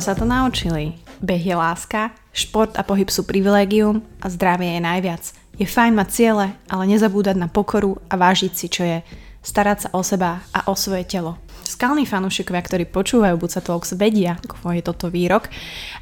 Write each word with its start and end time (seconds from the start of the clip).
sa 0.00 0.16
to 0.16 0.24
naučili. 0.24 0.96
Beh 1.20 1.38
je 1.38 1.52
láska, 1.52 2.16
šport 2.32 2.72
a 2.74 2.82
pohyb 2.82 3.12
sú 3.12 3.28
privilégium 3.28 4.00
a 4.24 4.32
zdravie 4.32 4.74
je 4.74 4.80
najviac. 4.80 5.22
Je 5.60 5.68
fajn 5.68 5.92
mať 5.92 6.08
ciele, 6.08 6.46
ale 6.72 6.88
nezabúdať 6.88 7.36
na 7.36 7.52
pokoru 7.52 8.00
a 8.08 8.16
vážiť 8.16 8.52
si, 8.56 8.66
čo 8.72 8.82
je. 8.82 9.04
Starať 9.44 9.78
sa 9.84 9.88
o 9.92 10.00
seba 10.00 10.40
a 10.56 10.64
o 10.68 10.74
svoje 10.76 11.04
telo. 11.04 11.36
Skalní 11.64 12.08
fanúšikovia, 12.08 12.64
ktorí 12.64 12.84
počúvajú 12.88 13.36
Buca 13.36 13.60
Talks, 13.60 13.94
vedia, 13.94 14.40
ako 14.40 14.74
je 14.74 14.82
toto 14.82 15.06
výrok. 15.12 15.52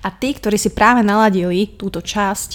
A 0.00 0.08
tí, 0.14 0.32
ktorí 0.32 0.56
si 0.56 0.72
práve 0.72 1.02
naladili 1.02 1.74
túto 1.76 1.98
časť, 2.00 2.50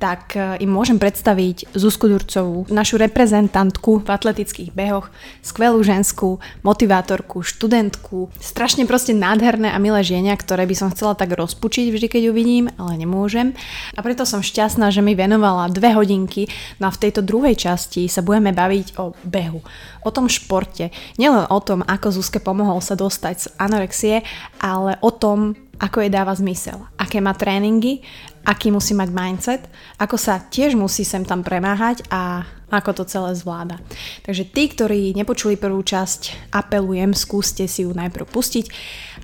tak 0.00 0.32
e, 0.32 0.56
im 0.64 0.72
môžem 0.72 0.96
predstaviť 0.96 1.76
Zuzku 1.76 2.08
Durcovú, 2.08 2.64
našu 2.72 2.96
reprezentantku 2.96 4.00
v 4.00 4.08
atletických 4.08 4.72
behoch, 4.72 5.12
skvelú 5.44 5.84
ženskú 5.84 6.40
motivátorku, 6.64 7.44
študentku, 7.44 8.32
strašne 8.40 8.88
proste 8.88 9.12
nádherné 9.12 9.68
a 9.68 9.76
milé 9.76 10.00
ženia, 10.00 10.32
ktoré 10.40 10.64
by 10.64 10.74
som 10.74 10.88
chcela 10.90 11.12
tak 11.12 11.36
rozpučiť 11.36 11.92
vždy, 11.92 12.06
keď 12.08 12.22
ju 12.26 12.32
vidím, 12.32 12.66
ale 12.80 12.96
nemôžem. 12.96 13.52
A 13.92 14.00
preto 14.00 14.24
som 14.24 14.40
šťastná, 14.40 14.88
že 14.88 15.04
mi 15.04 15.12
venovala 15.12 15.68
dve 15.68 15.92
hodinky, 15.92 16.48
no 16.80 16.88
a 16.88 16.94
v 16.96 17.00
tejto 17.06 17.20
druhej 17.20 17.54
časti 17.60 18.08
sa 18.08 18.24
budeme 18.24 18.56
baviť 18.56 18.96
o 18.96 19.12
behu, 19.28 19.60
o 20.00 20.10
tom 20.10 20.32
športe. 20.32 20.88
Nielen 21.20 21.44
o 21.52 21.58
tom, 21.60 21.84
ako 21.84 22.08
Zuzke 22.16 22.40
pomohol 22.40 22.80
sa 22.80 22.96
dostať 22.96 23.34
z 23.36 23.46
anorexie, 23.60 24.24
ale 24.56 24.96
o 25.04 25.12
tom, 25.12 25.52
ako 25.80 26.04
jej 26.04 26.12
dáva 26.12 26.36
zmysel, 26.36 26.76
aké 27.00 27.24
má 27.24 27.32
tréningy, 27.32 28.04
aký 28.44 28.72
musí 28.72 28.96
mať 28.96 29.08
mindset, 29.12 29.62
ako 30.00 30.16
sa 30.16 30.40
tiež 30.40 30.74
musí 30.76 31.04
sem 31.04 31.24
tam 31.24 31.44
premáhať 31.44 32.04
a 32.08 32.44
ako 32.70 33.02
to 33.02 33.04
celé 33.04 33.34
zvláda. 33.34 33.82
Takže 34.22 34.46
tí, 34.46 34.70
ktorí 34.70 35.10
nepočuli 35.18 35.58
prvú 35.58 35.82
časť, 35.82 36.54
apelujem, 36.54 37.12
skúste 37.12 37.66
si 37.66 37.82
ju 37.82 37.90
najprv 37.90 38.30
pustiť 38.30 38.66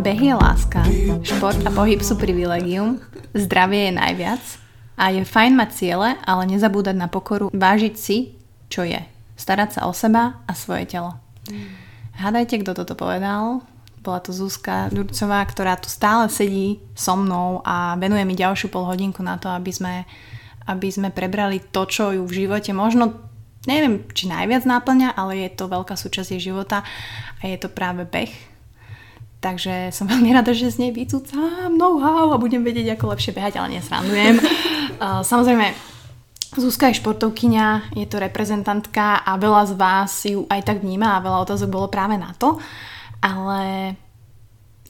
Beh 0.00 0.16
je 0.16 0.34
láska, 0.34 0.82
šport 1.22 1.60
a 1.62 1.70
pohyb 1.70 2.02
sú 2.02 2.18
privilegium, 2.18 2.98
zdravie 3.30 3.88
je 3.88 3.92
najviac 3.94 4.42
a 5.00 5.08
je 5.08 5.24
fajn 5.24 5.56
mať 5.56 5.70
ciele, 5.72 6.12
ale 6.20 6.42
nezabúdať 6.44 6.92
na 6.92 7.08
pokoru, 7.08 7.48
vážiť 7.48 7.94
si, 7.96 8.36
čo 8.68 8.84
je. 8.84 9.00
Starať 9.40 9.80
sa 9.80 9.88
o 9.88 9.96
seba 9.96 10.44
a 10.44 10.52
svoje 10.52 10.84
telo. 10.84 11.16
Hádajte, 12.20 12.60
kto 12.60 12.76
toto 12.76 12.92
povedal. 12.92 13.64
Bola 14.04 14.20
to 14.20 14.36
Zuzka 14.36 14.92
Durcová, 14.92 15.40
ktorá 15.48 15.80
tu 15.80 15.88
stále 15.88 16.28
sedí 16.28 16.84
so 16.92 17.16
mnou 17.16 17.64
a 17.64 17.96
venuje 17.96 18.28
mi 18.28 18.36
ďalšiu 18.36 18.68
pol 18.68 18.84
hodinku 18.84 19.24
na 19.24 19.40
to, 19.40 19.48
aby 19.48 19.72
sme, 19.72 20.04
aby 20.68 20.88
sme 20.92 21.08
prebrali 21.08 21.64
to, 21.72 21.88
čo 21.88 22.12
ju 22.12 22.24
v 22.28 22.44
živote 22.44 22.76
možno 22.76 23.16
neviem, 23.68 24.08
či 24.16 24.24
najviac 24.24 24.64
náplňa, 24.64 25.16
ale 25.16 25.44
je 25.44 25.50
to 25.52 25.68
veľká 25.68 25.92
súčasť 25.96 26.36
jej 26.36 26.52
života 26.52 26.80
a 27.40 27.42
je 27.44 27.56
to 27.60 27.68
práve 27.68 28.08
beh 28.08 28.49
Takže 29.40 29.88
som 29.88 30.04
veľmi 30.04 30.36
rada, 30.36 30.52
že 30.52 30.68
z 30.68 30.84
nej 30.84 30.92
vycúcam 30.92 31.72
know-how 31.72 32.28
a 32.32 32.36
budem 32.36 32.60
vedieť, 32.60 32.96
ako 32.96 33.16
lepšie 33.16 33.32
behať, 33.32 33.56
ale 33.56 33.80
nesrandujem. 33.80 34.36
uh, 34.36 35.24
samozrejme, 35.30 35.72
Zuzka 36.50 36.90
je 36.90 36.98
športovkyňa, 36.98 37.94
je 37.94 38.06
to 38.10 38.18
reprezentantka 38.18 39.22
a 39.22 39.38
veľa 39.38 39.70
z 39.70 39.74
vás 39.78 40.12
ju 40.26 40.50
aj 40.50 40.66
tak 40.66 40.82
vníma 40.82 41.14
a 41.14 41.22
veľa 41.22 41.46
otázok 41.46 41.70
bolo 41.70 41.86
práve 41.86 42.18
na 42.18 42.34
to. 42.34 42.58
Ale 43.22 43.94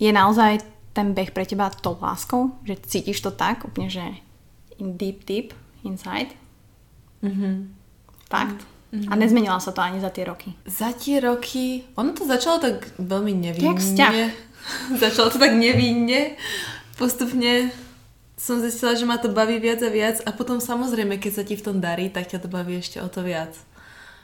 je 0.00 0.08
naozaj 0.08 0.64
ten 0.97 1.12
beh 1.12 1.36
pre 1.36 1.44
teba 1.44 1.69
to 1.69 2.00
láskou? 2.00 2.56
Že 2.64 2.74
cítiš 2.88 3.20
to 3.20 3.30
tak, 3.30 3.69
úplne, 3.69 3.92
že 3.92 4.03
in 4.80 4.97
deep, 4.97 5.28
deep, 5.28 5.53
inside? 5.84 6.32
Mhm. 7.20 7.76
Fakt? 8.32 8.64
Mm-hmm. 8.90 9.10
A 9.10 9.14
nezmenila 9.14 9.58
sa 9.62 9.70
to 9.70 9.78
ani 9.78 10.02
za 10.02 10.10
tie 10.10 10.26
roky. 10.26 10.50
Za 10.66 10.90
tie 10.90 11.22
roky, 11.22 11.86
ono 11.94 12.10
to 12.10 12.26
začalo 12.26 12.58
tak 12.58 12.90
veľmi 12.98 13.32
nevinne. 13.38 13.70
Začalo 15.02 15.30
to 15.30 15.38
tak 15.40 15.54
nevinne. 15.56 16.36
Postupne 16.98 17.70
som 18.40 18.60
zistila, 18.60 18.96
že 18.98 19.08
ma 19.08 19.16
to 19.16 19.32
baví 19.32 19.60
viac 19.62 19.84
a 19.84 19.90
viac 19.92 20.20
a 20.24 20.30
potom 20.32 20.60
samozrejme, 20.60 21.20
keď 21.20 21.32
sa 21.32 21.44
ti 21.46 21.54
v 21.56 21.64
tom 21.64 21.76
darí, 21.78 22.08
tak 22.08 22.28
ťa 22.28 22.44
to 22.44 22.48
baví 22.48 22.80
ešte 22.80 23.00
o 23.00 23.08
to 23.08 23.20
viac. 23.20 23.52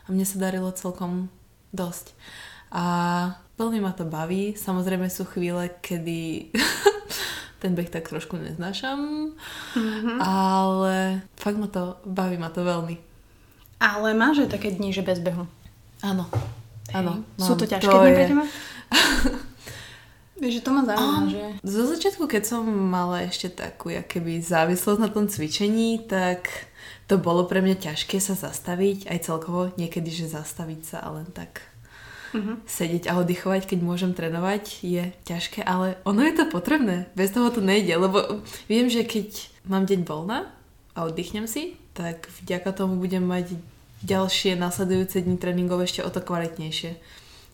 A 0.07 0.13
mne 0.13 0.25
sa 0.25 0.41
darilo 0.41 0.73
celkom 0.73 1.33
dosť. 1.71 2.17
A 2.73 2.85
veľmi 3.61 3.81
ma 3.81 3.95
to 3.95 4.03
baví. 4.09 4.57
Samozrejme 4.59 5.07
sú 5.13 5.29
chvíle, 5.29 5.69
kedy 5.81 6.53
ten 7.63 7.73
beh 7.73 7.89
tak 7.89 8.09
trošku 8.09 8.37
neznášam, 8.37 9.33
mm-hmm. 9.77 10.17
ale 10.21 11.25
fakt 11.37 11.57
ma 11.57 11.69
to, 11.69 11.97
baví 12.05 12.37
ma 12.37 12.53
to 12.53 12.65
veľmi. 12.65 13.16
Ale 13.77 14.17
máš 14.17 14.49
aj 14.49 14.57
také 14.57 14.73
dni, 14.73 14.93
že 14.93 15.05
bez 15.05 15.21
behu? 15.21 15.45
Áno. 16.01 16.25
Áno. 16.95 17.27
Sú 17.37 17.59
to 17.59 17.69
ťažké 17.69 17.93
to 17.93 18.01
dni 18.01 18.11
je... 18.11 18.17
pre 18.17 18.25
teba? 18.29 18.45
Vieš, 20.41 20.61
že 20.61 20.65
to 20.69 20.71
ma 20.77 20.83
zaujíma, 20.85 21.27
že... 21.33 21.43
Zo 21.65 21.83
začiatku, 21.89 22.29
keď 22.29 22.43
som 22.45 22.69
mala 22.69 23.25
ešte 23.25 23.49
takú 23.49 23.89
keby 23.89 24.45
závislosť 24.45 25.01
na 25.01 25.09
tom 25.09 25.33
cvičení, 25.33 26.05
tak 26.05 26.69
to 27.09 27.17
bolo 27.17 27.49
pre 27.49 27.65
mňa 27.65 27.81
ťažké 27.81 28.21
sa 28.21 28.37
zastaviť, 28.37 29.09
aj 29.09 29.19
celkovo 29.25 29.73
niekedy, 29.81 30.13
že 30.13 30.29
zastaviť 30.29 30.81
sa 30.85 30.99
a 31.01 31.09
len 31.17 31.29
tak 31.33 31.65
uh-huh. 32.37 32.61
sedieť 32.69 33.09
a 33.09 33.17
oddychovať, 33.17 33.65
keď 33.65 33.79
môžem 33.81 34.13
trénovať, 34.13 34.85
je 34.85 35.09
ťažké, 35.25 35.65
ale 35.65 35.97
ono 36.05 36.21
je 36.21 36.35
to 36.37 36.45
potrebné. 36.53 37.09
Bez 37.17 37.33
toho 37.33 37.49
to 37.49 37.65
nejde, 37.65 37.97
lebo 37.97 38.45
viem, 38.69 38.93
že 38.93 39.09
keď 39.09 39.49
mám 39.65 39.89
deň 39.89 40.05
voľna 40.05 40.53
a 40.93 41.09
oddychnem 41.09 41.49
si, 41.49 41.81
tak 41.97 42.29
vďaka 42.45 42.71
tomu 42.77 43.01
budem 43.01 43.25
mať 43.25 43.57
ďalšie 44.05 44.61
nasledujúce 44.61 45.25
dni 45.25 45.41
tréningov 45.41 45.81
ešte 45.81 46.05
o 46.05 46.13
to 46.13 46.21
kvalitnejšie. 46.21 47.01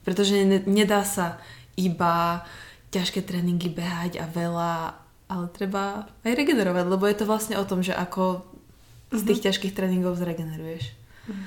Pretože 0.02 0.42
ne, 0.42 0.58
nedá 0.66 1.06
sa 1.06 1.38
iba 1.78 2.42
ťažké 2.90 3.22
tréningy 3.22 3.70
behať 3.70 4.18
a 4.18 4.26
veľa, 4.26 4.98
ale 5.30 5.44
treba 5.54 6.10
aj 6.26 6.32
regenerovať, 6.34 6.84
lebo 6.90 7.04
je 7.06 7.16
to 7.16 7.24
vlastne 7.24 7.54
o 7.56 7.64
tom, 7.64 7.80
že 7.80 7.94
ako 7.94 8.42
z 9.14 9.22
tých 9.22 9.40
mm-hmm. 9.40 9.46
ťažkých 9.46 9.76
tréningov 9.78 10.18
zregeneruješ. 10.18 10.92
Mm-hmm. 10.92 11.46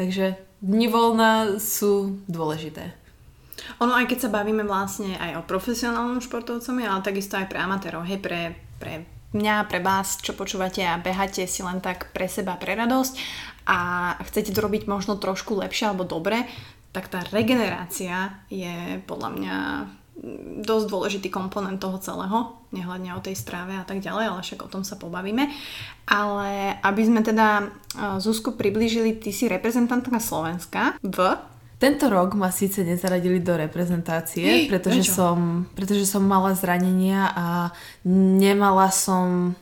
Takže 0.00 0.26
dni 0.64 0.88
voľna 0.88 1.60
sú 1.60 2.18
dôležité. 2.26 2.96
Ono, 3.84 3.92
aj 3.92 4.08
keď 4.08 4.18
sa 4.26 4.34
bavíme 4.34 4.64
vlastne 4.64 5.20
aj 5.20 5.44
o 5.44 5.46
profesionálnom 5.46 6.24
športovcovi, 6.24 6.82
ale 6.88 7.04
takisto 7.04 7.36
aj 7.36 7.46
pre 7.52 7.60
amatérov, 7.60 8.08
hej, 8.08 8.18
pre, 8.18 8.56
pre 8.80 9.04
mňa, 9.32 9.70
pre 9.70 9.78
vás, 9.78 10.18
čo 10.18 10.34
počúvate 10.34 10.82
a 10.82 11.00
beháte 11.00 11.46
si 11.46 11.62
len 11.62 11.78
tak 11.78 12.10
pre 12.10 12.26
seba, 12.26 12.58
pre 12.58 12.74
radosť 12.74 13.12
a 13.66 13.78
chcete 14.26 14.50
to 14.50 14.60
robiť 14.60 14.90
možno 14.90 15.18
trošku 15.18 15.54
lepšie 15.58 15.92
alebo 15.92 16.02
dobre, 16.02 16.48
tak 16.90 17.06
tá 17.06 17.22
regenerácia 17.30 18.42
je 18.50 18.98
podľa 19.06 19.30
mňa 19.30 19.56
dosť 20.60 20.86
dôležitý 20.92 21.28
komponent 21.32 21.80
toho 21.80 21.96
celého, 21.96 22.60
nehľadne 22.76 23.16
o 23.16 23.24
tej 23.24 23.32
stráve 23.32 23.72
a 23.72 23.88
tak 23.88 24.04
ďalej, 24.04 24.24
ale 24.28 24.44
však 24.44 24.60
o 24.60 24.68
tom 24.68 24.84
sa 24.84 25.00
pobavíme. 25.00 25.48
Ale 26.04 26.76
aby 26.84 27.02
sme 27.08 27.24
teda 27.24 27.72
Zuzku 28.20 28.52
priblížili, 28.52 29.16
ty 29.16 29.32
si 29.32 29.48
reprezentantka 29.48 30.20
Slovenska 30.20 31.00
v 31.00 31.40
tento 31.80 32.12
rok 32.12 32.36
ma 32.36 32.52
síce 32.52 32.84
nezaradili 32.84 33.40
do 33.40 33.56
reprezentácie, 33.56 34.68
pretože 34.68 35.08
som, 35.08 35.64
pretože 35.72 36.04
som 36.04 36.20
mala 36.20 36.52
zranenia 36.52 37.32
a 37.32 37.72
nemala 38.04 38.92
som... 38.92 39.56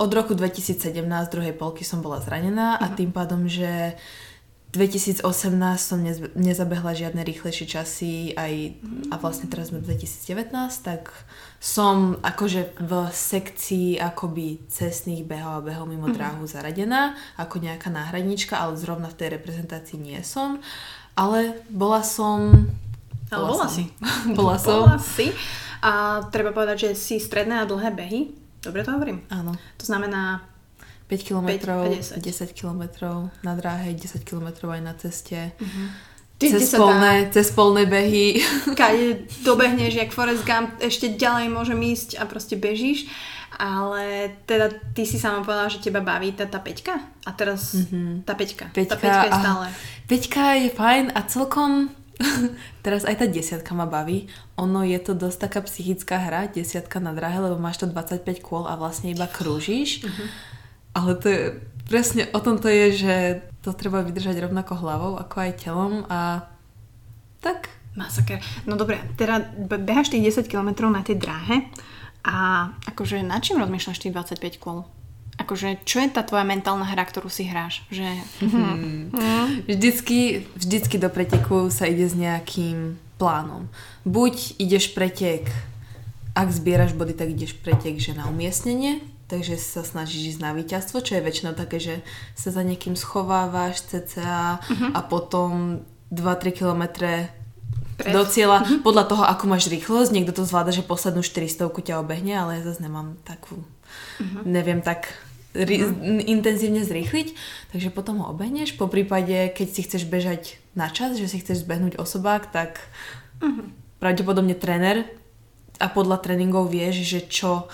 Od 0.00 0.08
roku 0.16 0.32
2017 0.32 0.96
druhej 1.28 1.52
polky 1.52 1.84
som 1.84 2.00
bola 2.00 2.24
zranená 2.24 2.80
a 2.80 2.88
mhm. 2.88 2.94
tým 2.96 3.10
pádom, 3.12 3.44
že 3.44 4.00
2018 4.70 5.26
som 5.76 5.98
nezabehla 6.38 6.94
žiadne 6.94 7.26
rýchlejšie 7.26 7.66
časy 7.66 8.38
aj, 8.38 8.78
a 9.10 9.18
vlastne 9.18 9.50
teraz 9.50 9.74
sme 9.74 9.82
2019, 9.82 10.54
tak 10.86 11.10
som 11.58 12.14
akože 12.22 12.78
v 12.78 12.92
sekcii 13.10 13.98
akoby 13.98 14.62
cestných 14.70 15.26
behov 15.26 15.60
a 15.60 15.64
behov 15.66 15.90
mimo 15.90 16.06
mm 16.06 16.14
dráhu 16.14 16.46
zaradená 16.46 17.18
ako 17.34 17.58
nejaká 17.58 17.90
náhradnička, 17.90 18.54
ale 18.56 18.78
zrovna 18.78 19.10
v 19.10 19.18
tej 19.18 19.28
reprezentácii 19.40 19.98
nie 19.98 20.22
som. 20.22 20.62
Ale 21.20 21.60
bola 21.68 22.00
som... 22.00 22.64
Ale 23.28 23.44
bola, 23.44 23.52
bola 23.52 23.68
si. 23.68 23.84
bola 24.40 24.56
som. 24.56 24.88
Bola 24.88 24.96
si. 24.96 25.28
A 25.84 26.24
treba 26.32 26.56
povedať, 26.56 26.88
že 26.88 26.90
si 26.96 27.16
stredné 27.20 27.60
a 27.60 27.68
dlhé 27.68 27.92
behy. 27.92 28.32
Dobre 28.64 28.80
to 28.80 28.96
hovorím? 28.96 29.20
Áno. 29.28 29.52
To 29.76 29.84
znamená 29.84 30.48
5 31.12 31.28
km, 31.28 31.48
5, 32.16 32.16
10. 32.16 32.54
10 32.54 32.56
km 32.56 32.82
na 33.44 33.52
dráhe, 33.52 33.92
10 33.92 34.24
km 34.24 34.72
aj 34.72 34.80
na 34.80 34.94
ceste. 34.96 35.52
Uh-huh. 35.60 35.88
cez, 36.40 36.72
polné, 36.72 37.28
cez 37.28 37.52
polné 37.52 37.84
behy. 37.84 38.40
Keď 38.80 38.96
dobehneš, 39.44 40.00
jak 40.00 40.16
Forrest 40.16 40.48
Gump, 40.48 40.80
ešte 40.80 41.18
ďalej 41.20 41.52
môžem 41.52 41.80
ísť 41.84 42.16
a 42.16 42.24
proste 42.24 42.56
bežíš. 42.56 43.10
Ale 43.60 44.32
teda 44.48 44.72
ty 44.96 45.04
si 45.04 45.20
sama 45.20 45.44
povedala, 45.44 45.68
že 45.68 45.84
teba 45.84 46.00
baví 46.00 46.32
tá, 46.32 46.48
tá 46.48 46.64
peťka? 46.64 46.96
A 47.28 47.30
teraz 47.36 47.76
mm-hmm. 47.76 48.24
tá 48.24 48.32
peťka. 48.32 48.72
peťka. 48.72 48.96
Tá 48.96 48.96
peťka 48.96 49.26
je 49.28 49.32
stále. 49.36 49.66
Peťka 50.08 50.44
je 50.64 50.68
fajn 50.72 51.04
a 51.12 51.20
celkom 51.28 51.92
teraz 52.84 53.04
aj 53.04 53.20
tá 53.20 53.26
desiatka 53.28 53.76
ma 53.76 53.84
baví. 53.84 54.32
Ono 54.56 54.80
je 54.80 54.96
to 54.96 55.12
dosť 55.12 55.38
taká 55.44 55.60
psychická 55.68 56.16
hra, 56.16 56.48
desiatka 56.48 57.04
na 57.04 57.12
drahe, 57.12 57.36
lebo 57.36 57.60
máš 57.60 57.84
to 57.84 57.86
25 57.88 58.24
kôl 58.40 58.64
a 58.64 58.80
vlastne 58.80 59.12
iba 59.12 59.28
krúžiš. 59.28 60.08
Uh-huh. 60.08 60.26
Ale 60.96 61.20
to 61.20 61.26
je 61.28 61.42
presne 61.90 62.30
o 62.32 62.38
tom 62.40 62.56
to 62.62 62.70
je, 62.70 62.86
že 63.02 63.14
to 63.60 63.74
treba 63.76 64.00
vydržať 64.06 64.40
rovnako 64.46 64.78
hlavou, 64.78 65.12
ako 65.20 65.36
aj 65.36 65.52
telom 65.60 65.94
a 66.08 66.48
tak. 67.44 67.68
Masaker. 67.98 68.38
No 68.70 68.78
dobre, 68.78 69.02
teda 69.18 69.50
behaš 69.66 70.14
tých 70.14 70.30
10 70.30 70.46
km 70.46 70.86
na 70.88 71.02
tej 71.02 71.18
dráhe 71.18 71.66
a 72.24 72.68
akože 72.88 73.24
na 73.24 73.40
čím 73.40 73.60
rozmýšľaš 73.60 73.98
tých 73.98 74.14
25 74.14 74.62
kôl? 74.62 74.84
Akože, 75.40 75.80
čo 75.88 76.04
je 76.04 76.12
tá 76.12 76.20
tvoja 76.20 76.44
mentálna 76.44 76.84
hra, 76.84 77.08
ktorú 77.08 77.32
si 77.32 77.48
hráš? 77.48 77.80
Že... 77.88 78.08
Hmm. 78.44 79.08
Vždycky, 79.64 80.44
vždycky 80.52 81.00
do 81.00 81.08
preteku 81.08 81.72
sa 81.72 81.88
ide 81.88 82.04
s 82.04 82.12
nejakým 82.12 83.00
plánom. 83.16 83.72
Buď 84.04 84.60
ideš 84.60 84.92
pretek, 84.92 85.48
ak 86.36 86.48
zbieraš 86.52 86.92
body, 86.92 87.16
tak 87.16 87.32
ideš 87.32 87.56
pretek, 87.56 87.96
že 87.96 88.12
na 88.12 88.28
umiestnenie, 88.28 89.00
takže 89.32 89.56
sa 89.56 89.80
snažíš 89.80 90.36
ísť 90.36 90.40
na 90.44 90.52
víťazstvo, 90.52 91.00
čo 91.00 91.16
je 91.16 91.24
väčšinou 91.24 91.56
také, 91.56 91.80
že 91.80 91.94
sa 92.36 92.52
za 92.52 92.60
niekým 92.60 92.92
schovávaš 92.92 93.80
cca 93.88 94.60
uh-huh. 94.60 94.92
a 94.92 95.00
potom 95.08 95.80
2-3 96.12 96.52
kilometre 96.52 97.39
Pred. 98.00 98.12
do 98.16 98.22
cieľa, 98.24 98.64
uh-huh. 98.64 98.80
podľa 98.80 99.04
toho, 99.12 99.24
ako 99.28 99.44
máš 99.44 99.68
rýchlosť. 99.68 100.10
Niekto 100.16 100.32
to 100.32 100.48
zvláda, 100.48 100.72
že 100.72 100.80
poslednú 100.80 101.20
400 101.20 101.68
ťa 101.68 102.00
obehne, 102.00 102.32
ale 102.40 102.60
ja 102.60 102.62
zase 102.64 102.80
nemám 102.80 103.20
takú, 103.28 103.60
uh-huh. 103.60 104.42
neviem 104.48 104.80
tak 104.80 105.12
ri- 105.52 105.84
uh-huh. 105.84 106.24
intenzívne 106.24 106.80
zrýchliť. 106.80 107.36
Takže 107.76 107.92
potom 107.92 108.24
ho 108.24 108.32
obehneš. 108.32 108.80
Po 108.80 108.88
prípade, 108.88 109.52
keď 109.52 109.68
si 109.68 109.80
chceš 109.84 110.08
bežať 110.08 110.56
na 110.72 110.88
čas, 110.88 111.20
že 111.20 111.28
si 111.28 111.38
chceš 111.44 111.68
zbehnúť 111.68 112.00
osobák, 112.00 112.48
tak 112.48 112.80
uh-huh. 113.44 113.68
pravdepodobne 114.00 114.56
tréner 114.56 115.04
a 115.80 115.86
podľa 115.88 116.24
tréningov 116.24 116.72
vieš, 116.72 117.04
že 117.04 117.20
čo 117.28 117.68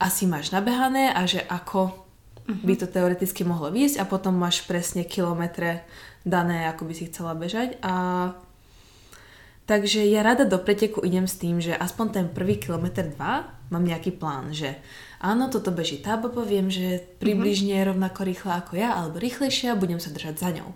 asi 0.00 0.24
máš 0.24 0.52
nabehané 0.52 1.12
a 1.12 1.24
že 1.28 1.44
ako 1.44 1.92
uh-huh. 1.92 2.64
by 2.64 2.74
to 2.76 2.86
teoreticky 2.88 3.44
mohlo 3.44 3.68
výjsť 3.68 4.00
a 4.00 4.08
potom 4.08 4.36
máš 4.36 4.64
presne 4.64 5.04
kilometre 5.04 5.84
dané, 6.24 6.68
ako 6.68 6.88
by 6.88 6.94
si 6.96 7.08
chcela 7.08 7.32
bežať 7.32 7.80
a 7.80 7.94
takže 9.70 10.02
ja 10.02 10.26
rada 10.26 10.42
do 10.42 10.58
preteku 10.58 10.98
idem 11.06 11.30
s 11.30 11.38
tým, 11.38 11.62
že 11.62 11.70
aspoň 11.70 12.06
ten 12.10 12.26
prvý 12.26 12.58
kilometr 12.58 13.06
dva 13.14 13.46
mám 13.70 13.86
nejaký 13.86 14.18
plán, 14.18 14.50
že 14.50 14.74
áno, 15.22 15.46
toto 15.46 15.70
beží 15.70 16.02
tá 16.02 16.18
baba, 16.18 16.42
viem, 16.42 16.66
že 16.66 17.06
približne 17.22 17.78
je 17.78 17.86
rovnako 17.86 18.26
rýchla 18.26 18.66
ako 18.66 18.74
ja, 18.74 18.98
alebo 18.98 19.22
rýchlejšia, 19.22 19.78
budem 19.78 20.02
sa 20.02 20.10
držať 20.10 20.42
za 20.42 20.50
ňou. 20.58 20.74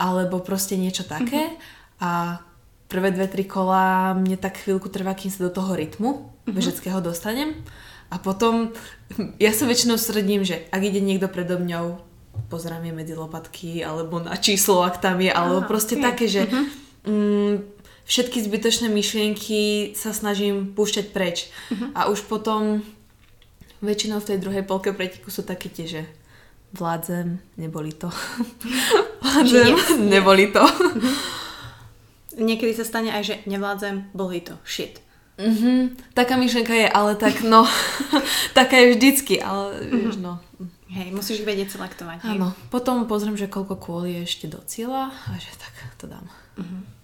Alebo 0.00 0.40
proste 0.40 0.80
niečo 0.80 1.04
také 1.04 1.44
mm-hmm. 1.44 2.00
a 2.00 2.40
prvé 2.88 3.12
dve, 3.12 3.28
tri 3.28 3.44
kola 3.44 4.16
mne 4.16 4.40
tak 4.40 4.64
chvíľku 4.64 4.88
trvá, 4.88 5.12
kým 5.12 5.28
sa 5.28 5.44
do 5.44 5.52
toho 5.52 5.76
rytmu 5.76 6.08
mm-hmm. 6.16 6.56
bežeckého 6.56 7.04
dostanem. 7.04 7.52
A 8.08 8.16
potom 8.16 8.72
ja 9.44 9.52
sa 9.52 9.68
väčšinou 9.68 10.00
sredím, 10.00 10.40
že 10.40 10.64
ak 10.72 10.80
ide 10.80 11.04
niekto 11.04 11.28
predo 11.28 11.60
mňou, 11.60 12.00
pozerám 12.48 12.80
je 12.88 12.92
medzi 12.96 13.12
lopatky, 13.12 13.84
alebo 13.84 14.24
na 14.24 14.40
číslo, 14.40 14.88
ak 14.88 15.04
tam 15.04 15.20
je, 15.20 15.28
alebo 15.28 15.64
Aha, 15.64 15.68
proste 15.68 16.00
okay. 16.00 16.04
také, 16.04 16.24
že 16.30 16.42
uh-huh. 16.48 16.64
mm, 17.12 17.54
všetky 18.06 18.38
zbytočné 18.46 18.86
myšlienky 18.88 19.92
sa 19.98 20.14
snažím 20.14 20.72
púšťať 20.72 21.06
preč. 21.10 21.50
Uh-huh. 21.68 21.90
A 21.92 22.06
už 22.06 22.24
potom 22.30 22.80
väčšinou 23.82 24.22
v 24.22 24.28
tej 24.32 24.38
druhej 24.40 24.64
polke 24.64 24.94
preteku 24.94 25.28
sú 25.28 25.42
také 25.42 25.68
tie, 25.68 25.84
že 25.84 26.02
vládzem, 26.72 27.42
neboli 27.58 27.92
to. 27.92 28.08
vládzem, 29.26 30.06
neboli 30.06 30.54
to. 30.54 30.62
Uh-huh. 30.62 31.14
Niekedy 32.38 32.72
sa 32.78 32.86
stane 32.86 33.10
aj, 33.10 33.22
že 33.26 33.34
nevládzem, 33.50 34.14
boli 34.14 34.40
to. 34.40 34.54
Shit. 34.62 35.02
Mm-hmm. 35.36 36.16
Taká 36.16 36.40
myšlienka 36.40 36.72
je, 36.72 36.88
ale 36.88 37.12
tak 37.20 37.44
no, 37.44 37.68
taká 38.58 38.80
je 38.80 38.96
vždycky, 38.96 39.36
ale 39.36 39.76
mm-hmm. 39.76 39.92
vieš 40.00 40.16
no. 40.16 40.40
Hej, 40.88 41.12
musíš 41.12 41.44
ich 41.44 41.48
vedieť 41.48 41.76
selektovať. 41.76 42.24
Áno, 42.24 42.56
potom 42.72 43.04
pozriem, 43.04 43.36
že 43.36 43.50
koľko 43.50 43.76
kôl 43.76 44.08
je 44.08 44.24
ešte 44.24 44.48
do 44.48 44.64
cieľa 44.64 45.12
a 45.12 45.36
že 45.36 45.52
tak 45.60 45.74
to 46.00 46.08
dám. 46.08 46.24
Mm-hmm. 46.56 46.95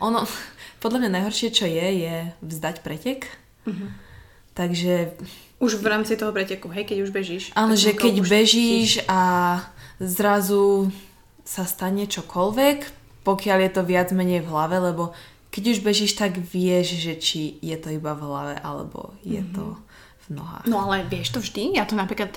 Ono, 0.00 0.24
podľa 0.82 0.98
mňa 1.06 1.10
najhoršie, 1.20 1.48
čo 1.52 1.66
je, 1.68 1.86
je 2.06 2.14
vzdať 2.44 2.76
pretek. 2.84 3.28
Mm-hmm. 3.66 3.90
Takže... 4.56 4.94
Už 5.60 5.80
v 5.80 5.86
rámci 5.88 6.16
toho 6.16 6.32
preteku, 6.32 6.68
hej, 6.72 6.88
keď 6.88 7.08
už 7.08 7.10
bežíš. 7.12 7.44
Áno, 7.56 7.76
že 7.76 7.96
keď 7.96 8.24
bežíš 8.24 9.00
si... 9.00 9.08
a 9.08 9.60
zrazu 10.00 10.92
sa 11.44 11.64
stane 11.64 12.04
čokoľvek, 12.08 12.78
pokiaľ 13.24 13.58
je 13.64 13.70
to 13.72 13.82
viac 13.84 14.08
menej 14.12 14.44
v 14.44 14.50
hlave, 14.52 14.76
lebo 14.80 15.16
keď 15.52 15.76
už 15.76 15.78
bežíš, 15.80 16.12
tak 16.20 16.36
vieš, 16.36 17.00
že 17.00 17.16
či 17.16 17.56
je 17.64 17.76
to 17.80 17.88
iba 17.88 18.12
v 18.12 18.24
hlave, 18.28 18.54
alebo 18.60 19.16
je 19.24 19.40
mm-hmm. 19.40 19.56
to 19.56 19.64
v 20.28 20.36
nohách. 20.36 20.64
No 20.68 20.84
ale 20.88 21.08
vieš 21.08 21.32
to 21.32 21.40
vždy? 21.40 21.76
Ja 21.76 21.88
to 21.88 21.96
napríklad... 21.96 22.36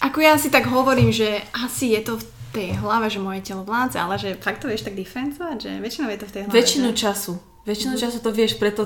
Ako 0.00 0.24
ja 0.24 0.40
si 0.40 0.48
tak 0.48 0.66
hovorím, 0.66 1.12
že 1.12 1.44
asi 1.52 1.92
je 1.92 2.00
to 2.00 2.16
v 2.16 2.24
tej 2.52 2.68
hlave, 2.76 3.08
že 3.08 3.18
moje 3.18 3.40
telo 3.40 3.64
vládze, 3.64 3.96
ale 3.96 4.20
že 4.20 4.36
fakt 4.36 4.60
to 4.60 4.68
vieš 4.68 4.84
tak 4.84 4.92
diferencovať, 4.92 5.56
že 5.56 5.70
väčšinou 5.80 6.08
je 6.12 6.20
to 6.20 6.26
v 6.28 6.32
tej 6.32 6.42
hlave. 6.44 6.54
Väčšinu 6.54 6.88
že... 6.92 6.96
času. 7.00 7.32
Väčšinu 7.64 7.94
mm-hmm. 7.96 8.04
času 8.04 8.18
to 8.20 8.30
vieš, 8.30 8.52
preto... 8.60 8.82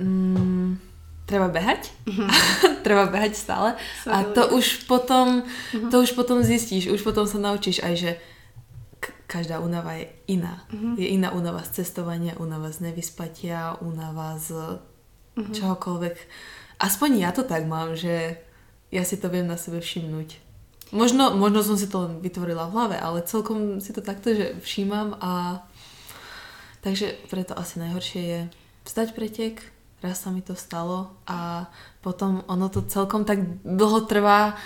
Mm, 0.00 0.80
treba 1.28 1.52
behať. 1.52 1.92
Mm-hmm. 2.08 2.28
treba 2.86 3.04
behať 3.12 3.32
stále. 3.36 3.76
Sorry. 4.00 4.14
A 4.16 4.18
to 4.32 4.42
už 4.56 4.88
potom, 4.88 5.44
mm-hmm. 5.44 5.90
to 5.92 5.96
už 6.00 6.16
potom 6.16 6.40
zistíš, 6.40 6.88
už 6.88 7.04
potom 7.04 7.28
sa 7.28 7.36
naučíš 7.36 7.84
aj, 7.84 7.94
že 8.00 8.10
každá 9.28 9.60
únava 9.60 9.92
je 10.00 10.08
iná. 10.32 10.64
Mm-hmm. 10.72 10.94
Je 10.96 11.06
iná 11.12 11.28
únava 11.36 11.60
z 11.68 11.84
cestovania, 11.84 12.40
únava 12.40 12.72
z 12.72 12.88
nevyspatia, 12.88 13.76
únava 13.84 14.40
z 14.40 14.80
mm-hmm. 15.36 15.52
čohokoľvek. 15.52 16.16
Aspoň 16.80 17.10
ja 17.20 17.30
to 17.36 17.44
tak 17.44 17.68
mám, 17.68 17.92
že 17.92 18.40
ja 18.88 19.04
si 19.04 19.20
to 19.20 19.28
viem 19.28 19.44
na 19.44 19.60
sebe 19.60 19.84
všimnúť. 19.84 20.47
Možno, 20.88 21.36
možno 21.36 21.60
som 21.60 21.76
si 21.76 21.84
to 21.84 22.08
len 22.08 22.24
vytvorila 22.24 22.68
v 22.68 22.74
hlave, 22.74 22.96
ale 22.96 23.26
celkom 23.28 23.80
si 23.84 23.92
to 23.92 24.00
takto, 24.00 24.32
že 24.32 24.56
všímam 24.64 25.20
a 25.20 25.60
takže 26.80 27.12
preto 27.28 27.52
asi 27.52 27.76
najhoršie 27.76 28.22
je 28.24 28.40
vstať 28.88 29.12
pretek, 29.12 29.60
raz 30.00 30.24
sa 30.24 30.32
mi 30.32 30.40
to 30.40 30.56
stalo 30.56 31.12
a 31.28 31.68
potom 32.00 32.40
ono 32.48 32.72
to 32.72 32.80
celkom 32.88 33.28
tak 33.28 33.44
dlho 33.68 34.08
trvá, 34.08 34.56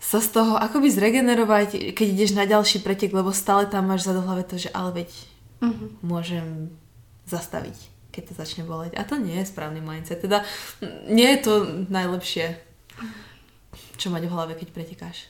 sa 0.00 0.16
z 0.16 0.32
toho 0.32 0.56
akoby 0.56 0.88
zregenerovať, 0.88 1.92
keď 1.92 2.06
ideš 2.08 2.32
na 2.32 2.48
ďalší 2.48 2.80
pretek, 2.80 3.12
lebo 3.12 3.36
stále 3.36 3.68
tam 3.68 3.92
máš 3.92 4.08
za 4.08 4.16
hlave 4.16 4.48
to, 4.48 4.56
že 4.56 4.72
ale 4.72 5.04
veď 5.04 5.10
uh-huh. 5.60 5.88
môžem 6.00 6.72
zastaviť, 7.28 7.76
keď 8.08 8.32
to 8.32 8.32
začne 8.32 8.64
boleť. 8.64 8.96
A 8.96 9.04
to 9.04 9.20
nie 9.20 9.36
je 9.36 9.50
správny 9.52 9.84
mindset. 9.84 10.24
Teda 10.24 10.40
nie 11.04 11.28
je 11.36 11.38
to 11.44 11.52
najlepšie, 11.92 12.56
čo 14.00 14.08
mať 14.08 14.24
v 14.24 14.32
hlave, 14.32 14.52
keď 14.56 14.72
pretekáš. 14.72 15.28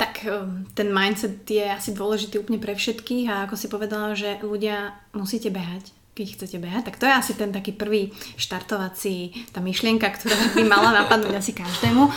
Tak 0.00 0.24
um, 0.24 0.64
ten 0.72 0.88
mindset 0.88 1.44
je 1.44 1.60
asi 1.60 1.92
dôležitý 1.92 2.40
úplne 2.40 2.56
pre 2.56 2.72
všetkých 2.72 3.28
a 3.28 3.44
ako 3.44 3.54
si 3.60 3.68
povedala, 3.68 4.16
že 4.16 4.40
ľudia 4.40 4.96
musíte 5.12 5.52
behať 5.52 5.92
keď 6.10 6.36
chcete 6.36 6.58
behať, 6.60 6.82
tak 6.84 7.00
to 7.00 7.08
je 7.08 7.16
asi 7.16 7.32
ten 7.32 7.48
taký 7.48 7.72
prvý 7.72 8.12
štartovací, 8.36 9.32
tá 9.56 9.64
myšlienka, 9.64 10.04
ktorá 10.04 10.36
by 10.52 10.62
mala 10.68 10.92
napadnúť 10.92 11.32
asi 11.32 11.56
každému. 11.56 12.12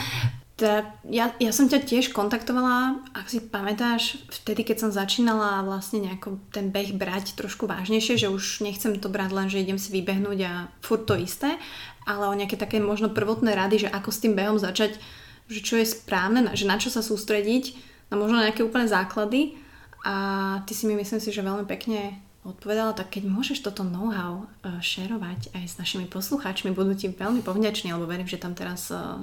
Teda 0.60 0.92
ja, 1.08 1.32
ja 1.40 1.52
som 1.56 1.72
ťa 1.72 1.88
tiež 1.88 2.12
kontaktovala, 2.12 3.00
ak 3.16 3.32
si 3.32 3.40
pamätáš, 3.40 4.20
vtedy, 4.28 4.68
keď 4.68 4.86
som 4.86 4.92
začínala 4.92 5.64
vlastne 5.64 6.04
nejako 6.04 6.36
ten 6.52 6.68
beh 6.68 6.94
brať 6.94 7.34
trošku 7.40 7.64
vážnejšie, 7.66 8.20
že 8.20 8.28
už 8.28 8.62
nechcem 8.62 8.94
to 9.00 9.08
brať 9.08 9.32
len, 9.32 9.48
že 9.48 9.64
idem 9.64 9.80
si 9.80 9.90
vybehnúť 9.96 10.40
a 10.46 10.68
furt 10.84 11.08
to 11.08 11.16
isté, 11.16 11.58
ale 12.04 12.28
o 12.28 12.38
nejaké 12.38 12.60
také 12.60 12.84
možno 12.84 13.08
prvotné 13.08 13.56
rady, 13.56 13.88
že 13.88 13.94
ako 13.94 14.10
s 14.12 14.22
tým 14.22 14.36
behom 14.36 14.60
začať, 14.60 15.00
že 15.48 15.60
čo 15.60 15.76
je 15.80 15.86
správne, 15.88 16.52
že 16.56 16.70
na 16.70 16.80
čo 16.80 16.88
sa 16.88 17.04
sústrediť, 17.04 17.76
na 18.14 18.16
možno 18.16 18.40
nejaké 18.44 18.62
úplné 18.62 18.86
základy. 18.86 19.58
A 20.04 20.60
ty 20.68 20.76
si 20.76 20.84
mi 20.84 21.00
myslím 21.00 21.24
si, 21.24 21.32
že 21.32 21.42
veľmi 21.42 21.64
pekne 21.64 22.20
odpovedala, 22.44 22.92
tak 22.92 23.16
keď 23.16 23.24
môžeš 23.32 23.64
toto 23.64 23.88
know-how 23.88 24.44
uh, 24.44 24.78
šerovať 24.84 25.56
aj 25.56 25.64
s 25.64 25.76
našimi 25.80 26.12
poslucháčmi, 26.12 26.76
budú 26.76 26.92
ti 26.92 27.08
veľmi 27.08 27.40
povďační, 27.40 27.96
lebo 27.96 28.04
verím, 28.04 28.28
že 28.28 28.40
tam 28.40 28.52
teraz 28.52 28.92
uh, 28.92 29.16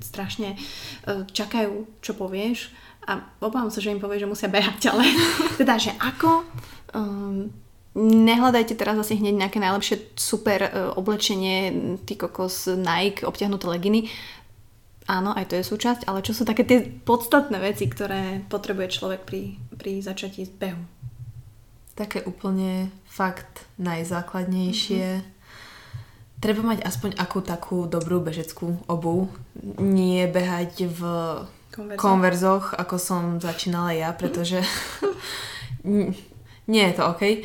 strašne 0.00 0.56
uh, 0.56 1.28
čakajú, 1.28 2.00
čo 2.00 2.16
povieš. 2.16 2.72
A 3.04 3.20
obávam 3.44 3.68
sa, 3.68 3.84
že 3.84 3.92
im 3.92 4.00
povieš, 4.00 4.24
že 4.24 4.32
musia 4.32 4.48
behať, 4.48 4.88
ale 4.88 5.04
teda, 5.60 5.76
že 5.76 5.92
ako 6.00 6.48
um, 6.96 7.52
nehľadajte 8.00 8.72
teraz 8.72 8.96
asi 8.96 9.20
hneď 9.20 9.36
nejaké 9.36 9.58
najlepšie 9.60 10.14
super 10.14 10.62
oblečenie, 10.94 11.74
ty 12.06 12.14
kokos 12.14 12.70
Nike, 12.70 13.26
obťahnuté 13.26 13.66
leginy, 13.66 14.06
áno, 15.08 15.30
aj 15.32 15.52
to 15.52 15.54
je 15.56 15.64
súčasť, 15.64 16.04
ale 16.10 16.24
čo 16.24 16.34
sú 16.34 16.44
také 16.44 16.66
tie 16.66 16.82
podstatné 16.84 17.56
veci, 17.62 17.88
ktoré 17.88 18.44
potrebuje 18.50 19.00
človek 19.00 19.24
pri, 19.24 19.56
pri 19.76 20.04
začatí 20.04 20.48
behu? 20.58 21.00
také 22.00 22.24
úplne 22.24 22.88
fakt 23.04 23.68
najzákladnejšie. 23.76 25.20
Mm-hmm. 25.20 25.38
Treba 26.40 26.62
mať 26.64 26.80
aspoň 26.80 27.20
akú 27.20 27.44
takú 27.44 27.84
dobrú 27.84 28.24
bežeckú 28.24 28.80
obu. 28.88 29.28
Nie 29.76 30.24
behať 30.24 30.88
v 30.88 31.00
konverzoch, 31.68 32.00
konverzoch 32.00 32.66
ako 32.72 32.96
som 32.96 33.22
začínala 33.36 33.92
ja, 33.92 34.16
pretože 34.16 34.64
nie 36.72 36.84
je 36.88 36.94
to 36.96 37.02
OK. 37.04 37.44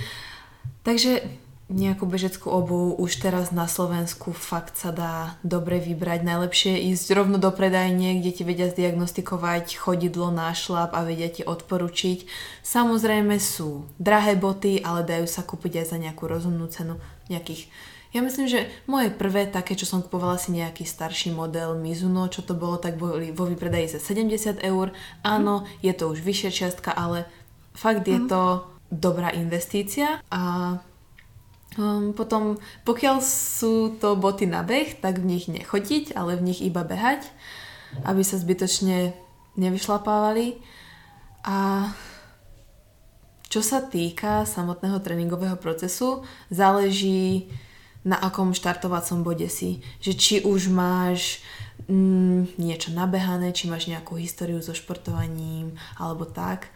Takže 0.87 1.19
nejakú 1.65 2.05
bežeckú 2.05 2.53
obu 2.53 2.93
už 2.93 3.25
teraz 3.25 3.49
na 3.49 3.65
Slovensku 3.65 4.37
fakt 4.37 4.77
sa 4.77 4.93
dá 4.93 5.33
dobre 5.41 5.81
vybrať. 5.81 6.21
Najlepšie 6.21 6.71
je 6.77 6.93
ísť 6.93 7.07
rovno 7.17 7.41
do 7.41 7.49
predajne, 7.49 8.21
kde 8.21 8.31
ti 8.31 8.43
vedia 8.45 8.69
zdiagnostikovať 8.69 9.73
chodidlo, 9.73 10.29
nášlap 10.29 10.93
a 10.93 11.01
vedia 11.01 11.25
ti 11.25 11.41
odporučiť. 11.41 12.29
Samozrejme 12.61 13.41
sú 13.41 13.89
drahé 13.97 14.37
boty, 14.37 14.85
ale 14.85 15.01
dajú 15.01 15.25
sa 15.25 15.41
kúpiť 15.41 15.81
aj 15.81 15.85
za 15.89 15.97
nejakú 15.97 16.29
rozumnú 16.29 16.69
cenu. 16.69 17.01
Nejakých 17.33 17.65
ja 18.15 18.23
myslím, 18.23 18.47
že 18.47 18.71
moje 18.87 19.11
prvé 19.11 19.43
také, 19.43 19.75
čo 19.75 19.83
som 19.83 19.99
kupovala 19.99 20.39
si 20.39 20.55
nejaký 20.55 20.87
starší 20.87 21.35
model 21.35 21.75
Mizuno, 21.75 22.31
čo 22.31 22.47
to 22.47 22.55
bolo, 22.55 22.79
tak 22.79 22.95
boli 22.95 23.35
vo 23.35 23.43
vypredaji 23.43 23.91
za 23.91 23.99
70 23.99 24.63
eur. 24.63 24.95
Áno, 25.19 25.67
je 25.83 25.91
to 25.91 26.07
už 26.07 26.23
vyššia 26.23 26.51
čiastka, 26.55 26.95
ale 26.95 27.27
fakt 27.75 28.07
je 28.07 28.23
mhm. 28.23 28.31
to 28.31 28.63
dobrá 28.87 29.35
investícia 29.35 30.23
a 30.31 30.79
Um, 31.75 32.15
potom, 32.15 32.55
pokiaľ 32.87 33.19
sú 33.19 33.99
to 33.99 34.15
boty 34.15 34.47
na 34.47 34.63
beh, 34.63 35.03
tak 35.03 35.19
v 35.19 35.35
nich 35.35 35.51
nechodiť, 35.51 36.15
ale 36.15 36.39
v 36.39 36.45
nich 36.47 36.63
iba 36.63 36.87
behať, 36.87 37.27
aby 38.07 38.23
sa 38.23 38.39
zbytočne 38.39 39.11
nevyšlapávali. 39.59 40.55
A 41.43 41.91
čo 43.51 43.59
sa 43.59 43.83
týka 43.83 44.47
samotného 44.47 44.99
tréningového 44.99 45.55
procesu, 45.59 46.23
záleží 46.47 47.51
na 48.05 48.19
akom 48.21 48.53
štartovacom 48.53 49.25
bode 49.25 49.49
si. 49.49 49.81
Že 49.99 50.11
či 50.15 50.35
už 50.45 50.69
máš 50.69 51.41
mm, 51.89 52.55
niečo 52.61 52.93
nabehané, 52.93 53.51
či 53.51 53.67
máš 53.67 53.89
nejakú 53.89 54.15
históriu 54.15 54.61
so 54.61 54.71
športovaním, 54.71 55.75
alebo 55.97 56.23
tak. 56.23 56.69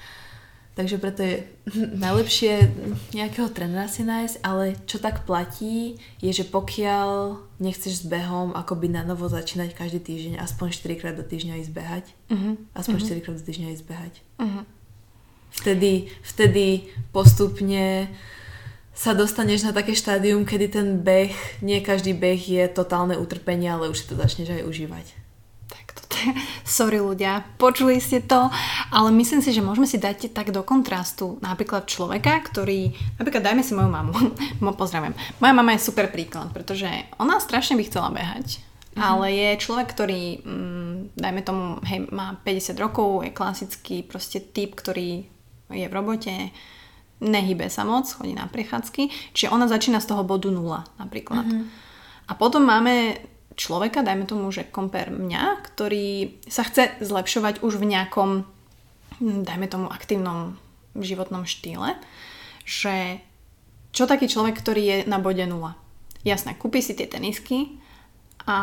Takže 0.80 0.96
preto 0.96 1.28
je 1.28 1.44
najlepšie 2.08 2.72
nejakého 3.12 3.52
trénera 3.52 3.92
si 3.92 4.08
nájsť, 4.08 4.40
ale 4.48 4.80
čo 4.88 4.96
tak 4.96 5.28
platí, 5.28 6.00
je, 6.24 6.32
že 6.32 6.48
pokiaľ 6.48 7.36
nechceš 7.60 8.00
s 8.00 8.08
behom 8.08 8.56
akoby 8.56 8.88
na 8.88 9.04
novo 9.04 9.28
začínať 9.28 9.76
každý 9.76 10.00
týždeň, 10.00 10.34
aspoň 10.40 10.72
4 10.72 10.96
krát 10.96 11.16
do 11.20 11.28
týždňa 11.28 11.60
ísť 11.60 11.74
behať. 11.76 12.06
Uh-huh. 12.32 12.56
Aspoň 12.72 12.96
uh-huh. 12.96 13.20
4 13.20 13.24
krát 13.28 13.36
do 13.36 13.44
týždňa 13.44 13.76
ísť 13.76 13.86
behať. 13.92 14.14
Uh-huh. 14.40 14.64
Vtedy, 15.52 16.16
vtedy 16.24 16.88
postupne 17.12 18.08
sa 18.96 19.12
dostaneš 19.12 19.68
na 19.68 19.76
také 19.76 19.92
štádium, 19.92 20.48
kedy 20.48 20.80
ten 20.80 20.88
beh, 21.04 21.60
nie 21.60 21.84
každý 21.84 22.16
beh 22.16 22.40
je 22.40 22.64
totálne 22.72 23.20
utrpenie, 23.20 23.68
ale 23.68 23.92
už 23.92 24.00
si 24.00 24.06
to 24.08 24.16
začneš 24.16 24.56
aj 24.56 24.64
užívať. 24.64 25.19
Sorry 26.68 27.00
ľudia, 27.02 27.46
počuli 27.58 27.98
ste 28.02 28.24
to, 28.24 28.50
ale 28.94 29.10
myslím 29.16 29.42
si, 29.44 29.56
že 29.56 29.64
môžeme 29.64 29.88
si 29.90 29.98
dať 29.98 30.32
tak 30.32 30.52
do 30.54 30.62
kontrastu 30.62 31.40
napríklad 31.40 31.90
človeka, 31.90 32.40
ktorý, 32.46 32.94
napríklad 33.18 33.44
dajme 33.44 33.64
si 33.64 33.74
moju 33.76 33.90
mamu, 33.92 34.14
pozdravím. 34.80 35.18
Moja 35.44 35.54
mama 35.54 35.76
je 35.76 35.88
super 35.88 36.12
príklad, 36.12 36.52
pretože 36.54 36.88
ona 37.18 37.42
strašne 37.42 37.80
by 37.80 37.84
chcela 37.88 38.10
behať, 38.14 38.60
mm-hmm. 38.60 39.02
ale 39.02 39.26
je 39.34 39.50
človek, 39.64 39.88
ktorý, 39.92 40.24
mm, 40.44 40.96
dajme 41.18 41.42
tomu, 41.44 41.64
hej, 41.88 42.08
má 42.12 42.38
50 42.42 42.76
rokov, 42.80 43.26
je 43.26 43.32
klasický 43.36 44.04
proste 44.06 44.40
typ, 44.42 44.76
ktorý 44.78 45.26
je 45.70 45.86
v 45.86 45.94
robote, 45.94 46.34
nehybe 47.20 47.68
sa 47.68 47.84
moc, 47.84 48.08
chodí 48.08 48.32
na 48.32 48.48
prechádzky, 48.48 49.36
čiže 49.36 49.52
ona 49.52 49.68
začína 49.68 50.00
z 50.00 50.10
toho 50.10 50.24
bodu 50.24 50.48
nula 50.48 50.88
napríklad. 50.98 51.46
Mm-hmm. 51.46 51.88
A 52.30 52.32
potom 52.38 52.62
máme 52.62 53.18
človeka, 53.60 54.08
dajme 54.08 54.24
tomu, 54.24 54.48
že 54.56 54.64
kompér 54.64 55.12
mňa, 55.12 55.60
ktorý 55.68 56.40
sa 56.48 56.64
chce 56.64 56.96
zlepšovať 57.04 57.60
už 57.60 57.76
v 57.76 57.86
nejakom, 57.92 58.30
hm, 59.20 59.44
dajme 59.44 59.68
tomu, 59.68 59.92
aktívnom 59.92 60.56
životnom 60.96 61.44
štýle, 61.44 62.00
že 62.64 63.20
čo 63.92 64.08
taký 64.08 64.32
človek, 64.32 64.56
ktorý 64.56 64.82
je 64.82 64.98
na 65.12 65.20
bode 65.20 65.44
nula? 65.44 65.76
Jasné, 66.24 66.56
kúpi 66.56 66.80
si 66.80 66.96
tie 66.96 67.10
tenisky 67.10 67.76
a 68.48 68.58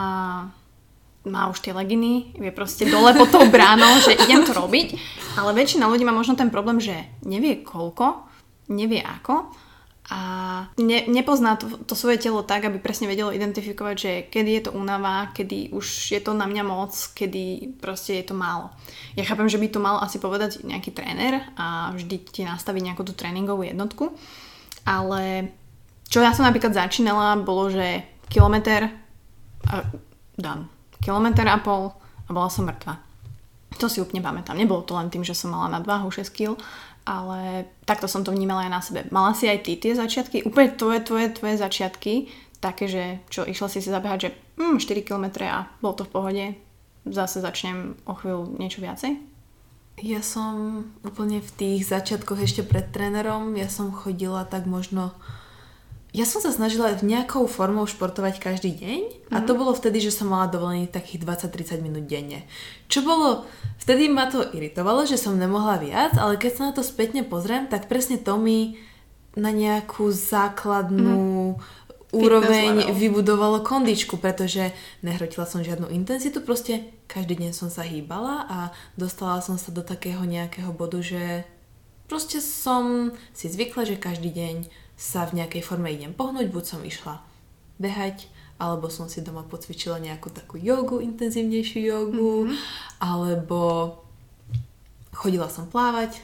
má 1.27 1.43
už 1.51 1.61
tie 1.61 1.75
leginy, 1.75 2.39
je 2.39 2.53
proste 2.55 2.87
dole 2.87 3.13
pod 3.13 3.29
tou 3.35 3.45
bránou, 3.51 3.99
že 4.01 4.15
idem 4.15 4.47
to 4.47 4.55
robiť, 4.55 4.97
ale 5.37 5.53
väčšina 5.53 5.91
ľudí 5.91 6.07
má 6.07 6.15
možno 6.15 6.39
ten 6.39 6.49
problém, 6.49 6.79
že 6.79 6.95
nevie 7.27 7.67
koľko, 7.67 8.25
nevie 8.71 9.03
ako 9.03 9.51
a 10.07 10.21
ne, 10.79 11.03
nepozná 11.11 11.59
to, 11.59 11.67
to 11.83 11.99
svoje 11.99 12.23
telo 12.23 12.47
tak, 12.47 12.63
aby 12.63 12.79
presne 12.79 13.11
vedelo 13.11 13.35
identifikovať, 13.35 13.97
že 13.99 14.13
kedy 14.31 14.51
je 14.55 14.63
to 14.71 14.75
únava, 14.79 15.35
kedy 15.35 15.75
už 15.75 16.15
je 16.15 16.21
to 16.23 16.31
na 16.31 16.47
mňa 16.47 16.63
moc, 16.63 16.95
kedy 16.95 17.75
proste 17.83 18.23
je 18.23 18.31
to 18.31 18.35
málo. 18.39 18.71
Ja 19.19 19.27
chápem, 19.27 19.51
že 19.51 19.59
by 19.59 19.67
to 19.67 19.83
mal 19.83 19.99
asi 19.99 20.23
povedať 20.23 20.63
nejaký 20.63 20.95
tréner 20.95 21.43
a 21.59 21.91
vždy 21.91 22.17
ti 22.23 22.47
nastaviť 22.47 22.83
nejakú 22.87 23.03
tú 23.03 23.19
tréningovú 23.19 23.67
jednotku, 23.67 24.15
ale 24.87 25.51
čo 26.07 26.23
ja 26.23 26.31
som 26.31 26.47
napríklad 26.47 26.71
začínala, 26.71 27.43
bolo, 27.43 27.67
že 27.67 28.07
kilometr 28.31 28.87
a 29.67 29.83
dám. 30.39 30.71
Kilometr 31.03 31.51
a 31.51 31.59
pol 31.59 31.91
a 32.27 32.31
bola 32.31 32.47
som 32.47 32.67
mŕtva. 32.67 33.03
To 33.77 33.91
si 33.91 34.01
úplne 34.01 34.25
pamätám. 34.25 34.57
Nebolo 34.57 34.87
to 34.87 34.97
len 34.97 35.13
tým, 35.13 35.27
že 35.27 35.37
som 35.37 35.53
mala 35.53 35.69
nadváhu 35.69 36.09
6 36.09 36.31
kg, 36.33 36.57
ale 37.07 37.71
takto 37.87 38.11
som 38.11 38.27
to 38.27 38.35
vnímala 38.35 38.67
aj 38.67 38.73
na 38.75 38.83
sebe. 38.83 39.01
Mala 39.15 39.33
si 39.33 39.47
aj 39.47 39.63
ty 39.63 39.79
tie 39.79 39.95
začiatky, 39.95 40.43
úplne 40.43 40.75
tvoje, 40.75 40.99
tvoje, 41.07 41.31
tvoje 41.31 41.55
začiatky, 41.55 42.29
také, 42.59 42.91
že 42.91 43.23
čo, 43.31 43.47
išla 43.47 43.71
si 43.71 43.79
si 43.79 43.95
zabehať, 43.95 44.19
že 44.19 44.31
mm, 44.59 44.83
4 44.83 45.07
km 45.07 45.27
a 45.47 45.71
bol 45.79 45.95
to 45.95 46.03
v 46.03 46.13
pohode, 46.13 46.45
zase 47.07 47.39
začnem 47.39 47.95
o 48.05 48.13
chvíľu 48.19 48.59
niečo 48.59 48.83
viacej? 48.83 49.15
Ja 50.03 50.21
som 50.21 50.85
úplne 51.07 51.41
v 51.41 51.51
tých 51.57 51.89
začiatkoch 51.89 52.45
ešte 52.45 52.61
pred 52.67 52.93
trénerom, 52.93 53.57
ja 53.57 53.71
som 53.71 53.95
chodila 53.95 54.45
tak 54.45 54.69
možno 54.69 55.17
ja 56.17 56.25
som 56.25 56.41
sa 56.41 56.49
snažila 56.49 56.97
nejakou 57.05 57.45
formou 57.45 57.85
športovať 57.85 58.41
každý 58.41 58.73
deň 58.73 59.01
a 59.37 59.45
to 59.45 59.53
mhm. 59.53 59.59
bolo 59.61 59.73
vtedy, 59.77 60.01
že 60.01 60.17
som 60.17 60.33
mala 60.33 60.49
dovolený 60.49 60.89
takých 60.89 61.29
20-30 61.29 61.85
minút 61.85 62.09
denne. 62.09 62.49
Čo 62.89 63.05
bolo, 63.05 63.45
vtedy 63.85 64.09
ma 64.09 64.33
to 64.33 64.41
iritovalo, 64.57 65.05
že 65.05 65.21
som 65.21 65.37
nemohla 65.37 65.77
viac, 65.77 66.17
ale 66.17 66.41
keď 66.41 66.53
sa 66.57 66.63
na 66.65 66.73
to 66.73 66.81
spätne 66.81 67.21
pozriem, 67.21 67.69
tak 67.69 67.93
presne 67.93 68.17
to 68.17 68.41
mi 68.41 68.81
na 69.37 69.53
nejakú 69.53 70.09
základnú 70.09 71.61
mm. 71.61 72.17
úroveň 72.17 72.97
vybudovalo 72.97 73.61
kondičku, 73.61 74.17
pretože 74.17 74.73
nehrotila 75.05 75.45
som 75.45 75.61
žiadnu 75.61 75.93
intenzitu, 75.93 76.41
proste 76.41 76.89
každý 77.05 77.45
deň 77.45 77.53
som 77.53 77.69
sa 77.69 77.85
hýbala 77.85 78.49
a 78.49 78.59
dostala 78.97 79.45
som 79.45 79.61
sa 79.61 79.69
do 79.69 79.85
takého 79.85 80.25
nejakého 80.25 80.73
bodu, 80.73 81.05
že 81.05 81.45
proste 82.09 82.41
som 82.41 83.13
si 83.37 83.53
zvykla, 83.53 83.85
že 83.85 84.01
každý 84.01 84.33
deň 84.33 84.86
sa 84.97 85.29
v 85.29 85.45
nejakej 85.45 85.63
forme 85.63 85.93
idem 85.93 86.17
pohnúť, 86.17 86.49
buď 86.49 86.65
som 86.65 86.81
išla 86.81 87.21
behať, 87.77 88.33
alebo 88.57 88.89
som 88.89 89.13
si 89.13 89.21
doma 89.21 89.45
pocvičila 89.45 90.01
nejakú 90.01 90.33
takú 90.33 90.57
jogu, 90.57 91.05
intenzívnejšiu 91.05 91.81
jogu, 91.85 92.49
mm-hmm. 92.49 92.59
alebo 93.05 93.93
chodila 95.13 95.53
som 95.53 95.69
plávať. 95.69 96.17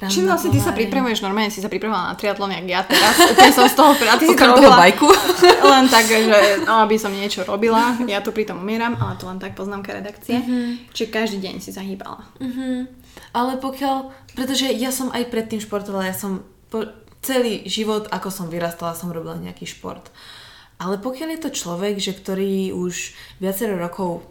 Čím 0.00 0.32
vlastne 0.32 0.48
ty 0.48 0.56
sa 0.56 0.72
pripravuješ? 0.72 1.20
Normálne 1.20 1.52
si 1.52 1.60
sa 1.60 1.68
pripravovala 1.68 2.12
na 2.12 2.16
triatlon, 2.16 2.56
jak 2.56 2.64
ja 2.64 2.80
teraz. 2.88 3.20
Úplne 3.36 3.52
som 3.52 3.68
z 3.68 3.76
toho 3.76 3.92
a 3.92 4.16
ty 4.16 4.24
si 4.24 4.32
to 4.32 4.48
robila. 4.48 4.80
bajku. 4.80 5.04
len 5.76 5.84
tak, 5.92 6.08
že 6.08 6.64
no, 6.64 6.88
aby 6.88 6.96
som 6.96 7.12
niečo 7.12 7.44
robila. 7.44 8.00
Ja 8.08 8.24
tu 8.24 8.32
pritom 8.32 8.64
umieram, 8.64 8.96
ale 8.96 9.20
to 9.20 9.28
len 9.28 9.36
tak 9.36 9.52
poznámka 9.52 9.92
redakcie. 9.92 10.40
Mm-hmm. 10.40 10.96
Čiže 10.96 11.12
každý 11.12 11.38
deň 11.44 11.54
si 11.60 11.76
zahýbala. 11.76 12.24
Mm-hmm. 12.40 12.76
Ale 13.36 13.60
pokiaľ, 13.60 14.08
pretože 14.32 14.72
ja 14.72 14.88
som 14.88 15.12
aj 15.12 15.28
predtým 15.28 15.60
športovala, 15.60 16.08
ja 16.08 16.16
som 16.16 16.48
po, 16.72 16.88
celý 17.20 17.64
život, 17.68 18.08
ako 18.08 18.28
som 18.32 18.46
vyrastala, 18.48 18.96
som 18.96 19.12
robila 19.12 19.36
nejaký 19.36 19.68
šport. 19.68 20.08
Ale 20.80 20.96
pokiaľ 20.96 21.36
je 21.36 21.40
to 21.44 21.50
človek, 21.52 22.00
že 22.00 22.16
ktorý 22.16 22.72
už 22.72 23.12
viacero 23.36 23.76
rokov 23.76 24.24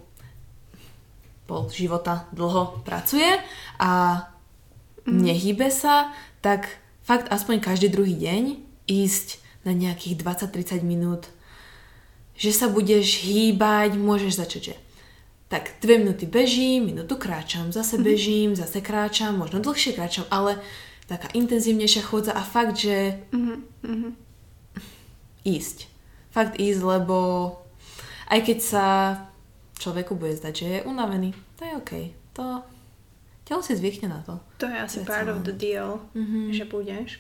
pol 1.46 1.70
života 1.70 2.30
dlho 2.34 2.82
pracuje 2.86 3.30
a 3.82 4.26
mm. 5.06 5.22
nehybe 5.22 5.70
sa, 5.74 6.14
tak 6.42 6.70
fakt 7.02 7.30
aspoň 7.30 7.62
každý 7.62 7.90
druhý 7.90 8.14
deň 8.14 8.62
ísť 8.86 9.42
na 9.66 9.74
nejakých 9.74 10.22
20-30 10.22 10.86
minút, 10.86 11.30
že 12.38 12.54
sa 12.54 12.70
budeš 12.70 13.26
hýbať, 13.26 13.98
môžeš 13.98 14.34
začať, 14.38 14.62
že 14.74 14.76
tak 15.50 15.82
dve 15.82 15.98
minúty 15.98 16.30
bežím, 16.30 16.94
minútu 16.94 17.18
kráčam, 17.18 17.74
zase 17.74 17.98
mhm. 17.98 18.04
bežím, 18.06 18.50
zase 18.54 18.82
kráčam, 18.86 19.38
možno 19.38 19.62
dlhšie 19.62 19.98
kráčam, 19.98 20.30
ale 20.30 20.62
taká 21.10 21.34
intenzívnejšia 21.34 22.06
chôdza 22.06 22.38
a 22.38 22.46
fakt, 22.46 22.78
že 22.78 23.18
mm-hmm. 23.34 24.14
ísť. 25.44 25.90
Fakt 26.30 26.62
ísť, 26.62 26.82
lebo 26.86 27.18
aj 28.30 28.40
keď 28.46 28.60
sa 28.62 28.86
človeku 29.82 30.14
bude 30.14 30.38
zdať, 30.38 30.54
že 30.54 30.68
je 30.70 30.86
unavený, 30.86 31.34
to 31.58 31.66
je 31.66 31.74
OK. 31.74 31.92
To 32.38 32.62
telo 33.50 33.66
si 33.66 33.74
zvykne 33.74 34.14
na 34.14 34.22
to. 34.22 34.38
To 34.62 34.70
je 34.70 34.78
asi 34.78 35.02
part 35.02 35.26
of 35.26 35.42
the 35.42 35.56
deal, 35.56 36.06
mm-hmm. 36.14 36.54
že 36.54 36.70
budeš. 36.70 37.18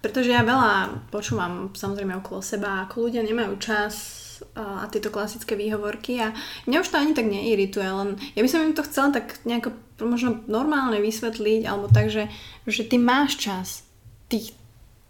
Pretože 0.00 0.30
ja 0.32 0.46
veľa 0.46 1.04
počúvam 1.12 1.74
samozrejme 1.74 2.22
okolo 2.22 2.40
seba, 2.40 2.86
ako 2.86 3.10
ľudia 3.10 3.26
nemajú 3.26 3.58
čas 3.60 4.24
a 4.54 4.86
tieto 4.90 5.10
klasické 5.10 5.58
výhovorky 5.58 6.20
a 6.22 6.34
mňa 6.66 6.78
už 6.82 6.88
to 6.88 6.96
ani 6.98 7.12
tak 7.14 7.26
neirituje, 7.26 7.88
len 7.88 8.18
ja 8.36 8.40
by 8.42 8.48
som 8.50 8.64
im 8.64 8.74
to 8.76 8.86
chcela 8.86 9.14
tak 9.14 9.38
nejako 9.42 9.74
možno 10.02 10.42
normálne 10.46 11.02
vysvetliť, 11.02 11.66
alebo 11.66 11.90
tak, 11.90 12.10
že, 12.12 12.30
že 12.68 12.86
ty 12.86 13.00
máš 13.00 13.38
čas 13.40 13.82
tých 14.30 14.54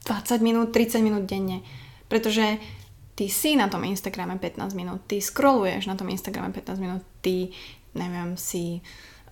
20 0.09 0.41
minút, 0.41 0.73
30 0.73 1.05
minút 1.05 1.29
denne. 1.29 1.61
Pretože 2.09 2.57
ty 3.13 3.29
si 3.29 3.59
na 3.59 3.69
tom 3.69 3.85
Instagrame 3.85 4.41
15 4.41 4.73
minút, 4.73 5.05
ty 5.05 5.21
scrolluješ 5.21 5.91
na 5.91 5.99
tom 5.99 6.09
Instagrame 6.09 6.55
15 6.55 6.81
minút, 6.81 7.03
ty, 7.21 7.53
neviem, 7.93 8.39
si 8.41 8.81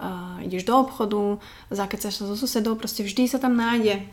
uh, 0.03 0.37
ideš 0.45 0.69
do 0.69 0.75
obchodu, 0.77 1.41
zakecaš 1.73 2.21
sa 2.21 2.25
so 2.29 2.37
susedou, 2.37 2.77
proste 2.77 3.07
vždy 3.07 3.31
sa 3.31 3.39
tam 3.41 3.57
nájde 3.57 4.05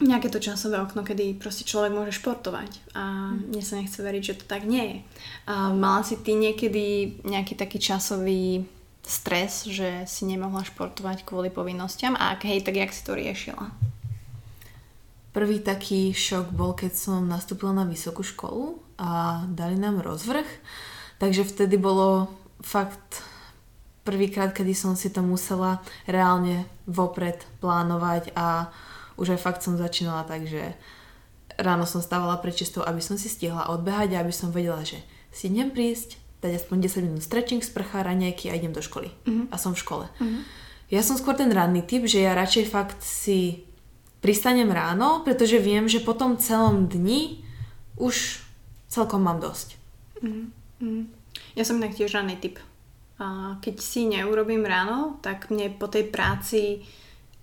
nejaké 0.00 0.32
to 0.32 0.40
časové 0.40 0.80
okno, 0.80 1.04
kedy 1.04 1.36
proste 1.36 1.68
človek 1.68 1.92
môže 1.92 2.16
športovať 2.16 2.96
a 2.96 3.36
mm. 3.36 3.52
mne 3.52 3.62
sa 3.64 3.76
nechce 3.76 4.00
veriť, 4.00 4.22
že 4.24 4.38
to 4.40 4.44
tak 4.48 4.64
nie 4.64 4.84
je. 4.84 4.98
A 5.44 5.76
mala 5.76 6.00
si 6.00 6.16
ty 6.16 6.32
niekedy 6.32 7.16
nejaký 7.22 7.54
taký 7.54 7.76
časový 7.76 8.64
stres, 9.04 9.68
že 9.68 10.08
si 10.08 10.24
nemohla 10.24 10.64
športovať 10.64 11.28
kvôli 11.28 11.52
povinnostiam 11.52 12.16
a 12.16 12.32
ak 12.32 12.48
hej, 12.48 12.64
tak 12.64 12.80
jak 12.80 12.90
si 12.92 13.02
to 13.04 13.12
riešila? 13.12 13.68
Prvý 15.30 15.62
taký 15.62 16.10
šok 16.10 16.50
bol, 16.50 16.74
keď 16.74 16.92
som 16.96 17.22
nastúpila 17.28 17.70
na 17.70 17.86
vysokú 17.86 18.26
školu 18.26 18.82
a 18.98 19.44
dali 19.46 19.78
nám 19.78 20.02
rozvrh. 20.02 20.48
Takže 21.22 21.46
vtedy 21.46 21.78
bolo 21.78 22.32
fakt 22.64 23.22
prvýkrát, 24.02 24.50
kedy 24.50 24.74
som 24.74 24.98
si 24.98 25.12
to 25.12 25.22
musela 25.22 25.84
reálne 26.08 26.66
vopred 26.88 27.46
plánovať 27.62 28.34
a 28.34 28.72
už 29.20 29.36
aj 29.36 29.40
fakt 29.44 29.60
som 29.60 29.76
začínala 29.76 30.24
tak, 30.24 30.48
že 30.48 30.72
ráno 31.60 31.84
som 31.84 32.00
stávala 32.00 32.40
pred 32.40 32.56
čistou, 32.56 32.80
aby 32.80 33.04
som 33.04 33.20
si 33.20 33.28
stihla 33.28 33.68
odbehať 33.68 34.16
a 34.16 34.24
aby 34.24 34.32
som 34.32 34.48
vedela, 34.48 34.80
že 34.80 34.96
si 35.30 35.52
idem 35.52 35.68
prísť, 35.68 36.16
dať 36.40 36.64
aspoň 36.64 36.76
10 36.88 37.06
minút 37.06 37.22
stretching, 37.22 37.60
sprcha, 37.60 38.00
raňajky 38.00 38.48
a 38.48 38.56
idem 38.56 38.72
do 38.72 38.80
školy. 38.80 39.12
Uh-huh. 39.28 39.44
A 39.52 39.60
som 39.60 39.76
v 39.76 39.82
škole. 39.84 40.08
Uh-huh. 40.18 40.42
Ja 40.88 41.04
som 41.04 41.20
skôr 41.20 41.36
ten 41.36 41.52
ranný 41.52 41.84
typ, 41.84 42.08
že 42.08 42.24
ja 42.24 42.32
radšej 42.34 42.66
fakt 42.72 43.04
si 43.04 43.68
pristanem 44.24 44.68
ráno, 44.72 45.22
pretože 45.22 45.60
viem, 45.60 45.86
že 45.86 46.02
po 46.02 46.16
tom 46.16 46.40
celom 46.40 46.88
dni 46.88 47.44
už 48.00 48.40
celkom 48.90 49.22
mám 49.22 49.38
dosť. 49.38 49.78
Mm, 50.20 50.50
mm. 50.80 51.02
Ja 51.54 51.62
som 51.62 51.78
inak 51.78 51.96
tiež 51.96 52.16
ranný 52.16 52.36
typ. 52.36 52.58
A 53.20 53.56
keď 53.60 53.80
si 53.80 54.08
neurobím 54.08 54.64
ráno, 54.64 55.20
tak 55.20 55.52
mne 55.52 55.72
po 55.76 55.86
tej 55.88 56.08
práci 56.08 56.82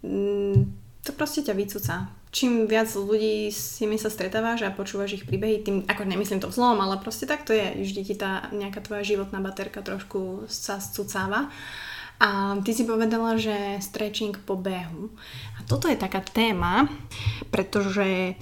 mm, 0.02 0.87
to 1.08 1.16
proste 1.16 1.48
ťa 1.48 1.56
vycúca. 1.56 2.12
Čím 2.36 2.68
viac 2.68 2.92
ľudí 2.92 3.48
s 3.48 3.80
nimi 3.80 3.96
sa 3.96 4.12
stretávaš 4.12 4.68
a 4.68 4.76
počúvaš 4.76 5.16
ich 5.16 5.24
príbehy, 5.24 5.64
tým, 5.64 5.78
ako 5.88 6.04
nemyslím 6.04 6.44
to 6.44 6.52
vzlom, 6.52 6.84
ale 6.84 7.00
proste 7.00 7.24
tak 7.24 7.48
to 7.48 7.56
je. 7.56 7.80
Vždy 7.80 8.02
ti 8.04 8.16
tá 8.20 8.52
nejaká 8.52 8.84
tvoja 8.84 9.08
životná 9.08 9.40
baterka 9.40 9.80
trošku 9.80 10.44
sa 10.52 10.84
scúcáva. 10.84 11.48
A 12.18 12.60
ty 12.66 12.74
si 12.74 12.84
povedala, 12.84 13.38
že 13.40 13.80
stretching 13.80 14.36
po 14.44 14.58
behu. 14.58 15.14
A 15.56 15.64
toto 15.70 15.88
je 15.88 15.96
taká 15.96 16.20
téma, 16.20 16.90
pretože 17.54 18.36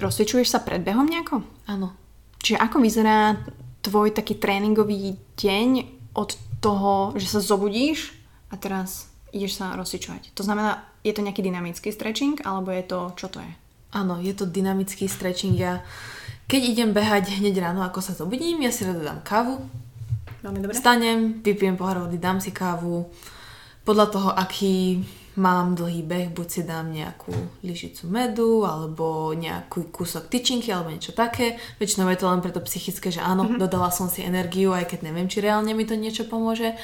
rozsvičuješ 0.00 0.50
sa 0.50 0.64
pred 0.64 0.80
behom 0.80 1.04
nejako? 1.04 1.44
Áno. 1.68 1.94
Čiže 2.40 2.58
ako 2.58 2.76
vyzerá 2.80 3.36
tvoj 3.84 4.16
taký 4.16 4.40
tréningový 4.40 5.20
deň 5.36 5.70
od 6.16 6.34
toho, 6.64 7.12
že 7.20 7.28
sa 7.28 7.40
zobudíš 7.44 8.16
a 8.48 8.56
teraz 8.56 9.09
ideš 9.30 9.62
sa 9.62 9.74
rozsvičovať. 9.74 10.34
To 10.34 10.42
znamená, 10.42 10.84
je 11.06 11.12
to 11.14 11.24
nejaký 11.24 11.40
dynamický 11.40 11.90
stretching, 11.90 12.42
alebo 12.44 12.70
je 12.74 12.84
to, 12.84 12.98
čo 13.16 13.26
to 13.32 13.38
je? 13.40 13.52
Áno, 13.90 14.22
je 14.22 14.34
to 14.36 14.46
dynamický 14.46 15.10
stretching. 15.10 15.58
Ja, 15.58 15.82
keď 16.46 16.60
idem 16.62 16.90
behať 16.94 17.40
hneď 17.42 17.58
ráno, 17.62 17.82
ako 17.82 17.98
sa 18.02 18.14
zobudím, 18.14 18.62
ja 18.62 18.70
si 18.70 18.86
rada 18.86 19.02
dám 19.02 19.20
kávu, 19.26 19.58
Veľmi 20.40 20.60
dobre. 20.64 20.76
Stanem, 20.76 21.44
vypijem 21.44 21.76
pohár 21.76 22.00
vody, 22.00 22.16
dám 22.16 22.40
si 22.40 22.48
kávu. 22.48 23.12
Podľa 23.84 24.06
toho, 24.08 24.30
aký 24.32 25.04
mám 25.36 25.76
dlhý 25.76 26.04
beh, 26.04 26.32
buď 26.32 26.48
si 26.48 26.62
dám 26.64 26.92
nejakú 26.92 27.32
lyžicu 27.64 28.08
medu, 28.08 28.64
alebo 28.64 29.32
nejaký 29.36 29.92
kúsok 29.92 30.32
tyčinky, 30.32 30.72
alebo 30.72 30.92
niečo 30.92 31.12
také. 31.12 31.60
Väčšinou 31.76 32.08
je 32.12 32.18
to 32.20 32.28
len 32.28 32.40
preto 32.40 32.60
psychické, 32.64 33.12
že 33.12 33.20
áno, 33.20 33.46
mm-hmm. 33.46 33.60
dodala 33.60 33.92
som 33.92 34.08
si 34.08 34.24
energiu, 34.24 34.72
aj 34.72 34.88
keď 34.88 35.12
neviem, 35.12 35.28
či 35.28 35.44
reálne 35.44 35.72
mi 35.76 35.84
to 35.84 35.96
niečo 35.96 36.24
pomôže. 36.24 36.76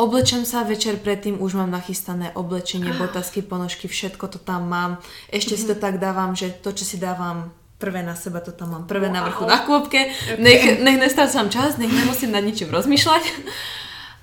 Oblečem 0.00 0.48
sa 0.48 0.64
večer 0.64 0.98
predtým, 0.98 1.36
už 1.36 1.52
mám 1.54 1.68
nachystané 1.68 2.32
oblečenie, 2.32 2.96
botasky, 2.96 3.44
ponožky, 3.44 3.86
všetko 3.86 4.24
to 4.32 4.38
tam 4.40 4.66
mám. 4.66 4.98
Ešte 5.28 5.54
mm-hmm. 5.54 5.68
si 5.68 5.70
to 5.70 5.76
tak 5.76 6.00
dávam, 6.00 6.32
že 6.32 6.48
to, 6.48 6.72
čo 6.72 6.88
si 6.88 6.96
dávam 6.96 7.52
prvé 7.76 8.00
na 8.06 8.14
seba, 8.14 8.38
to 8.38 8.54
tam 8.54 8.72
mám 8.78 8.84
prvé 8.86 9.10
wow. 9.10 9.14
na 9.18 9.20
vrchu 9.26 9.44
na 9.44 9.58
kôpke, 9.66 10.00
okay. 10.06 10.38
nech, 10.38 10.78
nech 10.78 11.02
nestrácam 11.02 11.50
čas, 11.50 11.82
nech 11.82 11.90
nemusím 11.90 12.30
nad 12.30 12.46
ničím 12.46 12.70
rozmýšľať. 12.70 13.24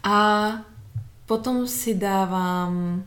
A 0.08 0.15
potom 1.27 1.67
si 1.67 1.93
dávam, 1.99 3.03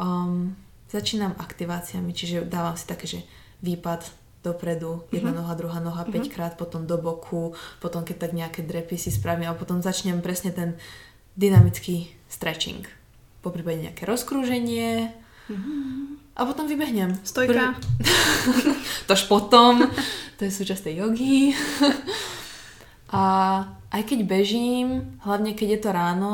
um, 0.00 0.56
začínam 0.88 1.36
aktiváciami, 1.36 2.10
čiže 2.16 2.48
dávam 2.48 2.72
si 2.72 2.88
také, 2.88 3.04
že 3.04 3.20
výpad 3.60 4.08
dopredu, 4.42 5.06
jedna 5.14 5.30
mm-hmm. 5.30 5.38
noha, 5.38 5.54
druhá 5.54 5.78
noha, 5.78 6.02
mm-hmm. 6.02 6.26
5 6.26 6.34
krát, 6.34 6.52
potom 6.58 6.82
do 6.82 6.98
boku, 6.98 7.54
potom 7.78 8.02
keď 8.02 8.16
tak 8.26 8.32
nejaké 8.34 8.66
drepy 8.66 8.98
si 8.98 9.14
spravím 9.14 9.52
a 9.52 9.54
potom 9.54 9.78
začnem 9.78 10.18
presne 10.18 10.50
ten 10.50 10.74
dynamický 11.36 12.12
stretching. 12.28 12.84
Po 13.42 13.50
prípade 13.50 13.82
nejaké 13.82 14.06
rozkrúženie, 14.06 15.10
mm-hmm. 15.50 16.22
A 16.32 16.48
potom 16.48 16.64
vybehnem. 16.64 17.12
Stojka. 17.24 17.76
to 19.06 19.10
až 19.12 19.28
potom. 19.28 19.84
to 20.40 20.48
je 20.48 20.52
súčasť 20.52 20.88
tej 20.88 21.04
jogy. 21.04 21.52
a 23.12 23.22
aj 23.92 24.02
keď 24.08 24.24
bežím, 24.24 25.20
hlavne 25.20 25.52
keď 25.52 25.68
je 25.76 25.80
to 25.84 25.90
ráno, 25.92 26.32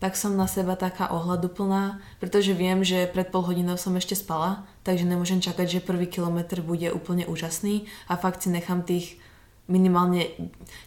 tak 0.00 0.16
som 0.16 0.36
na 0.40 0.48
seba 0.48 0.76
taká 0.76 1.12
ohľaduplná, 1.12 2.00
pretože 2.20 2.56
viem, 2.56 2.80
že 2.80 3.08
pred 3.08 3.28
pol 3.28 3.44
hodinou 3.44 3.76
som 3.76 3.96
ešte 3.96 4.16
spala, 4.16 4.64
takže 4.84 5.04
nemôžem 5.04 5.40
čakať, 5.40 5.80
že 5.80 5.84
prvý 5.84 6.08
kilometr 6.08 6.64
bude 6.64 6.88
úplne 6.92 7.28
úžasný 7.28 7.88
a 8.08 8.16
fakt 8.16 8.44
si 8.44 8.48
nechám 8.48 8.84
tých 8.84 9.20
minimálne 9.66 10.30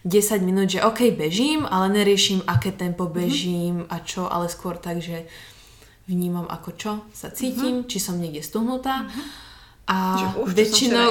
10 0.08 0.40
minút, 0.40 0.72
že 0.72 0.80
ok, 0.80 1.12
bežím, 1.12 1.68
ale 1.68 1.92
neriešim, 1.92 2.40
aké 2.48 2.72
tempo 2.72 3.04
mhm. 3.08 3.12
bežím 3.12 3.76
mm-hmm. 3.84 3.92
a 3.92 3.96
čo, 4.00 4.24
ale 4.28 4.48
skôr 4.48 4.80
tak, 4.80 5.04
že 5.04 5.28
vnímam 6.10 6.50
ako 6.50 6.70
čo 6.74 6.92
sa 7.14 7.30
cítim, 7.30 7.86
uh-huh. 7.86 7.88
či 7.88 8.02
som 8.02 8.18
niekde 8.18 8.42
stuhnutá 8.42 9.06
uh-huh. 9.06 9.24
a 9.86 9.96
že, 10.18 10.26
už, 10.42 10.50
väčšinou, 10.58 11.08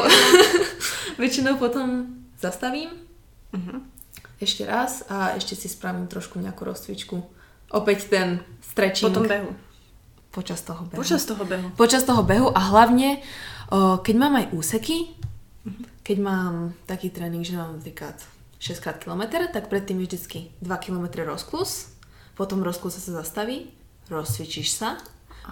väčšinou 1.24 1.56
potom 1.56 2.20
zastavím 2.36 2.92
uh-huh. 3.56 3.80
ešte 4.44 4.68
raz 4.68 5.08
a 5.08 5.40
ešte 5.40 5.56
si 5.56 5.72
spravím 5.72 6.12
trošku 6.12 6.36
nejakú 6.44 6.68
rozcvičku. 6.68 7.16
Opäť 7.72 8.12
ten 8.12 8.44
stretching. 8.60 9.08
Po 9.08 9.24
tom 9.24 9.30
behu. 9.32 9.56
Počas 10.36 10.60
toho 10.68 10.84
behu. 10.84 11.00
Počas 11.00 11.22
toho 11.24 11.44
behu. 11.48 11.68
Počas 11.80 12.04
toho 12.04 12.22
behu 12.28 12.52
a 12.52 12.60
hlavne, 12.60 13.24
o, 13.72 14.04
keď 14.04 14.16
mám 14.20 14.36
aj 14.36 14.46
úseky, 14.52 15.16
uh-huh. 15.64 15.99
Keď 16.10 16.18
mám 16.26 16.74
taký 16.90 17.14
tréning, 17.14 17.46
že 17.46 17.54
mám 17.54 17.78
napríklad 17.78 18.18
6 18.58 18.82
krát 18.82 18.98
kilometr, 18.98 19.46
tak 19.54 19.70
predtým 19.70 20.02
je 20.02 20.10
vždycky 20.10 20.40
2 20.58 20.74
km 20.82 21.06
rozklus, 21.22 21.94
potom 22.34 22.66
rozklus 22.66 22.98
sa 22.98 23.22
zastaví 23.22 23.70
rozcvičíš 24.10 24.74
sa, 24.74 24.98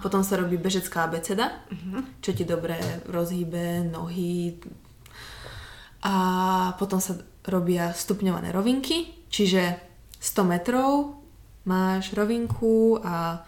potom 0.02 0.26
sa 0.26 0.34
robí 0.34 0.58
bežecká 0.58 1.06
abeceda, 1.06 1.62
uh-huh. 1.70 2.02
čo 2.18 2.34
ti 2.34 2.42
dobre 2.42 2.74
rozhýbe 3.06 3.86
nohy 3.86 4.58
a 6.02 6.14
potom 6.74 6.98
sa 6.98 7.14
robia 7.46 7.94
stupňované 7.94 8.50
rovinky, 8.50 9.26
čiže 9.30 9.78
100 10.18 10.42
metrov 10.42 11.22
máš 11.70 12.10
rovinku 12.18 12.98
a 12.98 13.46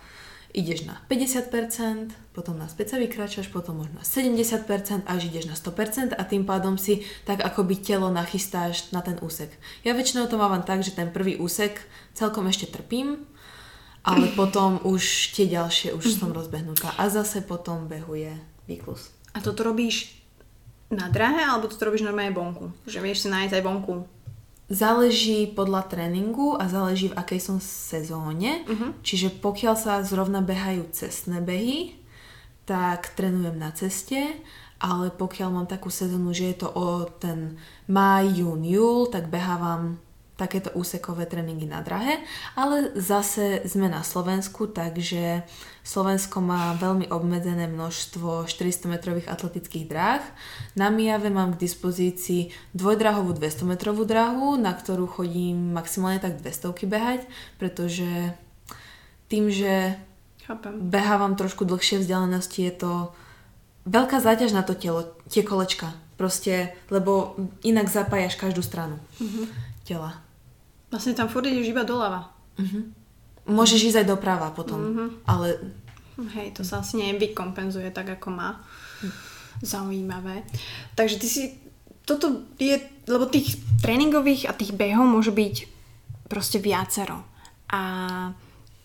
ideš 0.50 0.86
na 0.86 0.98
50%, 1.06 2.10
potom 2.34 2.58
naspäť 2.58 2.94
sa 2.94 2.96
vykračaš, 2.98 3.50
potom 3.50 3.82
možno 3.82 4.02
na 4.02 4.06
70%, 4.06 5.06
až 5.06 5.20
ideš 5.26 5.46
na 5.46 5.56
100% 5.56 6.14
a 6.14 6.22
tým 6.26 6.42
pádom 6.42 6.74
si 6.74 7.06
tak 7.22 7.42
akoby 7.42 7.78
telo 7.78 8.10
nachystáš 8.10 8.90
na 8.90 9.02
ten 9.02 9.18
úsek. 9.22 9.50
Ja 9.86 9.94
väčšinou 9.94 10.26
to 10.26 10.38
mávam 10.38 10.66
tak, 10.66 10.82
že 10.82 10.94
ten 10.94 11.14
prvý 11.14 11.38
úsek 11.38 11.78
celkom 12.14 12.50
ešte 12.50 12.66
trpím, 12.70 13.26
ale 14.02 14.30
potom 14.40 14.82
už 14.82 15.34
tie 15.38 15.46
ďalšie 15.46 15.94
už 15.94 16.18
som 16.18 16.34
rozbehnutá 16.34 16.94
a 16.98 17.06
zase 17.06 17.42
potom 17.46 17.86
behuje 17.86 18.34
výklus. 18.66 19.14
A 19.34 19.38
toto 19.38 19.62
robíš 19.62 20.18
na 20.90 21.06
drahe 21.06 21.46
alebo 21.46 21.70
toto 21.70 21.86
robíš 21.86 22.02
normálne 22.02 22.34
bonku? 22.34 22.74
Že 22.90 22.98
vieš 22.98 23.22
si 23.22 23.28
nájsť 23.30 23.54
aj 23.54 23.62
bonku? 23.62 23.94
Záleží 24.70 25.50
podľa 25.50 25.90
tréningu 25.90 26.54
a 26.54 26.70
záleží 26.70 27.10
v 27.10 27.18
akej 27.18 27.40
som 27.42 27.58
sezóne. 27.58 28.62
Uh-huh. 28.70 28.94
Čiže 29.02 29.42
pokiaľ 29.42 29.74
sa 29.74 29.98
zrovna 30.06 30.38
behajú 30.46 30.86
cestné 30.94 31.42
behy, 31.42 31.98
tak 32.70 33.18
trénujem 33.18 33.58
na 33.58 33.74
ceste, 33.74 34.38
ale 34.78 35.10
pokiaľ 35.10 35.48
mám 35.50 35.66
takú 35.66 35.90
sezónu, 35.90 36.30
že 36.30 36.54
je 36.54 36.56
to 36.62 36.68
o 36.70 37.02
ten 37.18 37.58
maj, 37.90 38.30
jún, 38.30 38.62
júl, 38.62 39.10
tak 39.10 39.26
behávam 39.26 39.98
takéto 40.40 40.72
úsekové 40.72 41.28
tréningy 41.28 41.68
na 41.68 41.84
drahe, 41.84 42.24
ale 42.56 42.96
zase 42.96 43.60
sme 43.68 43.92
na 43.92 44.00
Slovensku, 44.00 44.72
takže 44.72 45.44
Slovensko 45.84 46.40
má 46.40 46.72
veľmi 46.80 47.12
obmedzené 47.12 47.68
množstvo 47.68 48.48
400 48.48 48.88
metrových 48.88 49.28
atletických 49.28 49.84
dráh. 49.84 50.24
Na 50.76 50.88
Mijave 50.88 51.28
mám 51.28 51.52
k 51.56 51.60
dispozícii 51.60 52.52
dvojdrahovú 52.72 53.36
200 53.36 53.68
metrovú 53.68 54.08
dráhu, 54.08 54.56
na 54.56 54.72
ktorú 54.72 55.04
chodím 55.04 55.76
maximálne 55.76 56.20
tak 56.20 56.40
200 56.40 56.72
behať, 56.88 57.20
pretože 57.60 58.32
tým, 59.28 59.52
že 59.52 60.00
Chápem. 60.44 60.72
behávam 60.80 61.36
trošku 61.36 61.68
dlhšie 61.68 62.00
vzdialenosti, 62.00 62.60
je 62.64 62.74
to 62.74 62.92
veľká 63.88 64.20
záťaž 64.20 64.52
na 64.52 64.62
to 64.66 64.76
telo, 64.76 65.16
tie 65.30 65.44
kolečka. 65.46 65.92
Proste, 66.20 66.76
lebo 66.92 67.32
inak 67.64 67.88
zapájaš 67.88 68.36
každú 68.36 68.60
stranu 68.60 69.00
mm-hmm. 69.16 69.44
tela. 69.88 70.20
Vlastne 70.90 71.14
tam 71.14 71.30
furt 71.30 71.46
ideš 71.46 71.70
iba 71.70 71.86
doľava. 71.86 72.34
Mm-hmm. 72.58 72.82
Môžeš 73.50 73.94
ísť 73.94 73.98
aj 74.04 74.06
doprava 74.10 74.50
potom, 74.50 74.78
mm-hmm. 74.78 75.08
ale... 75.26 75.58
Hej, 76.20 76.60
to 76.60 76.62
sa 76.66 76.84
asi 76.84 77.00
nevykompenzuje 77.00 77.88
tak, 77.94 78.20
ako 78.20 78.28
má. 78.28 78.60
Zaujímavé. 79.64 80.44
Takže 80.98 81.16
ty 81.16 81.26
si... 81.30 81.42
Toto 82.04 82.44
je... 82.60 82.76
Lebo 83.08 83.24
tých 83.30 83.56
tréningových 83.80 84.50
a 84.50 84.52
tých 84.52 84.76
behov 84.76 85.08
môže 85.08 85.32
byť 85.32 85.56
proste 86.28 86.60
viacero. 86.60 87.24
A 87.72 87.80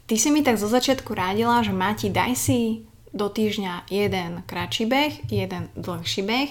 ty 0.07 0.15
si 0.15 0.31
mi 0.31 0.45
tak 0.45 0.61
zo 0.61 0.69
začiatku 0.71 1.11
rádila, 1.11 1.65
že 1.65 1.75
Mati, 1.75 2.07
daj 2.13 2.33
si 2.37 2.85
do 3.15 3.31
týždňa 3.31 3.87
jeden 3.87 4.43
kratší 4.43 4.85
beh, 4.85 5.13
jeden 5.31 5.71
dlhší 5.75 6.21
beh 6.23 6.49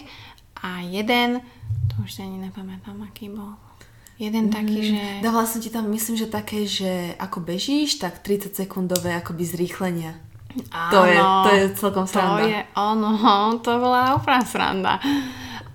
a 0.64 0.80
jeden, 0.80 1.44
to 1.92 1.94
už 2.00 2.08
si 2.08 2.20
ani 2.24 2.40
nepamätám, 2.40 3.04
aký 3.04 3.28
bol. 3.28 3.63
Jeden 4.24 4.48
mm, 4.48 4.54
taký, 4.56 4.78
že... 4.88 5.00
Dávala 5.20 5.44
som 5.44 5.60
ti 5.60 5.68
tam, 5.68 5.84
myslím, 5.92 6.16
že 6.16 6.32
také, 6.32 6.64
že 6.64 7.12
ako 7.20 7.44
bežíš, 7.44 8.00
tak 8.00 8.24
30 8.24 8.56
sekundové 8.56 9.12
akoby 9.12 9.44
zrýchlenia. 9.44 10.16
Áno, 10.70 10.92
to 10.94 11.00
je, 11.04 11.18
to 11.18 11.50
je 11.50 11.64
celkom 11.76 12.06
sranda. 12.06 12.40
To 12.40 12.46
je, 12.48 12.60
ono, 12.78 13.10
to 13.60 13.70
bola 13.76 14.16
úplná 14.16 14.42
sranda. 14.46 14.94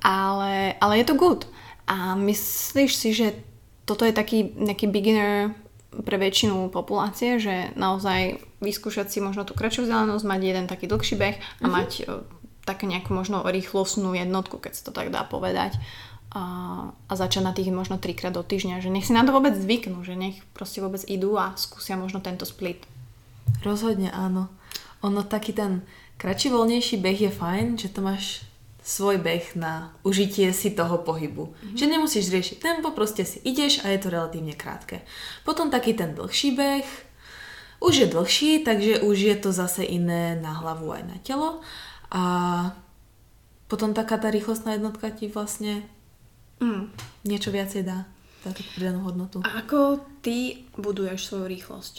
Ale, 0.02 0.80
ale 0.80 0.94
je 1.04 1.06
to 1.06 1.20
good. 1.20 1.46
A 1.86 2.16
myslíš 2.16 2.92
si, 2.96 3.10
že 3.12 3.36
toto 3.84 4.08
je 4.08 4.14
taký 4.16 4.56
nejaký 4.56 4.88
beginner 4.88 5.52
pre 5.90 6.22
väčšinu 6.22 6.70
populácie, 6.70 7.42
že 7.42 7.74
naozaj 7.74 8.40
vyskúšať 8.62 9.10
si 9.10 9.20
možno 9.20 9.44
tú 9.44 9.58
kratšiu 9.58 9.90
vzdialenosť, 9.90 10.26
mať 10.26 10.42
jeden 10.42 10.66
taký 10.70 10.86
dlhší 10.86 11.16
beh 11.18 11.38
a 11.38 11.66
uh-huh. 11.66 11.68
mať 11.68 11.90
uh, 12.06 12.22
také 12.64 12.86
nejakú 12.86 13.12
možno 13.18 13.42
rýchlostnú 13.42 14.14
jednotku, 14.14 14.62
keď 14.62 14.78
sa 14.78 14.84
to 14.86 14.92
tak 14.94 15.10
dá 15.10 15.26
povedať. 15.26 15.82
A, 16.30 16.44
a 16.94 17.14
začať 17.18 17.42
na 17.42 17.54
tých 17.58 17.74
možno 17.74 17.98
trikrát 17.98 18.30
do 18.30 18.46
týždňa, 18.46 18.86
že 18.86 18.94
nech 18.94 19.10
si 19.10 19.18
na 19.18 19.26
to 19.26 19.34
vôbec 19.34 19.58
zvyknú, 19.58 20.06
že 20.06 20.14
nech 20.14 20.46
proste 20.54 20.78
vôbec 20.78 21.02
idú 21.10 21.34
a 21.42 21.58
skúsia 21.58 21.98
možno 21.98 22.22
tento 22.22 22.46
split. 22.46 22.86
Rozhodne 23.66 24.14
áno. 24.14 24.46
Ono 25.02 25.26
taký 25.26 25.58
ten 25.58 25.82
kratší, 26.22 26.54
voľnejší 26.54 27.02
beh 27.02 27.20
je 27.30 27.32
fajn, 27.34 27.66
že 27.82 27.90
to 27.90 28.06
máš 28.06 28.46
svoj 28.86 29.22
beh 29.22 29.58
na 29.58 29.94
užitie 30.06 30.54
si 30.54 30.74
toho 30.74 31.02
pohybu. 31.02 31.50
Mm-hmm. 31.50 31.78
Že 31.78 31.86
nemusíš 31.86 32.34
riešiť 32.34 32.58
tempo, 32.62 32.94
proste 32.94 33.26
si 33.26 33.42
ideš 33.42 33.82
a 33.86 33.90
je 33.90 34.00
to 34.02 34.14
relatívne 34.14 34.54
krátke. 34.54 35.02
Potom 35.46 35.74
taký 35.74 35.94
ten 35.94 36.14
dlhší 36.14 36.54
beh, 36.54 36.90
už 37.80 37.94
je 37.96 38.08
dlhší, 38.12 38.52
takže 38.68 39.02
už 39.02 39.18
je 39.18 39.36
to 39.40 39.50
zase 39.56 39.88
iné 39.88 40.36
na 40.36 40.52
hlavu 40.58 40.92
aj 40.92 41.04
na 41.08 41.18
telo. 41.24 41.64
A 42.12 42.24
potom 43.72 43.94
taká 43.94 44.18
tá 44.18 44.34
rýchlostná 44.34 44.76
jednotka 44.76 45.14
ti 45.14 45.30
vlastne 45.32 45.86
mm. 46.60 46.84
niečo 47.28 47.50
viacej 47.52 47.84
dá, 47.84 48.06
takú 48.44 48.64
pridanú 48.76 49.04
hodnotu. 49.04 49.44
A 49.44 49.64
ako 49.64 50.04
ty 50.24 50.68
buduješ 50.76 51.28
svoju 51.32 51.46
rýchlosť? 51.48 51.96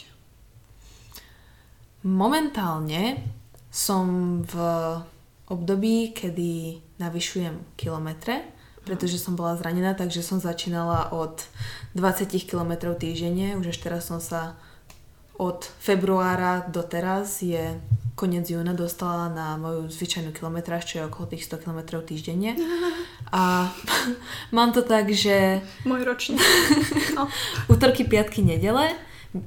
Momentálne 2.01 3.21
som 3.69 4.39
v 4.41 4.55
období, 5.51 6.15
kedy 6.17 6.81
navyšujem 6.97 7.77
kilometre, 7.77 8.41
pretože 8.81 9.21
som 9.21 9.37
bola 9.37 9.53
zranená, 9.53 9.93
takže 9.93 10.25
som 10.25 10.41
začínala 10.41 11.13
od 11.13 11.45
20 11.93 12.33
km 12.49 12.97
týždenne, 12.97 13.53
už 13.59 13.69
až 13.75 13.77
teraz 13.77 14.09
som 14.09 14.17
sa 14.17 14.57
od 15.37 15.65
februára 15.81 16.65
do 16.69 16.81
teraz 16.81 17.41
je 17.41 17.77
koniec 18.15 18.47
júna 18.49 18.75
dostala 18.75 19.31
na 19.31 19.55
moju 19.55 19.87
zvyčajnú 19.87 20.35
kilometráž, 20.35 20.85
čo 20.85 21.01
je 21.01 21.07
okolo 21.07 21.31
tých 21.31 21.47
100 21.47 21.63
km 21.63 21.79
týždenne. 22.03 22.55
A 23.31 23.71
mám 24.55 24.75
to 24.75 24.83
tak, 24.83 25.07
že... 25.11 25.63
Môj 25.87 26.03
ročný. 26.03 26.37
No. 27.15 27.27
Útorky, 27.67 28.07
piatky, 28.07 28.39
nedele 28.39 28.95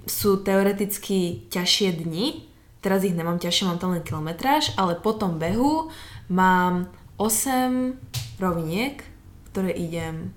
sú 0.05 0.41
teoreticky 0.41 1.49
ťažšie 1.49 2.05
dni. 2.05 2.45
Teraz 2.85 3.05
ich 3.05 3.17
nemám 3.17 3.41
ťažšie, 3.41 3.69
mám 3.69 3.81
tam 3.81 3.97
len 3.97 4.05
kilometráž, 4.05 4.77
ale 4.77 5.01
po 5.01 5.17
tom 5.17 5.41
behu 5.41 5.89
mám 6.29 6.93
8 7.17 7.97
roviniek, 8.37 9.01
ktoré 9.53 9.73
idem 9.73 10.33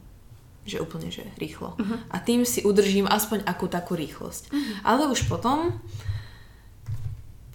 že 0.67 0.83
úplne, 0.83 1.07
že 1.07 1.23
rýchlo. 1.39 1.79
Uh-huh. 1.79 1.97
A 2.11 2.19
tým 2.19 2.43
si 2.43 2.59
udržím 2.59 3.07
aspoň 3.07 3.47
akú 3.47 3.71
takú 3.71 3.95
rýchlosť. 3.95 4.51
Uh-huh. 4.51 4.63
Ale 4.83 5.07
už 5.07 5.31
potom 5.31 5.79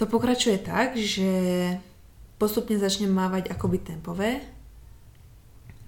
to 0.02 0.10
pokračuje 0.10 0.58
tak, 0.58 0.98
že 0.98 1.30
postupne 2.34 2.74
začnem 2.74 3.06
mávať 3.06 3.54
akoby 3.54 3.78
tempové 3.78 4.42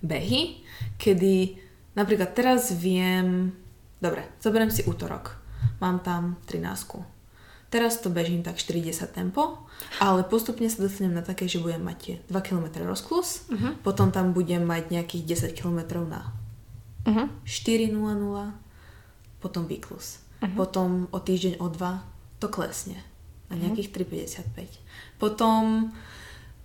behy, 0.07 0.62
kedy 1.03 1.59
napríklad 1.98 2.31
teraz 2.31 2.70
viem, 2.70 3.50
dobre, 3.98 4.22
zoberiem 4.38 4.70
si 4.70 4.87
útorok, 4.87 5.35
mám 5.83 5.98
tam 5.98 6.38
13. 6.46 7.03
Teraz 7.74 7.98
to 7.98 8.07
bežím 8.07 8.46
tak 8.46 8.55
40 8.55 9.03
tempo, 9.11 9.66
ale 9.98 10.22
postupne 10.22 10.70
sa 10.70 10.87
dostanem 10.87 11.18
na 11.18 11.27
také, 11.27 11.50
že 11.50 11.59
budem 11.59 11.83
mať 11.83 11.98
tie 11.98 12.14
2 12.31 12.38
km 12.46 12.87
rozklus, 12.87 13.50
uh-huh. 13.50 13.83
potom 13.83 14.14
tam 14.14 14.31
budem 14.31 14.62
mať 14.62 14.94
nejakých 14.94 15.50
10 15.50 15.59
km 15.59 16.07
na 16.07 16.31
uh-huh. 17.03 17.27
4.00, 17.42 17.98
potom 19.42 19.66
výklus. 19.66 20.22
Uh-huh. 20.38 20.55
Potom 20.55 21.11
o 21.11 21.18
týždeň, 21.18 21.59
o 21.59 21.66
dva 21.66 22.07
to 22.38 22.46
klesne 22.46 23.03
na 23.50 23.54
nejakých 23.61 23.88
uh-huh. 23.92 24.44
3,55. 24.57 25.20
Potom 25.20 25.92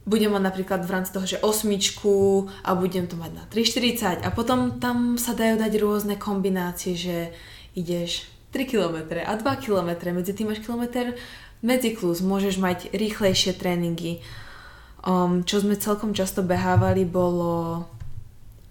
budem 0.10 0.34
mať 0.34 0.44
napríklad 0.44 0.82
v 0.88 0.94
rámci 0.94 1.12
toho, 1.14 1.26
že 1.28 1.42
osmičku 1.44 2.50
a 2.66 2.74
budem 2.74 3.06
to 3.06 3.14
mať 3.14 3.32
na 3.36 3.44
3,40 3.52 4.26
a 4.26 4.30
potom 4.34 4.82
tam 4.82 5.22
sa 5.22 5.38
dajú 5.38 5.62
dať 5.62 5.72
rôzne 5.78 6.16
kombinácie, 6.18 6.98
že 6.98 7.30
ideš 7.78 8.26
3 8.50 8.66
km 8.66 8.98
a 9.22 9.38
2 9.38 9.46
km, 9.62 9.90
medzi 10.10 10.34
tým 10.34 10.50
máš 10.50 10.66
kilometr 10.66 11.14
medziklus, 11.62 12.26
môžeš 12.26 12.58
mať 12.58 12.90
rýchlejšie 12.96 13.54
tréningy. 13.54 14.24
Um, 15.00 15.48
čo 15.48 15.64
sme 15.64 15.80
celkom 15.80 16.12
často 16.12 16.44
behávali 16.44 17.08
bolo 17.08 17.86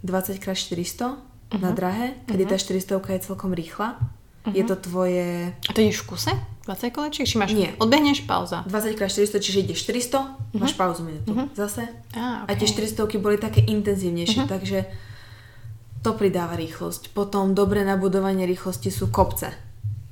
20x400 0.04 0.76
uh-huh. 1.00 1.60
na 1.62 1.70
drahe, 1.72 2.18
kedy 2.26 2.44
uh-huh. 2.44 2.58
tá 2.58 3.00
400 3.00 3.14
je 3.14 3.20
celkom 3.24 3.54
rýchla. 3.54 3.96
Uh-huh. 3.96 4.52
Je 4.52 4.64
to 4.66 4.74
tvoje... 4.76 5.54
A 5.54 5.70
to 5.72 5.80
ideš 5.80 6.04
v 6.04 6.16
kuse? 6.16 6.32
20 6.68 6.92
kolečiek? 6.92 7.24
Či 7.24 7.40
máš... 7.40 7.56
Nie. 7.56 7.72
Odbehneš, 7.80 8.28
pauza. 8.28 8.60
20 8.68 8.92
x 8.92 9.00
400, 9.16 9.40
čiže 9.40 9.58
ideš 9.64 9.88
400, 9.88 10.20
uh-huh. 10.20 10.60
máš 10.60 10.76
pauzu 10.76 11.00
minútu. 11.00 11.32
Uh-huh. 11.32 11.48
Zase. 11.56 11.88
Ah, 12.12 12.44
okay. 12.44 12.52
A 12.52 12.60
tie 12.60 12.68
400 12.92 13.08
boli 13.16 13.40
také 13.40 13.64
intenzívnejšie, 13.64 14.44
uh-huh. 14.44 14.52
takže 14.52 14.84
to 16.04 16.12
pridáva 16.12 16.60
rýchlosť. 16.60 17.16
Potom 17.16 17.56
dobré 17.56 17.88
nabudovanie 17.88 18.44
rýchlosti 18.44 18.92
sú 18.92 19.08
kopce. 19.08 19.48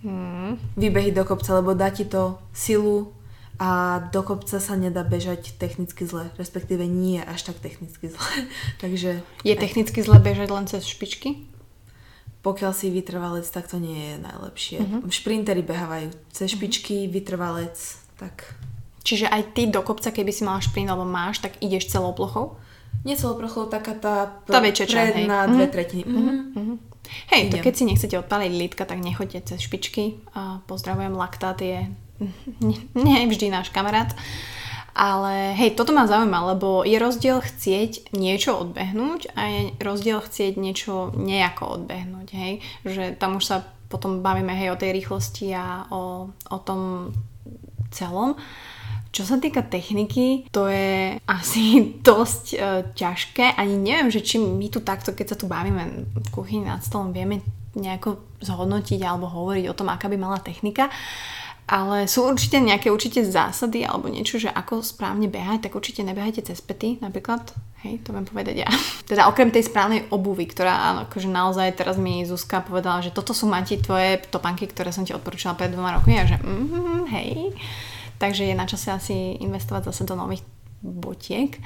Uh-huh. 0.00 0.56
Vybehy 0.80 1.12
do 1.12 1.28
kopca, 1.28 1.60
lebo 1.60 1.76
dá 1.76 1.92
ti 1.92 2.08
to 2.08 2.40
silu, 2.56 3.12
a 3.56 4.00
do 4.12 4.20
kopca 4.20 4.60
sa 4.60 4.76
nedá 4.76 5.00
bežať 5.00 5.56
technicky 5.56 6.04
zle, 6.04 6.28
respektíve 6.36 6.84
nie 6.84 7.24
až 7.24 7.48
tak 7.48 7.56
technicky 7.64 8.12
zle. 8.12 8.20
Takže... 8.84 9.24
Je 9.48 9.54
technicky 9.56 10.04
zle 10.04 10.20
bežať 10.20 10.48
len 10.52 10.68
cez 10.68 10.84
špičky? 10.84 11.48
Pokiaľ 12.46 12.70
si 12.70 12.94
vytrvalec, 12.94 13.42
tak 13.50 13.66
to 13.66 13.82
nie 13.82 14.14
je 14.14 14.16
najlepšie. 14.22 14.78
Uh-huh. 14.78 15.10
Šprintery 15.10 15.66
behávajú 15.66 16.14
cez 16.30 16.54
špičky, 16.54 17.06
uh-huh. 17.06 17.12
vytrvalec, 17.18 17.74
tak... 18.22 18.54
Čiže 19.02 19.26
aj 19.26 19.54
ty 19.54 19.66
do 19.66 19.82
kopca, 19.82 20.14
keby 20.14 20.30
si 20.30 20.46
mala 20.46 20.62
šprint, 20.62 20.86
alebo 20.86 21.06
máš, 21.06 21.42
tak 21.42 21.58
ideš 21.58 21.90
celou 21.90 22.14
plochou? 22.14 22.58
Nie 23.02 23.18
celou 23.18 23.34
plochou, 23.38 23.66
taká 23.66 23.98
tá, 23.98 24.42
tá 24.46 24.62
väčšia 24.62 24.86
časť, 24.86 25.10
predná 25.14 25.46
dve 25.50 25.66
uh-huh. 25.66 25.74
tretiny. 25.74 26.02
Uh-huh. 26.06 26.38
Uh-huh. 26.54 26.76
Hej, 27.34 27.50
to 27.50 27.56
keď 27.62 27.72
si 27.74 27.84
nechcete 27.86 28.14
odpaliť 28.18 28.52
lítka, 28.54 28.82
tak 28.86 29.02
nechoďte 29.02 29.54
cez 29.54 29.66
špičky. 29.66 30.22
A 30.34 30.62
pozdravujem, 30.70 31.14
laktát 31.14 31.58
je 31.58 31.90
nie 33.06 33.20
vždy 33.26 33.50
náš 33.50 33.74
kamarát. 33.74 34.14
Ale 34.96 35.52
hej, 35.60 35.76
toto 35.76 35.92
ma 35.92 36.08
zaujíma, 36.08 36.56
lebo 36.56 36.80
je 36.80 36.96
rozdiel 36.96 37.44
chcieť 37.44 38.16
niečo 38.16 38.56
odbehnúť 38.64 39.36
a 39.36 39.42
je 39.44 39.60
rozdiel 39.76 40.24
chcieť 40.24 40.56
niečo 40.56 41.12
nejako 41.12 41.84
odbehnúť, 41.84 42.28
hej. 42.32 42.64
Že 42.88 43.20
tam 43.20 43.36
už 43.36 43.44
sa 43.44 43.56
potom 43.92 44.24
bavíme 44.24 44.56
hej 44.56 44.72
o 44.72 44.80
tej 44.80 44.96
rýchlosti 44.96 45.52
a 45.52 45.84
o, 45.92 46.32
o 46.32 46.58
tom 46.64 47.12
celom. 47.92 48.40
Čo 49.12 49.24
sa 49.24 49.36
týka 49.36 49.64
techniky, 49.68 50.48
to 50.48 50.64
je 50.68 51.20
asi 51.40 51.96
dosť 52.00 52.44
e, 52.52 52.56
ťažké. 52.96 53.52
Ani 53.52 53.76
neviem, 53.76 54.08
že 54.08 54.24
či 54.24 54.40
my 54.40 54.72
tu 54.72 54.80
takto, 54.80 55.12
keď 55.12 55.26
sa 55.32 55.36
tu 55.36 55.44
bavíme 55.44 56.08
v 56.08 56.28
kuchyni 56.32 56.64
nad 56.64 56.80
stolom, 56.80 57.12
vieme 57.12 57.44
nejako 57.76 58.40
zhodnotiť 58.40 59.04
alebo 59.04 59.28
hovoriť 59.28 59.64
o 59.68 59.76
tom, 59.76 59.92
aká 59.92 60.08
by 60.08 60.16
mala 60.16 60.40
technika. 60.40 60.88
Ale 61.66 62.06
sú 62.06 62.22
určite 62.30 62.62
nejaké 62.62 62.94
určite 62.94 63.26
zásady 63.26 63.82
alebo 63.82 64.06
niečo, 64.06 64.38
že 64.38 64.46
ako 64.46 64.86
správne 64.86 65.26
behať, 65.26 65.66
tak 65.66 65.74
určite 65.74 66.06
nebehajte 66.06 66.46
cez 66.46 66.62
pety 66.62 67.02
napríklad. 67.02 67.42
Hej, 67.82 68.06
to 68.06 68.14
viem 68.14 68.22
povedať 68.22 68.62
ja. 68.62 68.70
Teda 69.10 69.26
okrem 69.26 69.50
tej 69.50 69.66
správnej 69.66 70.06
obuvy, 70.14 70.46
ktorá 70.46 71.02
akože 71.10 71.26
naozaj 71.26 71.74
teraz 71.74 71.98
mi 71.98 72.22
Zuzka 72.22 72.62
povedala, 72.62 73.02
že 73.02 73.10
toto 73.10 73.34
sú 73.34 73.50
Mati 73.50 73.82
tvoje 73.82 74.22
topanky, 74.30 74.70
ktoré 74.70 74.94
som 74.94 75.02
ti 75.02 75.10
odporúčala 75.10 75.58
pred 75.58 75.74
dvoma 75.74 75.98
rokmi 75.98 76.14
a 76.22 76.30
že 76.30 76.38
mm, 76.38 77.10
hej. 77.10 77.50
Takže 78.22 78.46
je 78.46 78.54
na 78.54 78.70
čase 78.70 78.94
asi 78.94 79.34
investovať 79.42 79.90
zase 79.90 80.06
do 80.06 80.14
nových 80.14 80.46
botiek, 80.86 81.58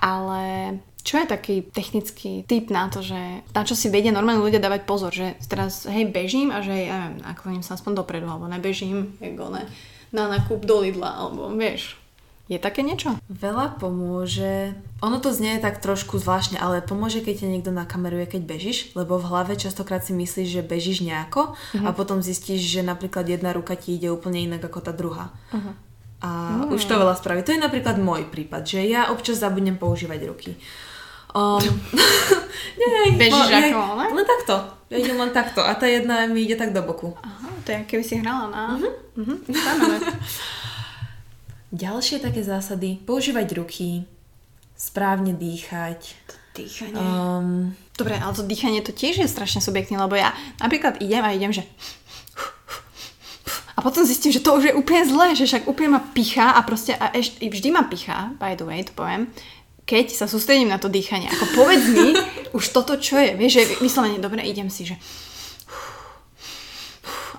ale 0.00 0.72
čo 1.04 1.20
je 1.20 1.26
taký 1.28 1.56
technický 1.68 2.48
typ 2.48 2.72
na 2.72 2.88
to, 2.88 3.04
že 3.04 3.44
na 3.52 3.62
čo 3.62 3.76
si 3.76 3.92
vedia 3.92 4.08
normálne 4.10 4.40
ľudia 4.40 4.58
dávať 4.58 4.88
pozor, 4.88 5.12
že 5.12 5.36
teraz 5.44 5.84
hej 5.84 6.08
bežím 6.08 6.48
a 6.48 6.64
že 6.64 6.72
ja 6.72 6.96
neviem, 7.06 7.20
nakloním 7.20 7.60
sa 7.60 7.76
aspoň 7.76 8.00
dopredu, 8.00 8.24
alebo 8.24 8.48
nebežím, 8.48 9.12
ako 9.20 9.52
ne, 9.52 9.68
na 10.16 10.32
nákup 10.32 10.64
do 10.64 10.80
Lidla, 10.80 11.12
alebo 11.20 11.52
vieš, 11.52 12.00
je 12.44 12.60
také 12.60 12.84
niečo? 12.84 13.16
Veľa 13.32 13.80
pomôže. 13.80 14.76
Ono 15.00 15.16
to 15.16 15.32
znie 15.32 15.56
tak 15.64 15.80
trošku 15.80 16.20
zvláštne, 16.20 16.60
ale 16.60 16.84
pomôže, 16.84 17.24
keď 17.24 17.40
ťa 17.40 17.48
niekto 17.48 17.72
nakameruje, 17.72 18.36
keď 18.36 18.42
bežíš, 18.44 18.92
lebo 18.92 19.16
v 19.16 19.32
hlave 19.32 19.56
častokrát 19.56 20.04
si 20.04 20.12
myslíš, 20.12 20.60
že 20.60 20.60
bežíš 20.60 21.00
nejako 21.00 21.56
mm-hmm. 21.56 21.88
a 21.88 21.96
potom 21.96 22.20
zistíš, 22.20 22.60
že 22.60 22.84
napríklad 22.84 23.24
jedna 23.24 23.56
ruka 23.56 23.80
ti 23.80 23.96
ide 23.96 24.12
úplne 24.12 24.44
inak 24.44 24.60
ako 24.60 24.80
tá 24.84 24.92
druhá. 24.92 25.32
Uh-huh. 25.56 25.72
A 26.20 26.28
mm. 26.68 26.76
už 26.76 26.84
to 26.84 27.00
veľa 27.00 27.16
spraví. 27.16 27.40
To 27.48 27.52
je 27.56 27.64
napríklad 27.64 27.96
môj 27.96 28.28
prípad, 28.28 28.64
že 28.68 28.84
ja 28.84 29.08
občas 29.08 29.40
zabudnem 29.40 29.80
používať 29.80 30.20
ruky. 30.28 30.52
Um, 31.58 31.58
nie, 32.78 33.18
Bežíš 33.18 33.50
no, 33.50 33.58
ako, 33.58 33.80
ale? 33.98 34.04
Len 34.14 34.26
takto. 34.26 34.54
Ja 34.86 34.96
idem 35.02 35.18
len 35.18 35.34
takto. 35.34 35.66
A 35.66 35.74
tá 35.74 35.90
jedna 35.90 36.30
mi 36.30 36.46
ide 36.46 36.54
tak 36.54 36.70
do 36.70 36.78
boku. 36.86 37.10
Aha, 37.26 37.50
to 37.66 37.74
je 37.74 37.82
keby 37.90 38.04
si 38.06 38.22
hrala 38.22 38.46
na... 38.54 38.62
Uh-huh. 39.14 39.34
Uh-huh. 39.38 39.98
Ďalšie 41.74 42.18
také 42.22 42.42
zásady. 42.42 43.02
Používať 43.02 43.46
ruky, 43.54 44.06
správne 44.78 45.34
dýchať. 45.34 46.14
Dýchanie. 46.54 46.98
Um, 46.98 47.74
Dobre, 47.94 48.18
ale 48.18 48.34
to 48.34 48.46
dýchanie 48.46 48.82
to 48.82 48.90
tiež 48.90 49.22
je 49.22 49.30
strašne 49.30 49.62
subjektívne, 49.62 50.06
lebo 50.06 50.18
ja 50.18 50.34
napríklad 50.58 50.98
idem 50.98 51.22
a 51.22 51.30
idem, 51.30 51.50
že 51.50 51.62
a 53.74 53.82
potom 53.82 54.06
zistím, 54.06 54.30
že 54.30 54.42
to 54.42 54.54
už 54.54 54.70
je 54.70 54.74
úplne 54.74 55.02
zlé, 55.02 55.34
že 55.34 55.50
však 55.50 55.66
úplne 55.66 55.98
ma 55.98 56.00
pichá 56.14 56.54
a 56.54 56.62
proste 56.62 56.94
a 56.94 57.10
eš, 57.10 57.42
vždy 57.42 57.74
ma 57.74 57.82
pichá, 57.90 58.30
by 58.38 58.54
the 58.54 58.62
way, 58.62 58.86
to 58.86 58.94
poviem, 58.94 59.30
keď 59.84 60.16
sa 60.16 60.26
sústredím 60.28 60.72
na 60.72 60.80
to 60.80 60.88
dýchanie. 60.88 61.28
Ako 61.28 61.44
povedz 61.56 61.84
mi 61.92 62.16
už 62.56 62.64
toto, 62.72 62.96
čo 62.96 63.20
je. 63.20 63.36
Vieš, 63.36 63.52
že 63.52 63.62
vyslovene, 63.84 64.20
dobre, 64.20 64.40
idem 64.44 64.72
si, 64.72 64.88
že 64.88 64.96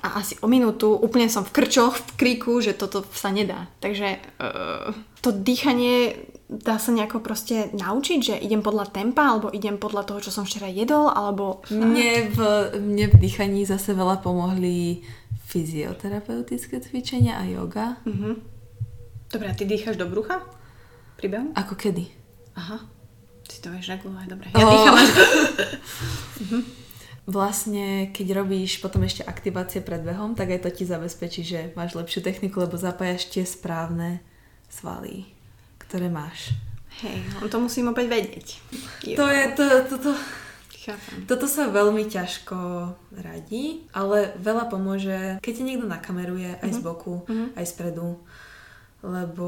a 0.05 0.21
asi 0.21 0.37
o 0.45 0.47
minútu 0.47 0.93
úplne 0.93 1.25
som 1.33 1.41
v 1.41 1.49
krčoch, 1.49 1.97
v 1.97 2.11
kríku, 2.13 2.61
že 2.61 2.77
toto 2.77 3.01
sa 3.17 3.33
nedá. 3.33 3.73
Takže 3.81 4.21
uh, 4.37 4.93
to 5.25 5.33
dýchanie 5.33 6.13
dá 6.45 6.77
sa 6.77 6.93
nejako 6.93 7.25
proste 7.25 7.73
naučiť, 7.73 8.19
že 8.21 8.35
idem 8.37 8.61
podľa 8.61 8.93
tempa, 8.93 9.33
alebo 9.33 9.49
idem 9.49 9.81
podľa 9.81 10.05
toho, 10.05 10.19
čo 10.21 10.29
som 10.29 10.45
včera 10.45 10.69
jedol, 10.69 11.09
alebo... 11.09 11.65
Mne 11.73 12.29
v, 12.29 12.39
mne 12.77 13.05
v 13.09 13.15
dýchaní 13.17 13.65
zase 13.65 13.97
veľa 13.97 14.21
pomohli 14.21 15.01
fyzioterapeutické 15.49 16.77
cvičenia 16.85 17.41
a 17.41 17.49
yoga. 17.49 17.97
Uh-huh. 18.05 18.37
Dobre, 19.33 19.47
a 19.49 19.57
ty 19.57 19.65
dýcháš 19.65 19.97
do 19.97 20.05
brucha? 20.05 20.45
Pri 21.17 21.33
Ako 21.57 21.73
kedy? 21.73 22.24
Aha. 22.55 22.77
Si 23.45 23.61
to 23.61 23.69
vieš 23.69 23.93
regulovať, 23.93 24.27
dobre. 24.31 24.47
Ja 24.55 24.65
oh. 24.65 24.71
dýcham 24.73 24.95
až... 24.97 25.09
uh-huh. 25.13 26.63
Vlastne, 27.25 28.13
keď 28.13 28.45
robíš 28.45 28.77
potom 28.85 29.01
ešte 29.01 29.25
aktivácie 29.25 29.81
pred 29.81 29.97
behom, 30.05 30.37
tak 30.37 30.53
aj 30.53 30.61
to 30.61 30.69
ti 30.69 30.85
zabezpečí, 30.85 31.41
že 31.41 31.59
máš 31.73 31.97
lepšiu 31.97 32.21
techniku, 32.21 32.61
lebo 32.61 32.77
zapájaš 32.77 33.33
tie 33.33 33.41
správne 33.41 34.21
svaly, 34.69 35.25
ktoré 35.81 36.05
máš. 36.05 36.53
Hej, 37.01 37.25
on 37.41 37.49
to 37.49 37.57
musím 37.57 37.89
opäť 37.89 38.13
vedieť. 38.13 38.47
Jo. 39.03 39.17
To 39.19 39.25
je, 39.25 39.41
to, 39.57 39.63
to, 39.89 39.95
to, 39.97 40.11
Chápem. 40.85 41.25
Toto 41.25 41.49
sa 41.49 41.65
veľmi 41.73 42.05
ťažko 42.05 42.57
radí, 43.17 43.89
ale 43.89 44.37
veľa 44.37 44.69
pomôže, 44.69 45.41
keď 45.41 45.53
ti 45.57 45.63
niekto 45.65 45.89
nakameruje 45.89 46.61
aj 46.61 46.69
uh-huh. 46.69 46.77
z 46.77 46.79
mhm. 46.79 46.85
boku, 46.85 47.15
uh-huh. 47.25 47.57
aj 47.57 47.65
z 47.65 47.73
predu 47.73 48.21
lebo 49.05 49.47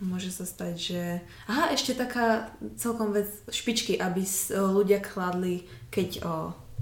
môže 0.00 0.32
sa 0.32 0.48
stať, 0.48 0.74
že... 0.80 1.02
Aha, 1.44 1.76
ešte 1.76 1.92
taká 1.92 2.48
celkom 2.80 3.12
vec, 3.12 3.28
špičky, 3.52 4.00
aby 4.00 4.24
ľudia 4.56 5.04
kladli, 5.04 5.68
keď 5.92 6.08
o, 6.24 6.34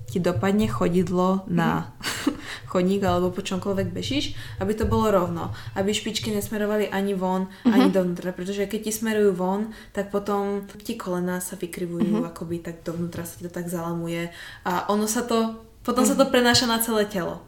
ti 0.07 0.23
dopadne 0.23 0.71
chodidlo 0.71 1.42
na 1.51 1.90
mm. 1.99 2.38
chodník 2.71 3.03
alebo 3.03 3.35
po 3.35 3.42
čomkoľvek 3.42 3.90
bežíš, 3.90 4.38
aby 4.62 4.73
to 4.79 4.87
bolo 4.87 5.11
rovno. 5.11 5.51
Aby 5.75 5.90
špičky 5.90 6.31
nesmerovali 6.31 6.87
ani 6.87 7.19
von, 7.19 7.51
mm-hmm. 7.51 7.75
ani 7.75 7.87
dovnútra, 7.90 8.31
pretože 8.31 8.71
keď 8.71 8.81
ti 8.87 8.92
smerujú 8.95 9.35
von, 9.35 9.75
tak 9.90 10.14
potom 10.14 10.62
ti 10.79 10.95
kolena 10.95 11.42
sa 11.42 11.59
vykrivujú, 11.59 12.23
mm-hmm. 12.23 12.31
akoby 12.31 12.62
tak 12.62 12.87
dovnútra 12.87 13.27
sa 13.27 13.35
ti 13.35 13.51
to 13.51 13.53
tak 13.53 13.66
zalamuje 13.66 14.31
a 14.62 14.87
ono 14.95 15.11
sa 15.11 15.27
to, 15.27 15.59
potom 15.83 16.07
mm-hmm. 16.07 16.14
sa 16.14 16.21
to 16.23 16.25
mhm. 16.27 16.33
prenáša 16.33 16.66
na 16.71 16.79
celé 16.79 17.03
telo. 17.11 17.42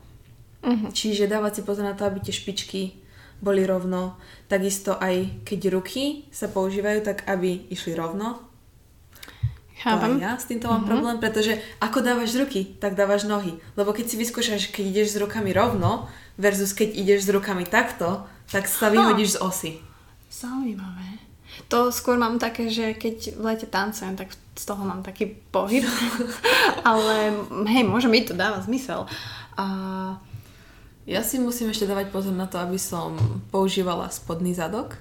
Mm-hmm. 0.59 0.91
Čiže 0.91 1.31
dávať 1.31 1.63
si 1.63 1.63
pozor 1.63 1.87
na 1.87 1.95
to, 1.95 2.03
aby 2.03 2.19
tie 2.19 2.35
špičky 2.35 2.99
boli 3.39 3.63
rovno. 3.65 4.19
Takisto 4.47 4.97
aj 4.99 5.45
keď 5.47 5.61
ruky 5.73 6.27
sa 6.35 6.51
používajú, 6.51 7.05
tak 7.05 7.27
aby 7.27 7.71
išli 7.71 7.95
rovno. 7.95 8.49
Chápem. 9.79 10.19
ja 10.19 10.35
s 10.35 10.51
týmto 10.51 10.67
mám 10.67 10.83
mm-hmm. 10.83 10.91
problém, 10.91 11.17
pretože 11.23 11.55
ako 11.79 12.03
dávaš 12.03 12.35
ruky, 12.35 12.67
tak 12.83 12.99
dávaš 12.99 13.31
nohy. 13.31 13.63
Lebo 13.79 13.95
keď 13.95 14.11
si 14.11 14.17
vyskúšaš, 14.19 14.75
keď 14.75 14.85
ideš 14.91 15.15
s 15.15 15.21
rukami 15.23 15.55
rovno 15.55 16.11
versus 16.35 16.75
keď 16.75 16.99
ideš 16.99 17.31
s 17.31 17.31
rukami 17.31 17.63
takto, 17.63 18.27
tak 18.51 18.67
sa 18.67 18.91
vyhodíš 18.91 19.39
z 19.39 19.43
osy. 19.43 19.73
Zaujímavé. 20.35 21.23
To 21.71 21.95
skôr 21.95 22.19
mám 22.19 22.43
také, 22.43 22.71
že 22.71 22.95
keď 22.99 23.39
v 23.39 23.43
lete 23.43 23.67
tancujem, 23.71 24.19
tak 24.19 24.35
z 24.35 24.65
toho 24.67 24.83
mám 24.83 25.07
taký 25.07 25.39
pohyb. 25.55 25.87
Ale 26.89 27.39
hej, 27.71 27.87
môže 27.87 28.11
mi 28.11 28.27
to 28.27 28.35
dáva 28.35 28.59
zmysel. 28.63 29.07
A 29.55 29.67
ja 31.09 31.25
si 31.25 31.41
musím 31.41 31.73
ešte 31.73 31.89
dávať 31.89 32.13
pozor 32.13 32.37
na 32.37 32.45
to, 32.45 32.61
aby 32.61 32.77
som 32.77 33.17
používala 33.49 34.13
spodný 34.13 34.53
zadok. 34.53 35.01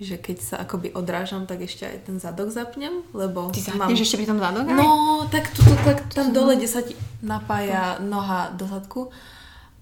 Že 0.00 0.16
keď 0.22 0.36
sa 0.40 0.56
akoby 0.62 0.96
odrážam, 0.96 1.44
tak 1.44 1.60
ešte 1.66 1.84
aj 1.84 2.08
ten 2.08 2.16
zadok 2.22 2.54
zapnem, 2.54 3.04
lebo 3.12 3.50
Ty 3.52 3.76
mám... 3.76 3.92
ešte 3.92 4.16
pri 4.16 4.30
tom 4.30 4.38
zadok? 4.38 4.64
Aj? 4.64 4.72
No, 4.78 5.26
tak, 5.28 5.50
tuto, 5.52 5.74
tak 5.82 6.06
tam 6.14 6.32
dole, 6.32 6.54
kde 6.56 6.70
sa 6.70 6.80
ti 6.80 6.94
napája 7.20 7.98
noha 8.00 8.54
do 8.54 8.64
zadku 8.64 9.12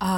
a 0.03 0.11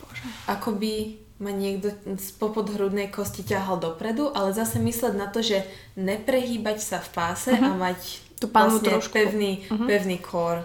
Bože. 0.00 0.24
akoby 0.48 1.20
ma 1.40 1.52
niekto 1.52 1.92
z 2.20 2.28
popodhrudnej 2.36 3.08
kosti 3.08 3.44
ťahal 3.44 3.80
dopredu, 3.80 4.32
ale 4.32 4.52
zase 4.52 4.76
mysleť 4.80 5.14
na 5.16 5.28
to, 5.28 5.40
že 5.40 5.64
neprehýbať 5.96 6.78
sa 6.80 6.98
v 7.00 7.08
páse 7.16 7.52
uh-huh. 7.52 7.76
a 7.76 7.76
mať 7.76 8.00
tu 8.40 8.48
vlastne 8.48 8.96
trošku. 8.96 9.12
pevný, 9.12 9.64
uh-huh. 9.66 9.88
pevný 9.88 10.20
kor. 10.20 10.64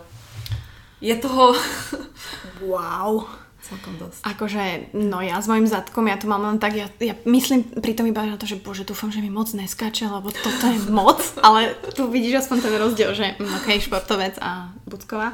Je 0.99 1.15
toho... 1.19 1.55
wow. 2.67 3.23
Celkom 3.65 3.97
dosť. 3.97 4.21
Akože, 4.21 4.93
no 4.93 5.25
ja 5.25 5.41
s 5.41 5.49
mojim 5.49 5.65
zadkom, 5.65 6.05
ja 6.05 6.21
to 6.21 6.29
mám 6.29 6.45
len 6.45 6.61
tak, 6.61 6.77
ja, 6.77 6.85
ja 7.01 7.17
myslím 7.25 7.65
pri 7.81 7.97
tom 7.97 8.05
iba 8.05 8.21
na 8.21 8.37
to, 8.37 8.45
že 8.45 8.61
bože, 8.61 8.85
dúfam, 8.85 9.09
že 9.09 9.25
mi 9.25 9.33
moc 9.33 9.49
neskáče, 9.49 10.05
lebo 10.05 10.29
toto 10.29 10.69
je 10.69 10.79
moc, 10.93 11.17
ale 11.45 11.73
tu 11.97 12.05
vidíš 12.05 12.45
aspoň 12.45 12.57
ten 12.61 12.73
rozdiel, 12.77 13.11
že 13.17 13.25
mm, 13.41 13.65
ok, 13.65 13.81
športovec 13.81 14.37
a 14.37 14.69
Budková. 14.85 15.33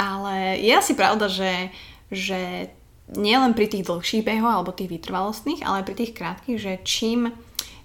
Ale 0.00 0.56
je 0.64 0.72
asi 0.72 0.96
pravda, 0.96 1.28
že, 1.28 1.68
že 2.08 2.72
nielen 3.12 3.52
pri 3.52 3.68
tých 3.68 3.84
dlhších 3.84 4.24
behoch 4.24 4.64
alebo 4.64 4.72
tých 4.72 4.88
vytrvalostných, 4.88 5.60
ale 5.60 5.84
aj 5.84 5.86
pri 5.92 5.96
tých 6.00 6.12
krátkých, 6.16 6.58
že 6.60 6.72
čím 6.88 7.36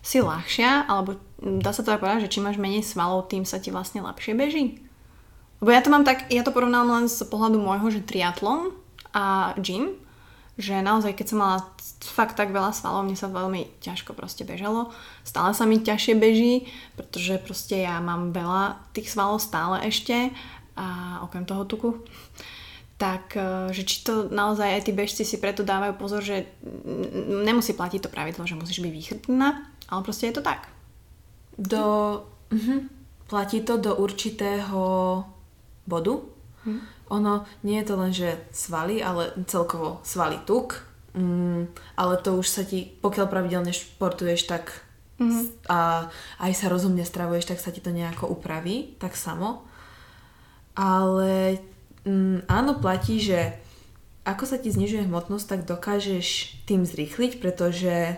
si 0.04 0.19
ľahšia, 0.24 0.88
alebo 0.88 1.19
dá 1.39 1.76
sa 1.76 1.84
to 1.84 1.91
tak 1.91 2.04
povedať, 2.04 2.28
že 2.28 2.39
čím 2.39 2.48
máš 2.48 2.60
menej 2.60 2.84
svalov, 2.84 3.28
tým 3.28 3.43
sa 3.43 3.60
ti 3.60 3.72
vlastne 3.72 4.04
ľahšie 4.04 4.36
beží. 4.36 4.84
Lebo 5.63 5.72
ja 5.72 5.80
to 5.80 5.91
mám 5.91 6.04
tak, 6.04 6.28
ja 6.28 6.43
to 6.43 6.52
porovnám 6.52 6.88
len 6.91 7.06
z 7.08 7.24
pohľadu 7.24 7.56
môjho, 7.56 7.88
že 7.88 8.04
triatlon, 8.04 8.76
a 9.13 9.54
gym, 9.62 9.93
že 10.58 10.86
naozaj 10.86 11.17
keď 11.17 11.26
som 11.34 11.41
mala 11.41 11.65
fakt 12.02 12.38
tak 12.38 12.54
veľa 12.54 12.73
svalov, 12.78 13.06
mne 13.06 13.17
sa 13.17 13.30
veľmi 13.30 13.82
ťažko 13.82 14.13
proste 14.13 14.45
bežalo. 14.45 14.93
Stále 15.26 15.58
sa 15.58 15.65
mi 15.65 15.82
ťažšie 15.82 16.13
beží, 16.13 16.69
pretože 16.93 17.41
proste 17.41 17.82
ja 17.82 17.97
mám 17.97 18.30
veľa 18.30 18.78
tých 18.93 19.10
svalov 19.10 19.41
stále 19.41 19.82
ešte 19.89 20.30
a 20.78 21.21
okrem 21.26 21.45
toho 21.45 21.65
tuku. 21.65 21.89
Tak, 23.02 23.34
e, 23.34 23.73
že 23.73 23.82
či 23.82 24.06
to 24.06 24.30
naozaj 24.30 24.78
aj 24.78 24.86
tí 24.86 24.91
bežci 24.93 25.26
si 25.26 25.41
preto 25.41 25.65
dávajú 25.65 25.97
pozor, 25.97 26.21
že 26.21 26.45
nemusí 27.45 27.73
platiť 27.73 28.06
to 28.06 28.13
pravidlo, 28.13 28.45
že 28.45 28.58
musíš 28.58 28.86
byť 28.86 28.93
výchrtná, 28.93 29.49
ale 29.89 30.02
proste 30.06 30.30
je 30.30 30.38
to 30.38 30.45
tak. 30.45 30.69
Do... 31.58 31.84
Uh-huh. 32.54 32.86
Platí 33.26 33.65
to 33.65 33.82
do 33.82 33.97
určitého 33.97 35.26
bodu. 35.89 36.13
Uh-huh 36.21 36.82
ono 37.13 37.45
nie 37.62 37.78
je 37.78 37.86
to 37.86 37.95
len, 38.02 38.10
že 38.10 38.41
svaly, 38.49 39.06
ale 39.06 39.38
celkovo 39.45 40.02
svaly 40.02 40.41
tuk, 40.49 40.82
mm, 41.13 41.69
ale 41.93 42.13
to 42.26 42.41
už 42.41 42.47
sa 42.49 42.65
ti, 42.65 42.89
pokiaľ 43.06 43.30
pravidelne 43.30 43.69
športuješ, 43.69 44.49
tak 44.49 44.82
mm-hmm. 45.21 45.69
a 45.69 46.10
aj 46.41 46.52
sa 46.58 46.73
rozumne 46.73 47.06
stravuješ, 47.06 47.54
tak 47.54 47.62
sa 47.62 47.69
ti 47.69 47.86
to 47.86 47.93
nejako 47.93 48.34
upraví, 48.34 48.97
tak 48.97 49.13
samo. 49.13 49.62
Ale 50.73 51.62
mm, 52.10 52.49
áno, 52.49 52.82
platí, 52.82 53.21
že 53.21 53.62
ako 54.26 54.49
sa 54.49 54.58
ti 54.58 54.73
znižuje 54.73 55.06
hmotnosť, 55.06 55.45
tak 55.45 55.62
dokážeš 55.69 56.58
tým 56.65 56.88
zrýchliť, 56.88 57.43
pretože 57.43 58.17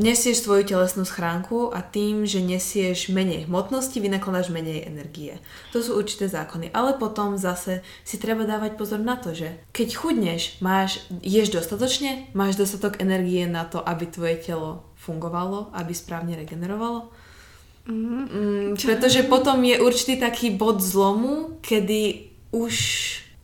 nesieš 0.00 0.48
svoju 0.48 0.64
telesnú 0.64 1.04
schránku 1.04 1.68
a 1.68 1.84
tým, 1.84 2.24
že 2.24 2.40
nesieš 2.40 3.12
menej 3.12 3.44
hmotnosti, 3.44 4.00
vynakladáš 4.00 4.48
menej 4.48 4.88
energie. 4.88 5.36
To 5.76 5.84
sú 5.84 6.00
určité 6.00 6.26
zákony. 6.32 6.72
Ale 6.72 6.96
potom 6.96 7.36
zase 7.36 7.84
si 8.02 8.16
treba 8.16 8.48
dávať 8.48 8.80
pozor 8.80 9.04
na 9.04 9.20
to, 9.20 9.36
že 9.36 9.60
keď 9.76 9.88
chudneš, 9.92 10.56
máš, 10.64 11.04
ješ 11.20 11.52
dostatočne, 11.52 12.32
máš 12.32 12.56
dostatok 12.56 12.98
energie 13.04 13.44
na 13.44 13.68
to, 13.68 13.84
aby 13.84 14.08
tvoje 14.08 14.40
telo 14.40 14.88
fungovalo, 14.96 15.68
aby 15.76 15.92
správne 15.92 16.40
regenerovalo. 16.40 17.12
Mm, 17.84 18.26
mm, 18.28 18.68
pretože 18.80 19.24
potom 19.28 19.60
je 19.64 19.80
určitý 19.80 20.16
taký 20.16 20.52
bod 20.52 20.80
zlomu, 20.80 21.60
kedy 21.60 22.32
už, 22.52 22.74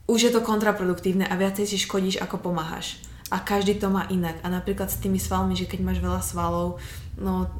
už 0.08 0.18
je 0.22 0.32
to 0.32 0.40
kontraproduktívne 0.40 1.24
a 1.28 1.34
viacej 1.36 1.64
si 1.68 1.76
škodíš, 1.80 2.20
ako 2.20 2.50
pomáhaš. 2.50 3.00
A 3.30 3.42
každý 3.42 3.74
to 3.74 3.90
má 3.90 4.06
inak. 4.06 4.38
A 4.46 4.48
napríklad 4.48 4.86
s 4.86 5.02
tými 5.02 5.18
svalmi, 5.18 5.58
že 5.58 5.66
keď 5.66 5.80
máš 5.82 5.98
veľa 5.98 6.22
svalov, 6.22 6.78
no 7.18 7.50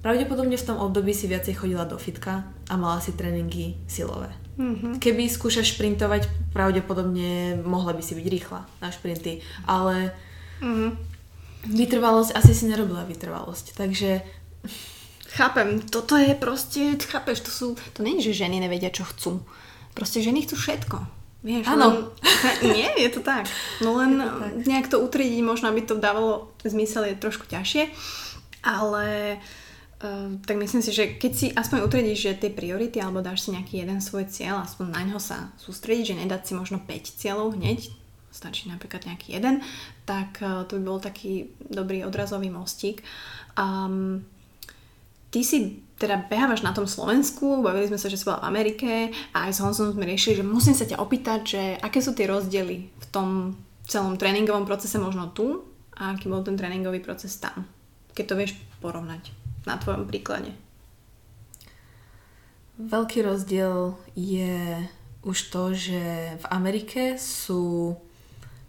pravdepodobne 0.00 0.56
v 0.56 0.66
tom 0.66 0.80
období 0.80 1.12
si 1.12 1.28
viacej 1.28 1.60
chodila 1.60 1.84
do 1.84 2.00
fitka 2.00 2.48
a 2.68 2.74
mala 2.80 3.04
si 3.04 3.12
tréningy 3.12 3.76
silové. 3.84 4.32
Mm-hmm. 4.56 4.96
Keby 4.96 5.28
skúšaš 5.28 5.76
šprintovať, 5.76 6.52
pravdepodobne 6.56 7.60
mohla 7.64 7.92
by 7.92 8.00
si 8.00 8.16
byť 8.16 8.26
rýchla 8.28 8.60
na 8.80 8.88
šprinty, 8.88 9.44
ale 9.68 10.16
mm-hmm. 10.64 10.90
vytrvalosť, 11.68 12.32
asi 12.32 12.52
si 12.56 12.64
nerobila 12.68 13.04
vytrvalosť, 13.04 13.76
takže 13.76 14.24
Chápem, 15.30 15.78
toto 15.78 16.18
je 16.18 16.34
proste, 16.34 16.98
chápeš, 16.98 17.46
to 17.46 17.50
sú, 17.54 17.66
to 17.94 18.02
nie 18.02 18.18
je, 18.18 18.34
že 18.34 18.42
ženy 18.42 18.58
nevedia, 18.58 18.90
čo 18.90 19.06
chcú. 19.06 19.46
Proste 19.94 20.18
ženy 20.18 20.42
chcú 20.42 20.58
všetko. 20.58 21.19
Vieš, 21.40 21.64
Áno. 21.72 21.86
Len, 21.88 21.96
nie, 22.76 22.88
je 23.00 23.10
to 23.16 23.20
tak. 23.24 23.48
No 23.80 23.96
len 23.96 24.20
to 24.20 24.28
tak. 24.28 24.52
nejak 24.68 24.86
to 24.92 25.00
utriediť, 25.00 25.40
možno 25.40 25.72
by 25.72 25.82
to 25.88 25.96
dávalo 25.96 26.52
zmysel, 26.60 27.08
je 27.08 27.16
trošku 27.16 27.48
ťažšie, 27.48 27.88
ale 28.60 29.40
uh, 30.04 30.28
tak 30.44 30.60
myslím 30.60 30.84
si, 30.84 30.92
že 30.92 31.16
keď 31.16 31.32
si 31.32 31.46
aspoň 31.48 31.88
utriedíš, 31.88 32.20
že 32.20 32.40
tie 32.44 32.50
priority, 32.52 33.00
alebo 33.00 33.24
dáš 33.24 33.48
si 33.48 33.56
nejaký 33.56 33.80
jeden 33.80 34.04
svoj 34.04 34.28
cieľ, 34.28 34.60
aspoň 34.68 34.92
na 34.92 35.02
ňo 35.08 35.16
sa 35.16 35.48
sústrediť, 35.56 36.12
že 36.12 36.18
nedať 36.20 36.42
si 36.44 36.52
možno 36.52 36.76
5 36.76 37.20
cieľov 37.20 37.56
hneď, 37.56 37.88
stačí 38.28 38.68
napríklad 38.68 39.08
nejaký 39.08 39.40
jeden, 39.40 39.64
tak 40.04 40.44
uh, 40.44 40.68
to 40.68 40.76
by 40.76 40.82
bol 40.84 41.00
taký 41.00 41.56
dobrý 41.60 42.04
odrazový 42.04 42.52
mostík. 42.52 43.00
Um, 43.56 44.28
Ty 45.30 45.46
si 45.46 45.78
teda 46.00 46.16
behávaš 46.32 46.64
na 46.64 46.72
tom 46.72 46.88
Slovensku, 46.88 47.60
bavili 47.60 47.92
sme 47.92 48.00
sa, 48.00 48.08
že 48.08 48.16
si 48.16 48.24
bola 48.24 48.40
v 48.40 48.48
Amerike 48.48 49.12
a 49.36 49.44
aj 49.44 49.52
s 49.52 49.60
Honzom 49.60 49.92
sme 49.92 50.08
riešili, 50.08 50.40
že 50.40 50.48
musím 50.48 50.72
sa 50.72 50.88
ťa 50.88 50.96
opýtať, 50.96 51.40
že 51.44 51.62
aké 51.76 52.00
sú 52.00 52.16
tie 52.16 52.24
rozdiely 52.24 52.88
v 52.88 53.06
tom 53.12 53.52
celom 53.84 54.16
tréningovom 54.16 54.64
procese 54.64 54.96
možno 54.96 55.28
tu 55.36 55.60
a 56.00 56.16
aký 56.16 56.32
bol 56.32 56.40
ten 56.40 56.56
tréningový 56.56 57.04
proces 57.04 57.36
tam. 57.36 57.68
Keď 58.16 58.24
to 58.24 58.38
vieš 58.40 58.56
porovnať 58.80 59.28
na 59.68 59.76
tvojom 59.76 60.08
príklade. 60.08 60.56
Veľký 62.80 63.20
rozdiel 63.20 63.92
je 64.16 64.88
už 65.20 65.38
to, 65.52 65.76
že 65.76 66.00
v 66.40 66.44
Amerike 66.48 67.20
sú 67.20 67.92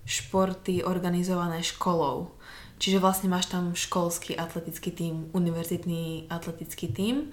športy 0.04 0.84
organizované 0.84 1.64
školou. 1.64 2.36
Čiže 2.82 2.98
vlastne 2.98 3.30
máš 3.30 3.46
tam 3.46 3.78
školský 3.78 4.34
atletický 4.34 4.90
tím, 4.90 5.30
univerzitný 5.38 6.26
atletický 6.34 6.90
tím. 6.90 7.30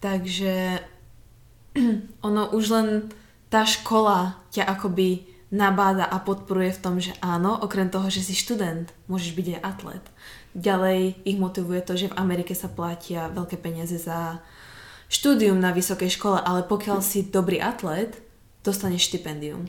Takže 0.00 0.80
ono 2.26 2.42
už 2.56 2.64
len 2.72 2.88
tá 3.52 3.68
škola 3.68 4.40
ťa 4.48 4.64
akoby 4.64 5.28
nabáda 5.52 6.08
a 6.08 6.16
podporuje 6.18 6.74
v 6.74 6.82
tom, 6.82 6.96
že 6.96 7.12
áno, 7.20 7.60
okrem 7.60 7.92
toho, 7.92 8.08
že 8.08 8.24
si 8.24 8.32
študent, 8.32 8.90
môžeš 9.06 9.36
byť 9.36 9.46
aj 9.52 9.60
atlet. 9.62 10.04
Ďalej 10.56 11.00
ich 11.28 11.38
motivuje 11.38 11.84
to, 11.84 11.94
že 11.94 12.10
v 12.10 12.18
Amerike 12.18 12.56
sa 12.56 12.72
platia 12.72 13.28
veľké 13.30 13.60
peniaze 13.60 14.00
za 14.00 14.40
štúdium 15.12 15.60
na 15.60 15.76
vysokej 15.76 16.16
škole, 16.16 16.40
ale 16.40 16.64
pokiaľ 16.64 17.04
si 17.04 17.28
dobrý 17.28 17.60
atlet, 17.60 18.16
dostaneš 18.64 19.12
štipendium. 19.12 19.68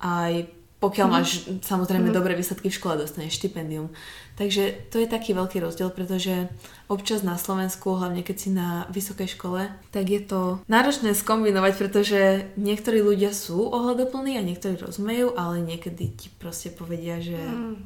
Aj 0.00 0.32
pokiaľ 0.80 1.06
mm. 1.06 1.12
máš 1.12 1.28
samozrejme 1.60 2.08
mm. 2.08 2.16
dobré 2.16 2.32
výsledky 2.32 2.72
v 2.72 2.76
škole, 2.80 2.96
dostaneš 2.96 3.36
štipendium. 3.36 3.92
Takže 4.40 4.88
to 4.88 4.96
je 4.96 5.04
taký 5.04 5.36
veľký 5.36 5.60
rozdiel, 5.60 5.92
pretože 5.92 6.48
občas 6.88 7.20
na 7.20 7.36
Slovensku, 7.36 8.00
hlavne 8.00 8.24
keď 8.24 8.36
si 8.40 8.48
na 8.48 8.88
vysokej 8.88 9.36
škole, 9.36 9.68
tak 9.92 10.08
je 10.08 10.24
to 10.24 10.64
náročné 10.72 11.12
skombinovať, 11.12 11.72
pretože 11.76 12.48
niektorí 12.56 13.04
ľudia 13.04 13.36
sú 13.36 13.60
ohľadoplní 13.68 14.40
a 14.40 14.42
niektorí 14.42 14.80
rozumejú, 14.80 15.36
ale 15.36 15.60
niekedy 15.60 16.16
ti 16.16 16.32
proste 16.40 16.72
povedia, 16.72 17.20
že 17.20 17.36
mm. 17.36 17.76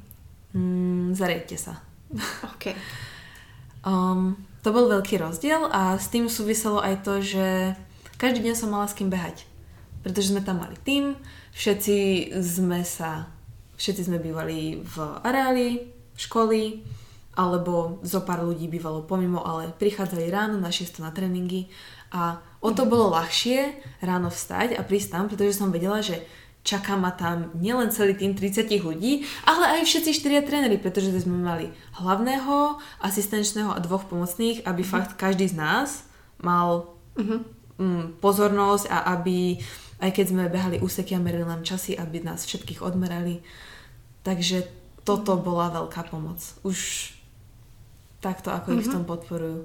Mm, 0.54 1.07
zariadte 1.18 1.59
sa. 1.59 1.83
Okay. 2.54 2.78
um, 3.83 4.38
to 4.62 4.70
bol 4.70 4.87
veľký 4.87 5.18
rozdiel 5.18 5.66
a 5.66 5.98
s 5.98 6.07
tým 6.09 6.30
súviselo 6.30 6.78
aj 6.78 7.02
to, 7.02 7.18
že 7.18 7.74
každý 8.16 8.46
deň 8.46 8.54
som 8.54 8.70
mala 8.70 8.87
s 8.87 8.94
kým 8.94 9.11
behať. 9.11 9.44
Pretože 10.07 10.30
sme 10.30 10.40
tam 10.40 10.62
mali 10.62 10.78
tým, 10.87 11.18
Všetci 11.54 12.30
sme 12.42 12.82
sa, 12.82 13.30
všetci 13.78 14.10
sme 14.10 14.18
bývali 14.18 14.82
v 14.82 14.94
areáli 15.22 15.86
školy, 16.18 16.82
alebo 17.34 17.98
zo 18.02 18.22
pár 18.22 18.42
ľudí 18.46 18.66
bývalo 18.70 19.06
pomimo, 19.06 19.42
ale 19.42 19.74
prichádzali 19.74 20.30
ráno 20.30 20.58
na 20.58 20.70
6 20.70 21.02
na 21.02 21.10
tréningy 21.10 21.70
a 22.14 22.38
o 22.62 22.70
to 22.70 22.86
bolo 22.86 23.10
ľahšie 23.10 23.74
ráno 24.02 24.30
vstať 24.30 24.78
a 24.78 24.86
prísť 24.86 25.18
tam, 25.18 25.24
pretože 25.26 25.58
som 25.58 25.74
vedela, 25.74 25.98
že 25.98 26.22
čaká 26.62 26.96
ma 26.96 27.10
tam 27.10 27.50
nielen 27.58 27.90
celý 27.90 28.14
tým 28.14 28.38
30 28.38 28.70
ľudí, 28.86 29.26
ale 29.44 29.78
aj 29.78 29.86
všetci 29.86 30.10
štyria 30.16 30.40
tréneri, 30.46 30.78
pretože 30.78 31.12
sme 31.22 31.42
mali 31.42 31.66
hlavného, 31.98 32.80
asistenčného 33.04 33.74
a 33.74 33.82
dvoch 33.82 34.06
pomocných, 34.06 34.64
aby 34.64 34.82
mm. 34.86 34.88
fakt 34.88 35.10
každý 35.18 35.50
z 35.50 35.58
nás 35.60 36.06
mal 36.40 36.94
mm-hmm. 37.18 38.18
pozornosť 38.22 38.86
a 38.88 39.18
aby 39.18 39.60
aj 40.02 40.11
keď 40.11 40.26
sme 40.30 40.52
behali 40.52 40.83
úseky 40.83 41.14
a 41.14 41.22
merili 41.22 41.46
nám 41.46 41.62
časy, 41.62 41.94
aby 41.94 42.22
nás 42.22 42.46
všetkých 42.46 42.83
odmerali. 42.83 43.44
Takže 44.26 44.66
toto 45.04 45.37
bola 45.37 45.70
veľká 45.70 46.09
pomoc. 46.09 46.40
Už 46.64 47.11
takto, 48.24 48.48
ako 48.50 48.72
mm-hmm. 48.72 48.80
ich 48.80 48.87
v 48.88 48.90
mhm. 48.90 48.96
tom 48.96 49.04
podporujú. 49.04 49.61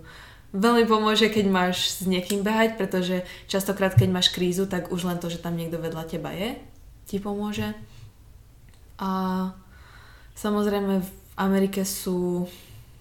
Veľmi 0.49 0.89
pomôže, 0.89 1.29
keď 1.29 1.45
máš 1.45 2.01
s 2.01 2.09
niekým 2.09 2.41
behať, 2.41 2.73
pretože 2.75 3.21
častokrát, 3.45 3.93
keď 3.93 4.09
máš 4.09 4.33
krízu, 4.33 4.65
tak 4.65 4.89
už 4.89 5.05
len 5.05 5.21
to, 5.21 5.29
že 5.29 5.37
tam 5.37 5.53
niekto 5.53 5.77
vedľa 5.77 6.09
teba 6.09 6.33
je, 6.33 6.57
ti 7.05 7.21
pomôže. 7.21 7.77
A 8.97 9.09
samozrejme 10.33 11.05
v 11.05 11.09
Amerike 11.37 11.85
sú 11.85 12.49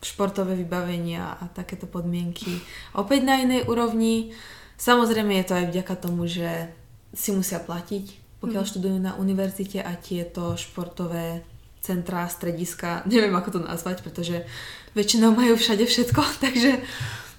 športové 0.05 0.55
vybavenia 0.55 1.41
a 1.43 1.51
takéto 1.51 1.91
podmienky 1.91 2.62
opäť 2.95 3.27
na 3.27 3.43
inej 3.43 3.67
úrovni. 3.67 4.31
Samozrejme 4.79 5.35
je 5.43 5.47
to 5.49 5.55
aj 5.59 5.67
vďaka 5.75 5.95
tomu, 5.99 6.31
že 6.31 6.71
si 7.14 7.31
musia 7.33 7.59
platiť, 7.61 8.38
pokiaľ 8.42 8.62
mm. 8.64 8.71
študujú 8.71 8.97
na 9.01 9.16
univerzite 9.16 9.81
a 9.81 9.97
tieto 9.97 10.55
športové 10.55 11.42
centrá, 11.81 12.29
strediska, 12.29 13.03
neviem 13.11 13.35
ako 13.35 13.59
to 13.59 13.61
nazvať, 13.64 14.05
pretože 14.05 14.44
väčšinou 14.92 15.33
majú 15.33 15.57
všade 15.57 15.85
všetko, 15.87 16.23
takže 16.44 16.71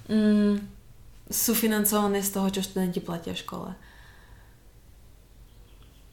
mm, 0.10 0.56
sú 1.30 1.52
financované 1.54 2.26
z 2.26 2.30
toho, 2.34 2.48
čo 2.50 2.66
študenti 2.66 3.00
platia 3.04 3.38
v 3.38 3.44
škole. 3.46 3.70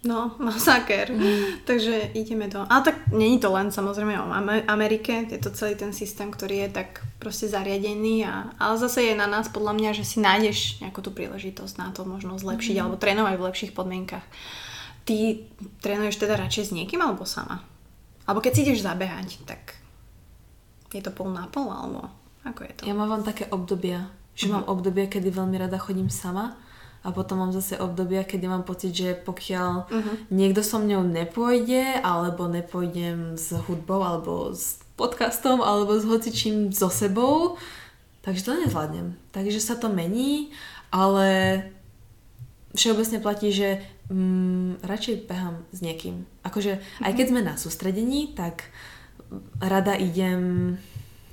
No, 0.06 0.38
masaker. 0.38 1.10
Mm. 1.10 1.66
Takže 1.66 2.14
ideme 2.14 2.46
to. 2.46 2.62
Ale 2.70 2.82
tak 2.82 3.10
není 3.10 3.42
to 3.42 3.50
len 3.50 3.74
samozrejme 3.74 4.14
o 4.22 4.30
Amerike, 4.70 5.26
je 5.26 5.42
to 5.42 5.50
celý 5.50 5.74
ten 5.74 5.90
systém, 5.90 6.30
ktorý 6.30 6.66
je 6.66 6.78
tak 6.78 7.02
proste 7.18 7.50
zariadený. 7.50 8.22
A, 8.22 8.54
ale 8.54 8.78
zase 8.78 9.02
je 9.02 9.14
na 9.18 9.26
nás 9.26 9.50
podľa 9.50 9.74
mňa, 9.74 9.90
že 9.98 10.06
si 10.06 10.22
nájdeš 10.22 10.78
nejakú 10.78 11.02
tú 11.02 11.10
príležitosť 11.10 11.74
na 11.82 11.90
to 11.90 12.06
možno 12.06 12.38
zlepšiť 12.38 12.74
mm. 12.78 12.80
alebo 12.86 12.96
trénovať 12.96 13.34
v 13.34 13.46
lepších 13.50 13.72
podmienkach. 13.74 14.24
Ty 15.06 15.16
trénuješ 15.82 16.22
teda 16.22 16.38
radšej 16.38 16.70
s 16.70 16.74
niekým 16.74 17.02
alebo 17.02 17.26
sama? 17.26 17.66
Alebo 18.26 18.42
keď 18.42 18.52
si 18.54 18.62
ideš 18.66 18.86
zabehať, 18.86 19.42
tak 19.42 19.78
je 20.94 21.02
to 21.02 21.10
pol 21.10 21.30
na 21.34 21.50
pol 21.50 21.66
alebo 21.66 22.10
ako 22.46 22.62
je 22.62 22.72
to? 22.78 22.82
Ja 22.86 22.94
mám 22.94 23.26
také 23.26 23.50
obdobia, 23.50 24.06
že 24.38 24.46
mm. 24.46 24.52
mám 24.54 24.64
obdobie, 24.70 25.10
kedy 25.10 25.34
veľmi 25.34 25.58
rada 25.58 25.82
chodím 25.82 26.06
sama 26.06 26.54
a 27.06 27.14
potom 27.14 27.38
mám 27.38 27.54
zase 27.54 27.78
obdobia, 27.78 28.26
kedy 28.26 28.50
mám 28.50 28.66
pocit, 28.66 28.90
že 28.90 29.14
pokiaľ 29.14 29.72
uh-huh. 29.86 30.16
niekto 30.34 30.66
so 30.66 30.82
mňou 30.82 31.06
nepôjde, 31.06 32.02
alebo 32.02 32.50
nepôjdem 32.50 33.38
s 33.38 33.54
hudbou, 33.54 34.02
alebo 34.02 34.50
s 34.50 34.82
podcastom, 34.98 35.62
alebo 35.62 35.94
s 35.94 36.02
hocičím 36.02 36.74
so 36.74 36.90
sebou, 36.90 37.54
takže 38.26 38.42
to 38.42 38.58
nezvládnem. 38.58 39.14
Takže 39.30 39.62
sa 39.62 39.78
to 39.78 39.86
mení, 39.86 40.50
ale 40.90 41.62
všeobecne 42.74 43.22
platí, 43.22 43.54
že 43.54 43.86
mm, 44.10 44.82
radšej 44.82 45.30
behám 45.30 45.62
s 45.70 45.78
niekým. 45.86 46.26
Akože 46.42 46.82
uh-huh. 46.82 47.06
aj 47.06 47.12
keď 47.14 47.26
sme 47.30 47.40
na 47.46 47.54
sústredení, 47.54 48.34
tak 48.34 48.66
rada 49.62 49.94
idem 49.94 50.74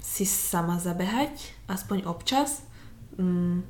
si 0.06 0.30
sama 0.30 0.78
zabehať, 0.78 1.58
aspoň 1.66 2.06
občas. 2.06 2.62
Mm, 3.18 3.66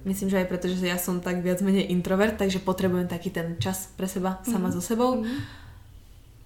Myslím, 0.00 0.32
že 0.32 0.40
aj 0.40 0.48
preto, 0.48 0.64
že 0.64 0.88
ja 0.88 0.96
som 0.96 1.20
tak 1.20 1.44
viac 1.44 1.60
menej 1.60 1.92
introvert, 1.92 2.40
takže 2.40 2.64
potrebujem 2.64 3.04
taký 3.04 3.28
ten 3.28 3.60
čas 3.60 3.92
pre 4.00 4.08
seba, 4.08 4.40
sama 4.48 4.72
mm. 4.72 4.74
so 4.76 4.80
sebou. 4.80 5.20
Mm. 5.20 5.38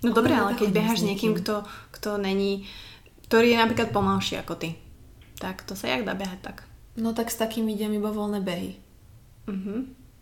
No 0.03 0.11
dobre, 0.11 0.35
ale 0.35 0.59
keď 0.59 0.75
beháš 0.75 1.01
s 1.01 1.09
niekým, 1.09 1.39
kto, 1.39 1.63
kto 1.95 2.19
není, 2.19 2.67
ktorý 3.31 3.55
je 3.55 3.59
napríklad 3.63 3.95
pomalší 3.95 4.43
ako 4.43 4.59
ty, 4.59 4.77
tak 5.39 5.63
to 5.63 5.79
sa 5.79 5.95
jak 5.95 6.03
dá 6.03 6.19
behať 6.19 6.41
tak? 6.43 6.57
No 6.99 7.15
tak 7.15 7.31
s 7.31 7.39
takým 7.39 7.71
idem 7.71 7.95
iba 7.95 8.11
voľné 8.11 8.43
behy. 8.43 8.77
Mm-hmm. 9.47 9.79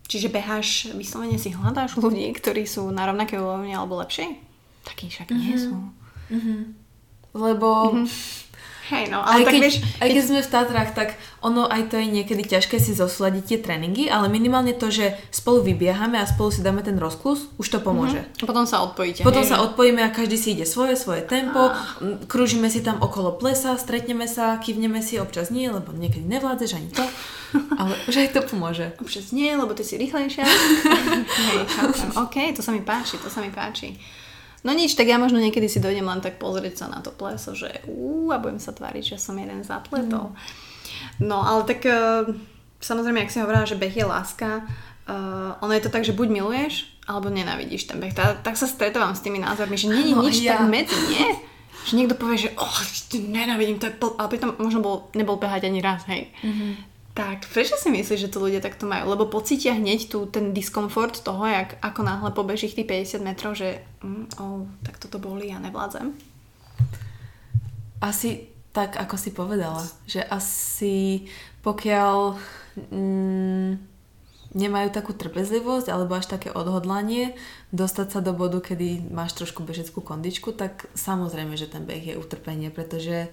Čiže 0.06 0.28
beháš, 0.28 0.92
vyslovene 0.92 1.40
si 1.40 1.56
hľadáš 1.56 1.96
ľudí, 1.96 2.28
ktorí 2.36 2.68
sú 2.68 2.92
na 2.92 3.08
rovnaké 3.08 3.40
úrovni 3.40 3.72
alebo 3.72 3.96
lepšie? 3.98 4.28
Takí 4.84 5.08
však 5.08 5.32
nie 5.32 5.56
mm-hmm. 5.56 5.64
sú. 5.66 5.74
Mm-hmm. 6.30 6.60
Lebo 7.32 7.68
mm-hmm 7.96 8.51
Hej, 8.92 9.08
no, 9.08 9.24
ale 9.24 9.40
aj 9.40 9.44
tak 9.48 9.52
keď, 9.56 9.62
vieš... 9.64 9.76
Aj 10.04 10.08
keď 10.12 10.24
sme 10.28 10.40
v 10.44 10.52
Tatrách, 10.52 10.90
tak 10.92 11.08
ono 11.40 11.64
aj 11.64 11.88
to 11.88 11.96
je 11.96 12.12
niekedy 12.12 12.44
ťažké 12.44 12.76
si 12.76 12.92
zosladiť 12.92 13.44
tie 13.48 13.58
tréningy, 13.64 14.12
ale 14.12 14.28
minimálne 14.28 14.76
to, 14.76 14.92
že 14.92 15.16
spolu 15.32 15.64
vybiehame 15.64 16.20
a 16.20 16.28
spolu 16.28 16.52
si 16.52 16.60
dáme 16.60 16.84
ten 16.84 17.00
rozklus, 17.00 17.48
už 17.56 17.72
to 17.72 17.78
pomôže. 17.80 18.20
Mm-hmm. 18.20 18.44
Potom 18.44 18.68
sa 18.68 18.84
odpojíte. 18.84 19.24
Potom 19.24 19.40
hej, 19.40 19.48
sa 19.48 19.64
odpojíme 19.64 20.04
a 20.04 20.12
každý 20.12 20.36
si 20.36 20.52
ide 20.52 20.68
svoje, 20.68 21.00
svoje 21.00 21.24
tempo, 21.24 21.72
m, 22.04 22.20
krúžime 22.28 22.68
si 22.68 22.84
tam 22.84 23.00
okolo 23.00 23.40
plesa, 23.40 23.80
stretneme 23.80 24.28
sa, 24.28 24.60
kývneme 24.60 25.00
si, 25.00 25.16
občas 25.16 25.48
nie, 25.48 25.72
lebo 25.72 25.88
niekedy 25.96 26.28
nevládzeš 26.28 26.70
ani 26.76 26.92
to, 26.92 27.04
ale 27.80 27.96
že 28.12 28.28
aj 28.28 28.36
to 28.36 28.40
pomôže. 28.44 28.92
Občas 29.00 29.32
nie, 29.32 29.56
lebo 29.56 29.72
ty 29.72 29.88
si 29.88 29.96
rýchlejšia. 29.96 30.44
Hej, 31.48 31.58
chápem. 31.64 32.08
OK, 32.20 32.36
to 32.52 32.60
sa 32.60 32.76
mi 32.76 32.84
páči, 32.84 33.16
to 33.16 33.32
sa 33.32 33.40
mi 33.40 33.48
páči. 33.48 33.96
No 34.62 34.70
nič, 34.70 34.94
tak 34.94 35.10
ja 35.10 35.18
možno 35.18 35.42
niekedy 35.42 35.66
si 35.66 35.82
dojdem 35.82 36.06
len 36.06 36.22
tak 36.22 36.38
pozrieť 36.38 36.84
sa 36.84 36.86
na 36.86 37.02
to 37.02 37.10
pleso, 37.10 37.54
že 37.58 37.82
ú, 37.90 38.30
a 38.30 38.38
budem 38.38 38.62
sa 38.62 38.70
tváriť, 38.70 39.14
že 39.14 39.16
som 39.18 39.34
jeden 39.34 39.66
z 39.66 39.70
atletov. 39.74 40.30
Mm. 40.30 41.26
No, 41.26 41.42
ale 41.42 41.66
tak 41.66 41.82
uh, 41.82 42.30
samozrejme, 42.78 43.26
ak 43.26 43.32
si 43.34 43.42
hovorila, 43.42 43.66
že 43.66 43.74
beh 43.74 43.90
je 43.90 44.06
láska, 44.06 44.62
uh, 45.10 45.58
ono 45.58 45.74
je 45.74 45.82
to 45.82 45.90
tak, 45.90 46.06
že 46.06 46.14
buď 46.14 46.28
miluješ, 46.30 46.94
alebo 47.10 47.26
nenávidíš 47.26 47.90
ten 47.90 47.98
beh. 47.98 48.14
Tak, 48.14 48.46
tak 48.46 48.54
sa 48.54 48.70
stretávam 48.70 49.18
s 49.18 49.22
tými 49.26 49.42
názormi, 49.42 49.74
že 49.74 49.90
je 49.90 50.14
No, 50.14 50.22
nič 50.22 50.38
ja. 50.46 50.62
tak 50.62 50.70
medzi, 50.70 50.94
nie? 51.10 51.26
Že 51.82 51.92
niekto 51.98 52.14
povie, 52.14 52.38
že 52.38 52.54
oh, 52.54 52.78
nenávidím, 53.18 53.82
to 53.82 53.90
je 53.90 53.94
pl-, 53.98 54.14
ale 54.14 54.30
pritom 54.30 54.54
možno 54.62 54.78
bol, 54.78 55.10
nebol 55.18 55.42
behať 55.42 55.66
ani 55.66 55.82
raz, 55.82 56.06
hej. 56.06 56.30
Mm-hmm. 56.46 56.72
Tak 57.12 57.44
prečo 57.52 57.76
si 57.76 57.92
myslíš, 57.92 58.24
že 58.24 58.32
to 58.32 58.40
ľudia 58.40 58.64
takto 58.64 58.88
majú? 58.88 59.12
Lebo 59.12 59.28
pocítia 59.28 59.76
hneď 59.76 60.08
tu 60.08 60.24
ten 60.24 60.56
diskomfort 60.56 61.20
toho, 61.20 61.44
jak, 61.44 61.76
ako 61.84 62.00
náhle 62.00 62.32
pobeží 62.32 62.72
tých 62.72 62.88
50 62.88 63.20
metrov, 63.20 63.52
že 63.52 63.84
mm, 64.00 64.40
oh, 64.40 64.64
tak 64.80 64.96
toto 64.96 65.20
boli, 65.20 65.52
ja 65.52 65.60
nevládzem. 65.60 66.16
Asi 68.00 68.48
tak, 68.72 68.96
ako 68.96 69.20
si 69.20 69.30
povedala, 69.36 69.84
že 70.08 70.24
asi 70.24 71.28
pokiaľ 71.60 72.40
mm, 72.88 73.70
nemajú 74.56 74.88
takú 74.92 75.12
trpezlivosť 75.12 75.92
alebo 75.92 76.16
až 76.16 76.32
také 76.32 76.48
odhodlanie 76.48 77.36
dostať 77.76 78.08
sa 78.08 78.20
do 78.24 78.32
bodu, 78.32 78.60
kedy 78.60 79.12
máš 79.12 79.36
trošku 79.36 79.64
bežeckú 79.64 80.00
kondičku, 80.00 80.56
tak 80.56 80.88
samozrejme, 80.96 81.60
že 81.60 81.68
ten 81.68 81.84
beh 81.84 82.16
je 82.16 82.20
utrpenie, 82.20 82.72
pretože 82.72 83.28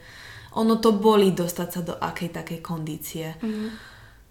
ono 0.57 0.81
to 0.81 0.95
bolí 0.95 1.29
dostať 1.29 1.67
sa 1.69 1.81
do 1.85 1.93
akej 1.97 2.33
takej 2.33 2.59
kondície. 2.63 3.37
Mm. 3.43 3.69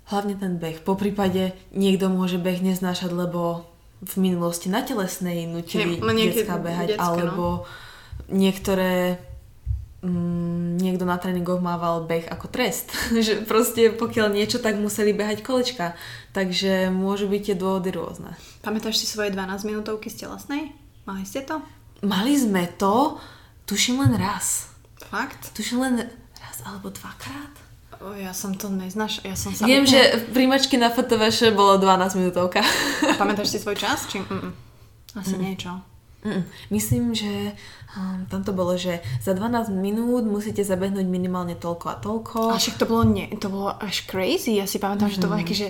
Hlavne 0.09 0.35
ten 0.41 0.57
beh. 0.57 0.83
Po 0.83 0.97
prípade 0.97 1.53
niekto 1.71 2.09
môže 2.09 2.41
beh 2.41 2.65
neznášať, 2.65 3.13
lebo 3.13 3.69
v 3.99 4.15
minulosti 4.23 4.71
na 4.71 4.87
telesnej 4.87 5.51
nutili 5.51 5.99
niekedy 5.99 6.47
detská 6.47 6.57
behať, 6.63 6.89
decka, 6.95 7.03
no. 7.03 7.11
alebo 7.11 7.45
niektoré 8.31 9.19
mm, 10.03 10.79
niekto 10.79 11.03
na 11.03 11.19
tréningoch 11.19 11.59
mával 11.59 12.07
beh 12.07 12.31
ako 12.31 12.47
trest. 12.49 12.95
že 13.27 13.43
proste 13.43 13.91
pokiaľ 13.91 14.33
niečo, 14.35 14.63
tak 14.63 14.79
museli 14.79 15.11
behať 15.11 15.43
kolečka. 15.43 15.99
Takže 16.31 16.95
môžu 16.95 17.27
byť 17.27 17.43
tie 17.53 17.57
dôvody 17.59 17.91
rôzne. 17.91 18.39
Pamätáš 18.63 19.03
si 19.03 19.07
svoje 19.11 19.35
12 19.35 19.67
minútovky 19.67 20.09
z 20.09 20.27
telesnej? 20.27 20.71
Mali 21.09 21.25
ste 21.27 21.43
to? 21.43 21.59
Mali 22.05 22.39
sme 22.39 22.71
to, 22.79 23.19
tuším 23.67 24.07
len 24.07 24.15
raz. 24.15 24.68
Fakt? 25.09 25.57
Tuším 25.57 25.79
len 25.81 25.95
raz 26.37 26.57
alebo 26.69 26.93
dvakrát. 26.93 27.55
O, 27.99 28.15
ja 28.15 28.31
som 28.31 28.55
to 28.55 28.71
neznaš, 28.71 29.25
ja 29.27 29.35
som 29.35 29.51
sa... 29.51 29.67
Viem, 29.67 29.83
úplne- 29.83 29.91
že 29.91 30.01
príjmačky 30.31 30.79
na 30.79 30.93
FTVŠ 30.93 31.51
bolo 31.51 31.83
12 31.83 32.15
minútovka. 32.15 32.63
A 32.63 33.15
pamätáš 33.21 33.57
si 33.57 33.59
svoj 33.59 33.75
čas? 33.75 34.07
Či... 34.07 34.23
Mm-mm. 34.23 34.53
Asi 35.19 35.35
mm. 35.35 35.43
niečo. 35.43 35.73
Mm, 36.23 36.45
Myslím, 36.71 37.05
že 37.15 37.55
um, 37.95 38.27
tam 38.31 38.43
to 38.43 38.53
bolo, 38.55 38.75
že 38.79 39.03
za 39.23 39.35
12 39.35 39.71
minút 39.75 40.27
musíte 40.27 40.63
zabehnúť 40.63 41.07
minimálne 41.07 41.59
toľko 41.59 41.87
a 41.91 41.97
toľko. 41.99 42.39
A 42.55 42.59
však 42.59 42.79
to 42.79 42.87
bolo, 42.87 43.03
nie, 43.07 43.27
to 43.39 43.51
bolo 43.51 43.75
až 43.83 44.07
crazy. 44.07 44.59
Ja 44.59 44.67
si 44.67 44.79
pamätám, 44.79 45.11
mm-hmm. 45.11 45.19
že 45.19 45.23
to 45.23 45.29
bolo 45.31 45.39
nejaké, 45.43 45.57
že 45.57 45.69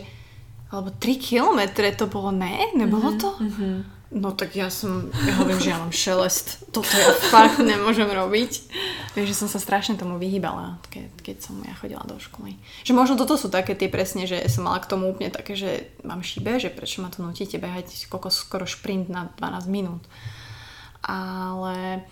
alebo 0.68 0.92
3 0.92 1.00
kilometre 1.16 1.88
to 1.96 2.12
bolo, 2.12 2.28
ne? 2.28 2.76
Nebolo 2.76 3.16
to? 3.16 3.30
Mm-hmm. 3.40 3.97
No 4.08 4.32
tak 4.32 4.56
ja 4.56 4.72
som, 4.72 5.12
ja 5.12 5.36
hovorím, 5.36 5.60
že 5.60 5.68
ja 5.68 5.76
mám 5.76 5.92
šelest. 5.92 6.72
Toto 6.72 6.88
ja 6.96 7.12
fakt 7.28 7.60
nemôžem 7.60 8.08
robiť. 8.08 8.52
Vieš, 9.12 9.36
že 9.36 9.36
som 9.36 9.52
sa 9.52 9.60
strašne 9.60 10.00
tomu 10.00 10.16
vyhýbala, 10.16 10.80
keď, 10.88 11.12
keď 11.20 11.36
som 11.44 11.60
ja 11.60 11.76
chodila 11.76 12.00
do 12.08 12.16
školy. 12.16 12.56
Že 12.88 12.96
možno 12.96 13.14
toto 13.20 13.36
sú 13.36 13.52
také 13.52 13.76
tie 13.76 13.92
presne, 13.92 14.24
že 14.24 14.40
som 14.48 14.64
mala 14.64 14.80
k 14.80 14.88
tomu 14.88 15.12
úplne 15.12 15.28
také, 15.28 15.52
že 15.52 15.92
mám 16.08 16.24
šibe, 16.24 16.56
že 16.56 16.72
prečo 16.72 17.04
ma 17.04 17.12
to 17.12 17.20
nutíte 17.20 17.60
behať 17.60 18.08
koľko 18.08 18.32
skoro 18.32 18.64
šprint 18.64 19.12
na 19.12 19.28
12 19.36 19.68
minút. 19.68 20.00
Ale 21.04 22.08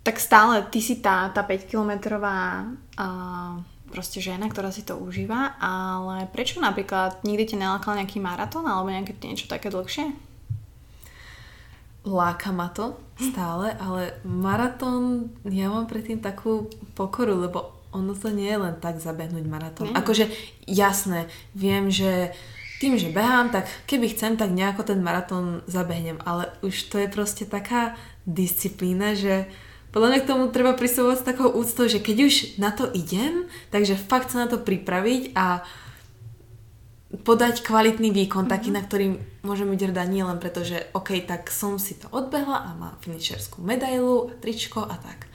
tak 0.00 0.16
stále 0.16 0.64
ty 0.72 0.80
si 0.80 1.04
tá, 1.04 1.28
tá 1.36 1.44
5 1.44 1.68
kilometrová 1.68 2.64
a 2.96 3.06
proste 3.92 4.24
žena, 4.24 4.48
ktorá 4.48 4.72
si 4.72 4.88
to 4.88 4.96
užíva, 4.96 5.60
ale 5.60 6.32
prečo 6.32 6.64
napríklad 6.64 7.20
nikdy 7.28 7.52
ťa 7.52 7.60
nelákal 7.60 7.98
nejaký 8.00 8.24
maratón 8.24 8.64
alebo 8.64 8.88
nejaké 8.88 9.12
niečo 9.20 9.50
také 9.50 9.68
dlhšie? 9.68 10.29
Láka 12.00 12.48
ma 12.52 12.72
to 12.72 12.96
stále, 13.20 13.76
ale 13.76 14.16
maratón, 14.24 15.28
ja 15.44 15.68
mám 15.68 15.84
predtým 15.84 16.24
takú 16.24 16.72
pokoru, 16.96 17.36
lebo 17.44 17.76
ono 17.92 18.16
to 18.16 18.30
nie 18.32 18.48
je 18.48 18.58
len 18.58 18.74
tak 18.80 19.02
zabehnúť 19.02 19.44
maratón. 19.44 19.92
Nie. 19.92 19.98
Akože 19.98 20.30
jasné, 20.64 21.28
viem, 21.52 21.92
že 21.92 22.32
tým, 22.80 22.96
že 22.96 23.12
behám, 23.12 23.52
tak 23.52 23.68
keby 23.84 24.16
chcem, 24.16 24.40
tak 24.40 24.48
nejako 24.56 24.88
ten 24.88 25.04
maratón 25.04 25.60
zabehnem, 25.68 26.16
ale 26.24 26.48
už 26.64 26.88
to 26.88 26.96
je 26.96 27.12
proste 27.12 27.44
taká 27.44 28.00
disciplína, 28.24 29.12
že 29.12 29.44
podľa 29.92 30.08
mňa 30.08 30.20
k 30.22 30.28
tomu 30.30 30.44
treba 30.48 30.72
pristúpať 30.72 31.18
s 31.20 31.28
takou 31.28 31.50
úctou, 31.52 31.90
že 31.90 32.00
keď 32.00 32.16
už 32.30 32.34
na 32.62 32.70
to 32.72 32.88
idem, 32.94 33.50
takže 33.68 33.98
fakt 33.98 34.32
sa 34.32 34.46
na 34.46 34.48
to 34.48 34.62
pripraviť 34.62 35.34
a 35.34 35.66
podať 37.10 37.66
kvalitný 37.66 38.14
výkon, 38.14 38.46
mm-hmm. 38.46 38.54
taký, 38.54 38.70
na 38.70 38.82
ktorý 38.86 39.18
môžem 39.42 39.66
byť 39.66 39.80
hrdá 39.90 40.06
nie 40.06 40.22
len 40.22 40.38
preto, 40.38 40.62
že 40.62 40.86
OK, 40.94 41.18
tak 41.26 41.50
som 41.50 41.74
si 41.74 41.98
to 41.98 42.06
odbehla 42.14 42.70
a 42.70 42.78
mám 42.78 42.94
finišerskú 43.02 43.66
medailu 43.66 44.30
a 44.30 44.34
tričko 44.38 44.86
a 44.86 44.94
tak. 44.94 45.26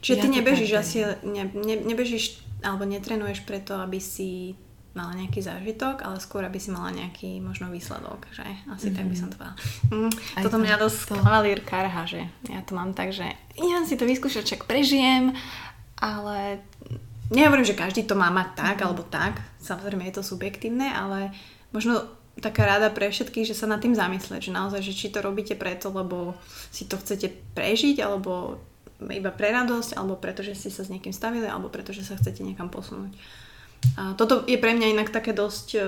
Čiže 0.00 0.16
Ja 0.16 0.22
ty 0.24 0.28
nebežíš 0.32 0.70
tak 0.72 0.80
asi, 0.80 0.98
ne, 1.28 1.44
ne, 1.52 1.76
nebežíš 1.84 2.40
alebo 2.64 2.88
netrenuješ 2.88 3.44
preto, 3.44 3.76
aby 3.76 4.00
si 4.00 4.56
mala 4.96 5.14
nejaký 5.14 5.44
zážitok, 5.44 6.02
ale 6.02 6.18
skôr, 6.18 6.42
aby 6.42 6.58
si 6.58 6.72
mala 6.74 6.90
nejaký 6.90 7.38
možno 7.38 7.70
výsledok, 7.70 8.26
že? 8.34 8.42
Asi 8.66 8.90
mm-hmm. 8.90 8.96
tak 8.96 9.06
by 9.06 9.16
som 9.16 9.28
to 9.30 9.36
povedala. 9.38 9.56
Mm, 9.92 10.10
Aj 10.10 10.42
toto 10.42 10.56
to- 10.58 10.64
mňa 10.66 10.76
dosť 10.80 10.98
to- 11.04 11.14
kavalír 11.20 11.60
karha, 11.62 12.02
že 12.08 12.20
ja 12.50 12.60
to 12.66 12.72
mám 12.74 12.90
tak, 12.96 13.14
že 13.14 13.28
ja 13.54 13.78
si 13.86 13.94
to 13.94 14.08
vyskúšať, 14.08 14.56
čak 14.56 14.60
prežijem, 14.66 15.36
ale 16.00 16.64
nehovorím, 17.30 17.66
že 17.66 17.78
každý 17.78 18.04
to 18.04 18.18
má 18.18 18.28
mať 18.28 18.48
tak 18.58 18.76
alebo 18.82 19.06
tak, 19.06 19.40
samozrejme 19.62 20.04
je 20.10 20.14
to 20.18 20.22
subjektívne, 20.26 20.90
ale 20.90 21.30
možno 21.70 22.06
taká 22.38 22.66
rada 22.66 22.88
pre 22.90 23.10
všetkých, 23.10 23.46
že 23.46 23.58
sa 23.58 23.70
nad 23.70 23.82
tým 23.82 23.94
zamyslieť, 23.94 24.50
že 24.50 24.56
naozaj, 24.56 24.80
že 24.82 24.96
či 24.96 25.12
to 25.12 25.22
robíte 25.22 25.54
preto, 25.54 25.92
lebo 25.92 26.34
si 26.70 26.86
to 26.86 26.98
chcete 26.98 27.54
prežiť, 27.54 28.00
alebo 28.02 28.58
iba 29.08 29.32
pre 29.32 29.52
radosť, 29.52 29.96
alebo 29.96 30.20
preto, 30.20 30.44
že 30.44 30.56
ste 30.56 30.70
sa 30.72 30.84
s 30.84 30.92
niekým 30.92 31.12
stavili, 31.12 31.48
alebo 31.48 31.72
preto, 31.72 31.96
že 31.96 32.04
sa 32.04 32.16
chcete 32.20 32.44
niekam 32.44 32.68
posunúť. 32.68 33.16
A 33.96 34.12
toto 34.12 34.44
je 34.44 34.60
pre 34.60 34.76
mňa 34.76 34.92
inak 34.92 35.08
také 35.08 35.32
dosť 35.32 35.68
e, 35.72 35.80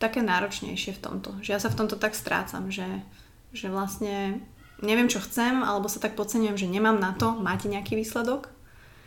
také 0.00 0.24
náročnejšie 0.24 0.96
v 0.96 1.02
tomto. 1.04 1.36
Že 1.44 1.50
ja 1.52 1.60
sa 1.60 1.68
v 1.68 1.78
tomto 1.84 2.00
tak 2.00 2.16
strácam, 2.16 2.72
že, 2.72 2.88
že 3.52 3.68
vlastne 3.68 4.40
neviem, 4.80 5.12
čo 5.12 5.20
chcem, 5.20 5.60
alebo 5.60 5.92
sa 5.92 6.00
tak 6.00 6.16
podceňujem, 6.16 6.56
že 6.56 6.72
nemám 6.72 6.96
na 6.96 7.12
to, 7.12 7.36
máte 7.36 7.68
nejaký 7.68 8.00
výsledok, 8.00 8.53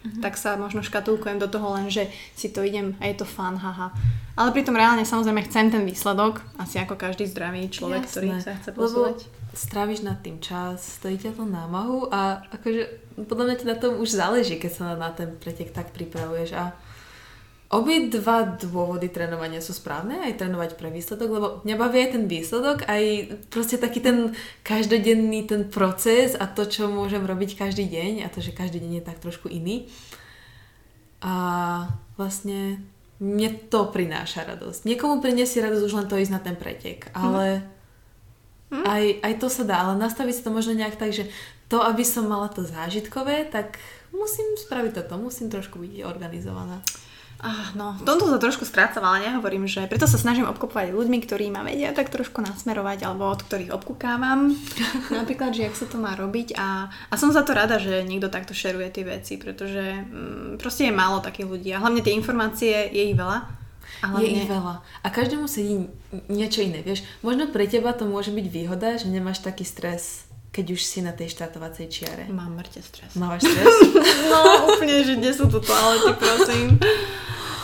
mm-hmm. 0.08 0.24
tak 0.24 0.40
sa 0.40 0.56
možno 0.56 0.80
škatulkujem 0.80 1.38
do 1.38 1.52
toho 1.52 1.76
len, 1.76 1.92
že 1.92 2.08
si 2.34 2.48
to 2.48 2.64
idem 2.64 2.96
a 3.04 3.12
je 3.12 3.20
to 3.20 3.26
fun, 3.28 3.60
haha. 3.60 3.92
Ale 4.40 4.56
pritom 4.56 4.74
reálne 4.74 5.04
samozrejme 5.04 5.44
chcem 5.52 5.68
ten 5.68 5.84
výsledok, 5.84 6.40
asi 6.56 6.80
ako 6.80 6.96
každý 6.96 7.28
zdravý 7.28 7.68
človek, 7.68 8.08
Jasné, 8.08 8.16
ktorý 8.16 8.28
sa 8.40 8.54
chce 8.56 8.70
posúvať. 8.72 9.18
stráviš 9.52 10.08
nad 10.08 10.22
tým 10.24 10.40
čas, 10.40 11.02
stojí 11.02 11.20
ťa 11.20 11.36
to 11.36 11.44
námahu 11.44 12.08
a 12.14 12.46
akože 12.56 13.08
podľa 13.28 13.46
mňa 13.50 13.56
ti 13.58 13.66
na 13.66 13.76
tom 13.76 13.98
už 13.98 14.14
záleží, 14.14 14.62
keď 14.62 14.72
sa 14.72 14.84
na 14.94 15.10
ten 15.10 15.34
pretek 15.36 15.74
tak 15.74 15.92
pripravuješ 15.92 16.54
a 16.54 16.72
Obi 17.68 18.08
dva 18.08 18.48
dôvody 18.56 19.12
trénovania 19.12 19.60
sú 19.60 19.76
správne, 19.76 20.24
aj 20.24 20.40
trénovať 20.40 20.80
pre 20.80 20.88
výsledok, 20.88 21.30
lebo 21.30 21.48
mňa 21.68 21.76
baví 21.76 22.00
aj 22.00 22.12
ten 22.16 22.26
výsledok, 22.32 22.88
aj 22.88 23.04
proste 23.52 23.76
taký 23.76 24.00
ten 24.00 24.32
každodenný 24.64 25.44
ten 25.44 25.68
proces 25.68 26.40
a 26.40 26.48
to, 26.48 26.64
čo 26.64 26.88
môžem 26.88 27.28
robiť 27.28 27.60
každý 27.60 27.92
deň 27.92 28.24
a 28.24 28.32
to, 28.32 28.40
že 28.40 28.56
každý 28.56 28.80
deň 28.80 28.92
je 29.00 29.04
tak 29.04 29.20
trošku 29.20 29.52
iný. 29.52 29.92
A 31.20 31.36
vlastne 32.16 32.80
mne 33.20 33.50
to 33.68 33.92
prináša 33.92 34.48
radosť. 34.48 34.88
Niekomu 34.88 35.20
prinesie 35.20 35.60
radosť 35.60 35.84
už 35.84 35.98
len 36.00 36.08
to 36.08 36.16
ísť 36.16 36.34
na 36.34 36.40
ten 36.40 36.56
pretek, 36.56 37.12
ale 37.12 37.68
Hm? 38.68 38.84
aj, 38.84 39.04
aj 39.24 39.34
to 39.40 39.48
sa 39.48 39.64
dá, 39.64 39.80
ale 39.80 39.96
nastaviť 39.96 40.34
si 40.36 40.44
to 40.44 40.52
možno 40.52 40.76
nejak 40.76 41.00
tak, 41.00 41.16
že 41.16 41.32
to, 41.72 41.80
aby 41.80 42.04
som 42.04 42.28
mala 42.28 42.52
to 42.52 42.68
zážitkové, 42.68 43.48
tak 43.48 43.80
musím 44.12 44.60
spraviť 44.60 44.92
toto, 45.04 45.16
musím 45.20 45.48
trošku 45.48 45.80
byť 45.80 46.04
organizovaná. 46.04 46.84
Ah, 47.38 47.70
no, 47.78 47.94
v 47.94 48.02
tomto 48.02 48.26
sa 48.26 48.42
trošku 48.42 48.66
strácam, 48.66 49.06
ale 49.06 49.30
nehovorím, 49.30 49.70
že 49.70 49.86
preto 49.86 50.10
sa 50.10 50.18
snažím 50.18 50.50
obkopovať 50.50 50.90
ľuďmi, 50.90 51.18
ktorí 51.22 51.54
ma 51.54 51.62
vedia 51.62 51.94
tak 51.94 52.10
trošku 52.10 52.42
nasmerovať, 52.42 53.06
alebo 53.06 53.30
od 53.30 53.46
ktorých 53.46 53.78
obkúkávam. 53.78 54.58
Napríklad, 55.14 55.54
že 55.54 55.70
jak 55.70 55.78
sa 55.78 55.86
to 55.86 56.02
má 56.02 56.18
robiť 56.18 56.58
a, 56.58 56.90
a 56.90 57.14
som 57.14 57.30
za 57.30 57.46
to 57.46 57.54
rada, 57.54 57.78
že 57.78 58.02
niekto 58.10 58.34
takto 58.34 58.58
šeruje 58.58 58.90
tie 58.90 59.06
veci, 59.06 59.38
pretože 59.38 60.02
mm, 60.02 60.58
proste 60.58 60.90
je 60.90 60.98
málo 60.98 61.22
takých 61.22 61.46
ľudí 61.46 61.70
a 61.78 61.82
hlavne 61.82 62.02
tie 62.02 62.18
informácie 62.18 62.90
je 62.90 63.04
ich 63.06 63.14
veľa. 63.14 63.46
A 64.02 64.06
hlavne... 64.10 64.26
Je 64.26 64.42
ich 64.42 64.50
veľa. 64.50 64.82
A 65.06 65.08
každému 65.14 65.46
sedí 65.46 65.94
niečo 66.34 66.66
iné, 66.66 66.82
vieš. 66.82 67.06
Možno 67.22 67.54
pre 67.54 67.70
teba 67.70 67.94
to 67.94 68.10
môže 68.10 68.34
byť 68.34 68.46
výhoda, 68.50 68.98
že 68.98 69.14
nemáš 69.14 69.46
taký 69.46 69.62
stres 69.62 70.26
keď 70.48 70.74
už 70.74 70.82
si 70.82 71.06
na 71.06 71.14
tej 71.14 71.38
štartovacej 71.38 71.86
čiare? 71.86 72.26
Mám 72.34 72.58
mŕte 72.58 72.82
stres. 72.82 73.14
Máš 73.14 73.46
stres? 73.46 73.94
no, 74.34 74.74
úplne, 74.74 75.06
že 75.06 75.14
kde 75.22 75.30
sú 75.30 75.46
tu 75.46 75.62
toalety, 75.62 76.18
prosím. 76.18 76.82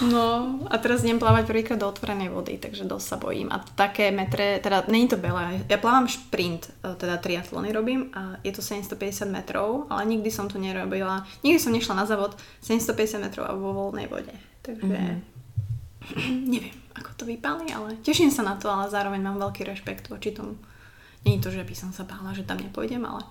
No 0.03 0.59
a 0.67 0.75
teraz 0.81 1.03
idem 1.03 1.21
plávať 1.21 1.47
prvýkrát 1.47 1.79
do 1.79 1.87
otvorenej 1.87 2.33
vody, 2.33 2.59
takže 2.59 2.83
dosť 2.83 3.05
sa 3.05 3.17
bojím. 3.21 3.47
A 3.53 3.63
také 3.63 4.11
metre, 4.11 4.59
teda 4.59 4.83
není 4.91 5.07
to 5.07 5.15
veľa, 5.15 5.69
ja 5.69 5.77
plávam 5.79 6.09
šprint, 6.09 6.67
e, 6.83 6.97
teda 6.99 7.21
triatlony 7.21 7.71
robím 7.71 8.11
a 8.11 8.35
je 8.43 8.51
to 8.51 8.59
750 8.59 9.31
metrov, 9.31 9.87
ale 9.87 10.03
nikdy 10.09 10.27
som 10.27 10.51
to 10.51 10.59
nerobila, 10.59 11.23
nikdy 11.45 11.59
som 11.61 11.71
nešla 11.71 12.03
na 12.03 12.05
závod 12.09 12.35
750 12.59 13.23
metrov 13.23 13.47
a 13.47 13.55
vo 13.55 13.71
voľnej 13.71 14.11
vode. 14.11 14.33
Takže 14.65 14.83
mm-hmm. 14.83 16.43
neviem, 16.53 16.77
ako 16.99 17.09
to 17.15 17.23
vypáli, 17.23 17.71
ale 17.71 17.95
teším 18.03 18.33
sa 18.33 18.43
na 18.43 18.59
to, 18.59 18.67
ale 18.67 18.91
zároveň 18.91 19.23
mám 19.23 19.39
veľký 19.39 19.63
rešpekt 19.63 20.11
voči 20.11 20.35
tomu. 20.35 20.59
Je 21.23 21.39
to, 21.39 21.47
že 21.47 21.63
by 21.63 21.75
som 21.75 21.95
sa 21.95 22.03
bála, 22.03 22.35
že 22.35 22.43
tam 22.43 22.59
nepôjdem, 22.59 22.99
ale 23.07 23.23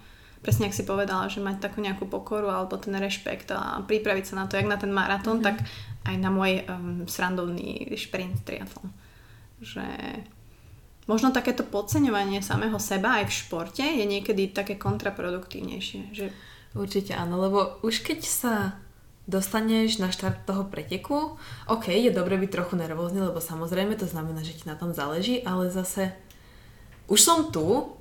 presne 0.42 0.66
ak 0.68 0.74
si 0.74 0.82
povedala, 0.82 1.30
že 1.30 1.38
mať 1.38 1.62
takú 1.62 1.78
nejakú 1.78 2.10
pokoru 2.10 2.50
alebo 2.50 2.74
ten 2.76 2.92
rešpekt 2.98 3.54
a 3.54 3.80
pripraviť 3.86 4.24
sa 4.26 4.34
na 4.42 4.44
to, 4.50 4.58
jak 4.58 4.66
na 4.66 4.76
ten 4.76 4.90
maratón, 4.90 5.38
mm-hmm. 5.38 5.48
tak 5.48 5.62
aj 6.02 6.16
na 6.18 6.30
môj 6.34 6.66
um, 6.66 7.06
srandovný 7.06 7.94
šprint 7.94 8.42
triatlon. 8.42 8.90
Že 9.62 9.86
možno 11.06 11.30
takéto 11.30 11.62
podceňovanie 11.62 12.42
samého 12.42 12.76
seba 12.82 13.22
aj 13.22 13.30
v 13.30 13.36
športe 13.38 13.86
je 13.86 14.02
niekedy 14.02 14.50
také 14.50 14.74
kontraproduktívnejšie. 14.74 16.00
Že... 16.10 16.26
Určite 16.74 17.14
áno, 17.14 17.38
lebo 17.38 17.78
už 17.86 18.02
keď 18.02 18.20
sa 18.26 18.54
dostaneš 19.30 20.02
na 20.02 20.10
štart 20.10 20.42
toho 20.42 20.66
preteku, 20.66 21.38
ok, 21.70 21.86
je 21.94 22.10
dobre 22.10 22.34
byť 22.42 22.50
trochu 22.50 22.74
nervózny, 22.74 23.22
lebo 23.22 23.38
samozrejme 23.38 23.94
to 23.94 24.10
znamená, 24.10 24.42
že 24.42 24.58
ti 24.58 24.66
na 24.66 24.74
tom 24.74 24.90
záleží, 24.90 25.46
ale 25.46 25.70
zase 25.70 26.10
už 27.06 27.20
som 27.22 27.38
tu, 27.54 27.94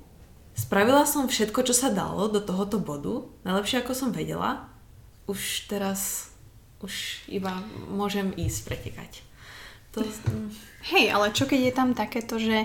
Spravila 0.52 1.08
som 1.08 1.28
všetko, 1.28 1.64
čo 1.64 1.74
sa 1.76 1.88
dalo 1.88 2.28
do 2.28 2.40
tohoto 2.40 2.76
bodu, 2.76 3.24
najlepšie 3.44 3.80
ako 3.80 3.92
som 3.96 4.10
vedela. 4.12 4.68
Už 5.24 5.68
teraz, 5.70 6.32
už 6.84 7.24
iba 7.28 7.62
môžem 7.88 8.32
ísť 8.36 8.58
pretekať. 8.68 9.12
To... 9.92 10.04
Hej, 10.92 11.12
ale 11.12 11.36
čo 11.36 11.44
keď 11.44 11.60
je 11.68 11.72
tam 11.72 11.92
takéto, 11.92 12.40
že 12.40 12.64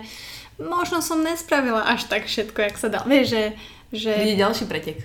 možno 0.59 1.03
som 1.03 1.19
nespravila 1.19 1.83
až 1.83 2.07
tak 2.07 2.27
všetko, 2.27 2.59
jak 2.59 2.75
sa 2.79 2.87
dá. 2.87 2.99
Vieš, 3.03 3.27
že... 3.27 3.43
že... 3.91 4.11
Bude 4.15 4.39
ďalší 4.39 4.65
pretek. 4.67 4.97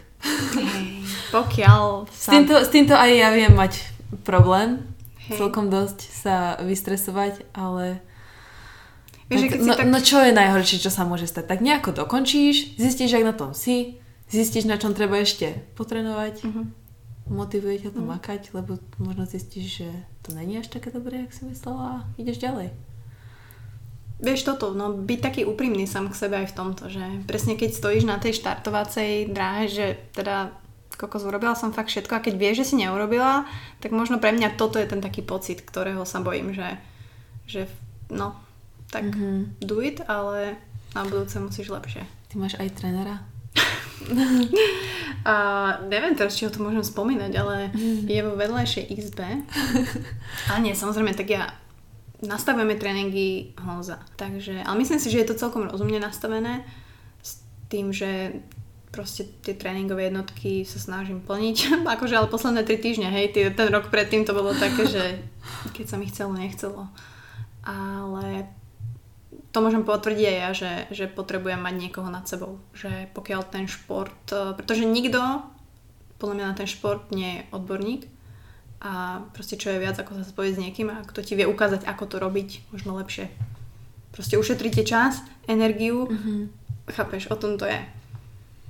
Hej, 0.54 1.02
pokiaľ 1.34 2.06
sa... 2.14 2.30
S 2.30 2.34
týmto, 2.34 2.54
s 2.62 2.70
týmto 2.70 2.94
aj 2.94 3.10
ja 3.10 3.28
viem 3.34 3.54
mať 3.54 3.82
problém. 4.22 4.86
Hej. 5.26 5.38
Celkom 5.38 5.70
dosť 5.70 5.98
sa 6.10 6.58
vystresovať, 6.62 7.46
ale 7.54 8.02
Vieš, 9.32 9.40
tak, 9.48 9.60
no, 9.64 9.72
tak... 9.72 9.86
no 9.88 9.98
čo 10.04 10.20
je 10.20 10.32
najhoršie, 10.36 10.76
čo 10.84 10.92
sa 10.92 11.08
môže 11.08 11.24
stať? 11.24 11.48
Tak 11.48 11.64
nejako 11.64 11.96
dokončíš, 11.96 12.76
zistíš, 12.76 13.16
ak 13.16 13.24
na 13.24 13.34
tom 13.34 13.56
si, 13.56 13.96
zistíš, 14.28 14.68
na 14.68 14.76
čom 14.76 14.92
treba 14.92 15.16
ešte 15.20 15.64
potrenovať, 15.74 16.44
uh-huh. 16.44 16.64
motivuje 17.32 17.88
ťa 17.88 17.90
to 17.96 18.04
uh-huh. 18.04 18.12
makať, 18.16 18.52
lebo 18.52 18.76
možno 19.00 19.24
zistíš, 19.24 19.84
že 19.84 19.88
to 20.20 20.36
není 20.36 20.60
až 20.60 20.68
také 20.68 20.92
dobré, 20.92 21.24
jak 21.24 21.32
si 21.32 21.48
myslela 21.48 22.04
a 22.04 22.04
ideš 22.20 22.44
ďalej. 22.44 22.68
Vieš 24.22 24.46
toto, 24.46 24.70
no 24.70 24.94
byť 24.94 25.18
taký 25.18 25.42
úprimný 25.42 25.82
sám 25.90 26.06
k 26.06 26.14
sebe 26.14 26.38
aj 26.38 26.54
v 26.54 26.56
tomto, 26.56 26.86
že 26.86 27.02
presne 27.26 27.58
keď 27.58 27.74
stojíš 27.74 28.06
na 28.06 28.22
tej 28.22 28.38
štartovacej 28.38 29.34
dráhe, 29.34 29.66
že 29.66 29.98
teda 30.14 30.54
kokos, 30.94 31.26
urobila 31.26 31.58
som 31.58 31.74
fakt 31.74 31.90
všetko 31.90 32.12
a 32.14 32.22
keď 32.22 32.34
vieš, 32.38 32.56
že 32.62 32.68
si 32.70 32.74
neurobila, 32.78 33.50
tak 33.82 33.90
možno 33.90 34.22
pre 34.22 34.30
mňa 34.30 34.54
toto 34.54 34.78
je 34.78 34.86
ten 34.86 35.02
taký 35.02 35.26
pocit, 35.26 35.66
ktorého 35.66 36.06
sa 36.06 36.22
bojím, 36.22 36.54
že, 36.54 36.78
že 37.50 37.60
no, 38.14 38.38
tak 38.92 39.08
mm-hmm. 39.08 39.64
do 39.64 39.80
it, 39.80 40.04
ale 40.04 40.60
na 40.92 41.02
budúce 41.08 41.40
musíš 41.40 41.72
lepšie. 41.72 42.04
Ty 42.28 42.34
máš 42.36 42.60
aj 42.60 42.68
trénera? 42.76 43.24
a 45.32 45.34
neviem 45.88 46.12
teraz, 46.12 46.36
či 46.36 46.44
ho 46.44 46.52
tu 46.52 46.60
môžem 46.60 46.84
spomínať, 46.84 47.32
ale 47.38 47.56
mm. 47.72 48.04
je 48.04 48.20
vo 48.20 48.34
vedľajšej 48.36 48.84
izbe. 48.92 49.46
A 50.52 50.60
nie, 50.60 50.76
samozrejme, 50.76 51.16
tak 51.16 51.32
ja 51.32 51.56
nastavujeme 52.22 52.78
tréningy 52.78 53.56
Honza. 53.62 53.98
Takže, 54.20 54.62
ale 54.62 54.76
myslím 54.78 55.00
si, 55.00 55.10
že 55.10 55.20
je 55.24 55.28
to 55.32 55.40
celkom 55.40 55.66
rozumne 55.70 55.98
nastavené 55.98 56.62
s 57.22 57.42
tým, 57.72 57.90
že 57.90 58.42
proste 58.92 59.24
tie 59.40 59.56
tréningové 59.56 60.12
jednotky 60.12 60.68
sa 60.68 60.78
snažím 60.78 61.24
plniť. 61.24 61.56
akože 61.96 62.14
ale 62.14 62.28
posledné 62.30 62.62
tri 62.62 62.76
týždne, 62.78 63.08
hej, 63.08 63.32
ten 63.32 63.68
rok 63.72 63.88
predtým 63.88 64.28
to 64.28 64.36
bolo 64.36 64.52
také, 64.52 64.86
že 64.86 65.04
keď 65.76 65.86
sa 65.88 65.96
mi 65.96 66.06
chcelo, 66.06 66.36
nechcelo. 66.36 66.86
Ale 67.62 68.50
to 69.52 69.58
môžem 69.60 69.84
potvrdiť 69.84 70.26
aj 70.26 70.36
ja, 70.40 70.50
že, 70.56 70.72
že 70.88 71.04
potrebujem 71.12 71.60
mať 71.60 71.74
niekoho 71.76 72.08
nad 72.08 72.24
sebou. 72.24 72.56
Že 72.72 73.12
pokiaľ 73.12 73.40
ten 73.52 73.68
šport, 73.68 74.16
e, 74.32 74.56
pretože 74.56 74.88
nikto 74.88 75.20
podľa 76.16 76.34
mňa 76.34 76.46
na 76.48 76.56
ten 76.56 76.68
šport 76.70 77.12
nie 77.12 77.42
je 77.42 77.46
odborník 77.52 78.08
a 78.80 79.22
proste 79.36 79.60
čo 79.60 79.70
je 79.74 79.82
viac 79.82 79.98
ako 79.98 80.18
sa 80.18 80.24
spojiť 80.26 80.52
s 80.54 80.62
niekým 80.62 80.88
a 80.90 81.04
kto 81.04 81.20
ti 81.22 81.36
vie 81.36 81.46
ukázať, 81.46 81.84
ako 81.84 82.04
to 82.08 82.16
robiť 82.18 82.72
možno 82.72 82.96
lepšie. 82.96 83.28
Proste 84.14 84.40
ušetríte 84.40 84.86
čas, 84.86 85.20
energiu, 85.50 86.08
mm-hmm. 86.08 86.40
chápeš, 86.94 87.28
o 87.28 87.36
tom 87.36 87.58
to 87.58 87.68
je. 87.68 87.80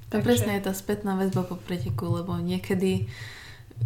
Takže... 0.09 0.25
Presne 0.25 0.61
je 0.61 0.67
tá 0.69 0.73
spätná 0.77 1.17
väzba 1.17 1.45
po 1.45 1.57
preteku, 1.57 2.09
lebo 2.09 2.37
niekedy 2.37 3.09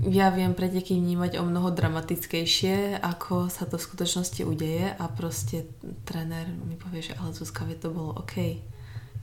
ja 0.07 0.29
viem 0.31 0.53
preteky 0.53 0.95
vnímať 0.95 1.41
o 1.41 1.45
mnoho 1.47 1.73
dramatickejšie, 1.73 3.01
ako 3.01 3.49
sa 3.49 3.65
to 3.65 3.81
v 3.81 3.87
skutočnosti 3.87 4.43
udeje 4.45 4.93
a 4.93 5.05
proste 5.09 5.67
tréner 6.05 6.47
mi 6.53 6.77
povie, 6.77 7.03
že 7.03 7.17
ale 7.17 7.33
Zuzka, 7.33 7.65
vie 7.65 7.79
to 7.79 7.91
bolo 7.91 8.15
OK. 8.19 8.61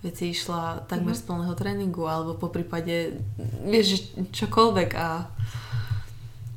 Veď 0.03 0.13
si 0.13 0.25
išla 0.35 0.83
takmer 0.89 1.15
mm-hmm. 1.15 1.23
z 1.23 1.29
plného 1.29 1.53
tréningu 1.55 2.03
alebo 2.09 2.35
po 2.35 2.51
prípade, 2.51 3.15
vieš, 3.63 4.11
čokoľvek 4.35 4.89
a... 4.99 5.31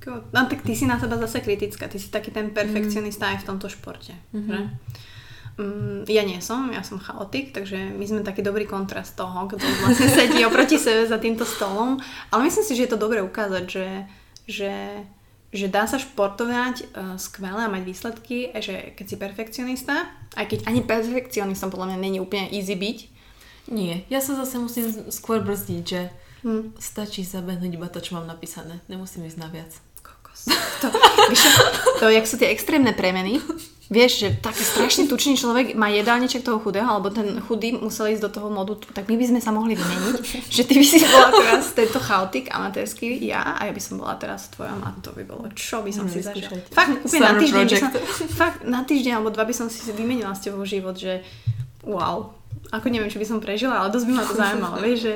No 0.06 0.46
tak 0.46 0.62
ty 0.62 0.78
si 0.78 0.86
na 0.86 1.02
seba 1.02 1.18
zase 1.18 1.42
kritická, 1.42 1.90
ty 1.90 1.98
si 1.98 2.10
taký 2.10 2.30
ten 2.30 2.54
perfekcionista 2.54 3.26
mm. 3.26 3.30
aj 3.30 3.38
v 3.42 3.46
tomto 3.46 3.66
športe, 3.66 4.14
mm-hmm. 4.30 4.50
že? 4.50 4.58
Mm, 5.56 6.04
ja 6.04 6.20
nie 6.20 6.36
som, 6.44 6.68
ja 6.68 6.84
som 6.84 7.00
chaotik, 7.00 7.56
takže 7.56 7.96
my 7.96 8.04
sme 8.04 8.20
taký 8.20 8.44
dobrý 8.44 8.68
kontrast 8.68 9.16
toho, 9.16 9.48
kto 9.48 9.64
vlastne 9.80 10.08
sedí 10.12 10.44
oproti 10.44 10.76
sebe 10.76 11.08
za 11.08 11.16
týmto 11.16 11.48
stolom. 11.48 11.96
Ale 12.28 12.44
myslím 12.44 12.64
si, 12.64 12.76
že 12.76 12.84
je 12.84 12.92
to 12.92 13.00
dobre 13.00 13.24
ukázať, 13.24 13.64
že, 13.64 13.88
že, 14.44 14.72
že 15.56 15.66
dá 15.72 15.88
sa 15.88 15.96
športovať 15.96 16.92
uh, 16.92 17.16
skvelé 17.16 17.64
a 17.64 17.72
mať 17.72 17.82
výsledky, 17.88 18.52
že 18.52 18.92
keď 19.00 19.06
si 19.08 19.16
perfekcionista, 19.16 20.04
aj 20.36 20.44
keď 20.44 20.58
ani 20.68 20.84
perfekcionistom 20.84 21.72
podľa 21.72 21.96
mňa 21.96 21.98
není 22.04 22.18
úplne 22.20 22.52
easy 22.52 22.76
byť. 22.76 22.98
Nie, 23.72 24.04
ja 24.12 24.20
sa 24.20 24.36
zase 24.36 24.60
musím 24.60 24.92
skôr 25.08 25.40
brzdiť, 25.40 25.82
že 25.88 26.12
hmm. 26.44 26.76
stačí 26.76 27.24
zabehnúť 27.24 27.72
iba 27.80 27.88
to, 27.88 28.04
čo 28.04 28.20
mám 28.20 28.28
napísané. 28.28 28.84
Nemusím 28.92 29.24
ísť 29.24 29.40
na 29.40 29.48
viac. 29.48 29.72
Kokos. 30.04 30.52
To, 30.84 30.92
to, 32.04 32.12
jak 32.12 32.28
sú 32.28 32.36
tie 32.36 32.52
extrémne 32.52 32.92
premeny, 32.92 33.40
Vieš, 33.86 34.12
že 34.18 34.28
taký 34.42 34.66
strašne 34.66 35.06
tučný 35.06 35.38
človek 35.38 35.78
má 35.78 35.86
jedálniček 35.86 36.42
toho 36.42 36.58
chudého, 36.58 36.90
alebo 36.90 37.06
ten 37.06 37.38
chudý 37.38 37.70
musel 37.70 38.10
ísť 38.10 38.26
do 38.26 38.30
toho 38.34 38.48
modu, 38.50 38.74
tak 38.90 39.06
my 39.06 39.14
by 39.14 39.24
sme 39.30 39.38
sa 39.38 39.54
mohli 39.54 39.78
vymeniť, 39.78 40.16
že 40.50 40.66
ty 40.66 40.74
by 40.74 40.86
si 40.86 40.98
bola 41.06 41.30
teraz 41.30 41.70
tento 41.70 42.02
chaotik 42.02 42.50
amatérsky, 42.50 43.14
ja, 43.22 43.54
a 43.54 43.70
ja 43.70 43.72
by 43.72 43.78
som 43.78 44.02
bola 44.02 44.18
teraz 44.18 44.50
tvoja 44.50 44.74
a 44.74 44.90
to 44.98 45.14
by 45.14 45.22
bolo, 45.22 45.46
čo 45.54 45.86
by 45.86 45.94
som 45.94 46.10
si 46.10 46.18
zažila. 46.18 46.58
Fakt, 46.74 46.98
úplne 46.98 47.30
na 47.30 47.34
týždeň, 47.38 47.62
by 47.62 47.78
som, 47.78 47.90
fakt, 48.34 48.58
na 48.66 48.82
týždeň 48.82 49.12
alebo 49.22 49.30
dva 49.30 49.46
by 49.46 49.54
som 49.54 49.70
si 49.70 49.78
vymenila 49.94 50.34
s 50.34 50.42
tebou 50.42 50.66
život, 50.66 50.98
že 50.98 51.22
wow, 51.86 52.34
ako 52.74 52.90
neviem, 52.90 53.06
či 53.06 53.22
by 53.22 53.26
som 53.30 53.38
prežila, 53.38 53.86
ale 53.86 53.94
dosť 53.94 54.06
by 54.10 54.12
ma 54.18 54.24
to 54.26 54.34
zaujímalo, 54.34 54.76
vieš, 54.82 54.98
že 55.06 55.14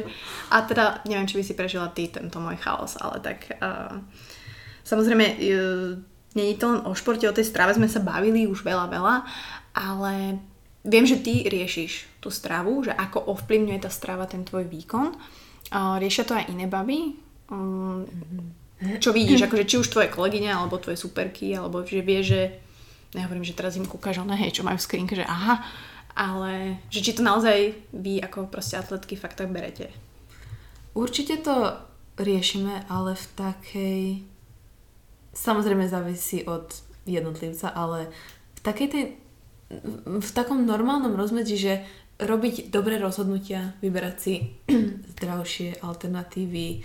a 0.55 0.62
teda 0.62 1.03
neviem, 1.11 1.27
či 1.27 1.43
by 1.43 1.43
si 1.43 1.59
prežila 1.59 1.91
ty 1.91 2.07
tento 2.07 2.39
môj 2.39 2.55
chaos, 2.62 2.95
ale 3.03 3.18
tak 3.18 3.51
uh, 3.59 3.99
samozrejme 4.87 5.27
uh, 5.27 6.10
Není 6.35 6.55
to 6.55 6.70
len 6.70 6.81
o 6.87 6.95
športe, 6.95 7.26
o 7.26 7.35
tej 7.35 7.47
strave 7.47 7.74
sme 7.74 7.91
sa 7.91 7.99
bavili 7.99 8.47
už 8.47 8.62
veľa, 8.62 8.87
veľa, 8.87 9.14
ale 9.74 10.39
viem, 10.87 11.03
že 11.03 11.18
ty 11.18 11.43
riešiš 11.43 12.22
tú 12.22 12.31
stravu, 12.31 12.87
že 12.87 12.95
ako 12.95 13.35
ovplyvňuje 13.35 13.78
tá 13.83 13.91
strava 13.91 14.31
ten 14.31 14.47
tvoj 14.47 14.70
výkon. 14.70 15.11
Riešia 15.74 16.24
to 16.26 16.39
aj 16.39 16.47
iné 16.51 16.70
baby. 16.70 17.18
Mm, 17.51 18.07
čo 19.03 19.11
vidíš, 19.11 19.51
akože 19.51 19.66
či 19.66 19.76
už 19.83 19.91
tvoje 19.91 20.09
kolegyne, 20.09 20.55
alebo 20.55 20.78
tvoje 20.78 20.97
superky, 20.97 21.53
alebo 21.53 21.83
že 21.83 22.01
vie, 22.01 22.20
že 22.22 22.41
nehovorím, 23.12 23.45
že 23.45 23.59
teraz 23.59 23.74
im 23.74 23.85
kúkaš 23.85 24.22
ona, 24.22 24.39
hej, 24.39 24.55
čo 24.55 24.62
majú 24.62 24.78
v 24.78 24.87
skrinke, 24.87 25.18
že 25.18 25.26
aha, 25.26 25.61
ale 26.14 26.78
že 26.95 27.03
či 27.03 27.12
to 27.12 27.26
naozaj 27.26 27.74
vy 27.91 28.22
ako 28.22 28.47
proste 28.47 28.78
atletky 28.78 29.18
fakt 29.18 29.43
tak 29.43 29.51
berete. 29.51 29.91
Určite 30.95 31.43
to 31.43 31.74
riešime, 32.18 32.87
ale 32.87 33.18
v 33.18 33.26
takej 33.35 34.01
Samozrejme 35.31 35.87
závisí 35.87 36.43
od 36.45 36.74
jednotlivca, 37.07 37.70
ale 37.70 38.11
v 38.59 38.61
takej 38.61 38.89
tej, 38.91 39.05
v 40.05 40.31
takom 40.35 40.66
normálnom 40.66 41.14
rozmedzi, 41.14 41.57
že 41.57 41.72
robiť 42.20 42.68
dobré 42.68 43.01
rozhodnutia, 43.01 43.72
vyberať 43.81 44.16
si 44.20 44.35
zdravšie 45.16 45.81
alternatívy, 45.81 46.85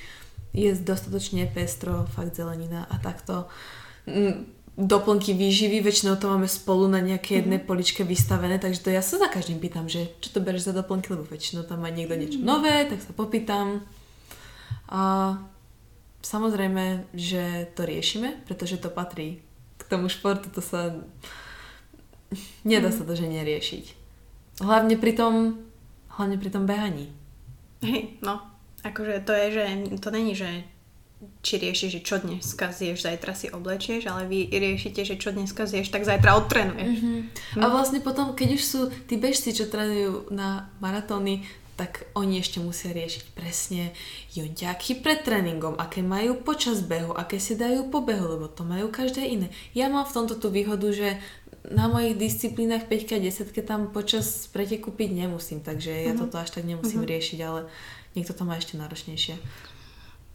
jesť 0.56 0.82
dostatočne 0.88 1.52
pestro, 1.52 2.08
fakt 2.08 2.40
zelenina 2.40 2.88
a 2.88 2.96
takto. 3.04 3.52
Mm, 4.08 4.48
doplnky 4.76 5.36
výživy, 5.36 5.84
väčšinou 5.84 6.20
to 6.20 6.32
máme 6.32 6.48
spolu 6.48 6.88
na 6.88 7.00
nejaké 7.00 7.44
jednej 7.44 7.60
mm-hmm. 7.60 7.70
poličke 7.70 8.02
vystavené, 8.04 8.60
takže 8.60 8.84
to 8.84 8.90
ja 8.92 9.00
sa 9.00 9.20
za 9.20 9.28
každým 9.32 9.60
pýtam, 9.60 9.88
že 9.88 10.12
čo 10.20 10.36
to 10.36 10.44
bereš 10.44 10.68
za 10.68 10.74
doplnky, 10.76 11.12
lebo 11.16 11.24
väčšinou 11.28 11.64
tam 11.68 11.84
má 11.84 11.92
niekto 11.92 12.16
niečo 12.16 12.40
mm-hmm. 12.40 12.52
nové, 12.52 12.88
tak 12.88 13.00
sa 13.04 13.12
popýtam. 13.12 13.84
A 14.92 15.36
samozrejme, 16.26 17.14
že 17.14 17.70
to 17.78 17.86
riešime, 17.86 18.42
pretože 18.50 18.82
to 18.82 18.90
patrí 18.90 19.46
k 19.78 19.84
tomu 19.86 20.10
športu, 20.10 20.50
to 20.50 20.66
sa 20.66 20.98
nedá 22.66 22.90
sa 22.90 23.06
to, 23.06 23.14
že 23.14 23.30
neriešiť. 23.30 23.86
Hlavne 24.66 24.98
pri 24.98 25.14
tom, 25.14 25.62
hlavne 26.18 26.42
pri 26.42 26.50
tom 26.50 26.66
behaní. 26.66 27.14
Hej, 27.86 28.18
no. 28.26 28.42
Akože 28.82 29.22
to 29.22 29.34
je, 29.34 29.48
že 29.54 29.64
to 30.02 30.10
není, 30.10 30.34
že 30.34 30.66
či 31.42 31.58
riešiš, 31.58 31.90
že 31.90 32.02
čo 32.06 32.16
dneska 32.22 32.70
zješ, 32.70 33.06
zajtra 33.06 33.34
si 33.34 33.48
oblečieš, 33.50 34.06
ale 34.10 34.30
vy 34.30 34.52
riešite, 34.52 35.02
že 35.02 35.16
čo 35.18 35.34
dneska 35.34 35.66
zješ, 35.66 35.90
tak 35.90 36.06
zajtra 36.06 36.38
odtrenuješ. 36.38 37.02
Mm-hmm. 37.02 37.20
Mm. 37.58 37.62
A 37.62 37.66
vlastne 37.72 38.00
potom, 38.04 38.38
keď 38.38 38.60
už 38.60 38.64
sú 38.64 38.82
tí 39.10 39.18
bežci, 39.18 39.56
čo 39.56 39.66
trénujú 39.66 40.30
na 40.30 40.70
maratóny, 40.84 41.48
tak 41.76 42.08
oni 42.16 42.40
ešte 42.40 42.64
musia 42.64 42.96
riešiť 42.96 43.36
presne 43.36 43.92
jonťáky 44.32 45.04
pred 45.04 45.28
tréningom, 45.28 45.76
aké 45.76 46.00
majú 46.00 46.40
počas 46.40 46.80
behu, 46.80 47.12
aké 47.12 47.36
si 47.36 47.60
dajú 47.60 47.92
po 47.92 48.00
behu, 48.00 48.40
lebo 48.40 48.48
to 48.48 48.64
majú 48.64 48.88
každé 48.88 49.28
iné. 49.28 49.48
Ja 49.76 49.92
mám 49.92 50.08
v 50.08 50.16
tomto 50.16 50.40
tú 50.40 50.48
výhodu, 50.48 50.88
že 50.96 51.20
na 51.68 51.92
mojich 51.92 52.16
disciplínach 52.16 52.88
5 52.88 53.20
10 53.20 53.52
tam 53.68 53.92
počas 53.92 54.48
preteku 54.56 54.96
piť 54.96 55.26
nemusím, 55.26 55.60
takže 55.60 55.92
ja 55.92 56.16
mm-hmm. 56.16 56.22
toto 56.24 56.40
až 56.40 56.56
tak 56.56 56.64
nemusím 56.64 57.04
mm-hmm. 57.04 57.12
riešiť, 57.12 57.40
ale 57.44 57.68
niekto 58.16 58.32
to 58.32 58.48
má 58.48 58.56
ešte 58.56 58.80
náročnejšie. 58.80 59.36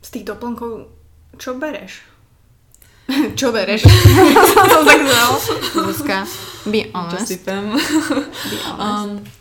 Z 0.05 0.09
tých 0.13 0.29
doplnkov, 0.29 0.93
čo 1.41 1.57
bereš? 1.57 2.05
čo 3.39 3.49
bereš? 3.49 3.89
som 4.53 4.85
tak 4.85 5.01
znal. 5.01 5.31
Zuzka, 5.89 6.19
be 6.69 6.91
honest. 6.93 7.33
Čo 7.33 7.41
be 7.41 8.59
honest. 8.77 8.77
Um, 8.77 9.40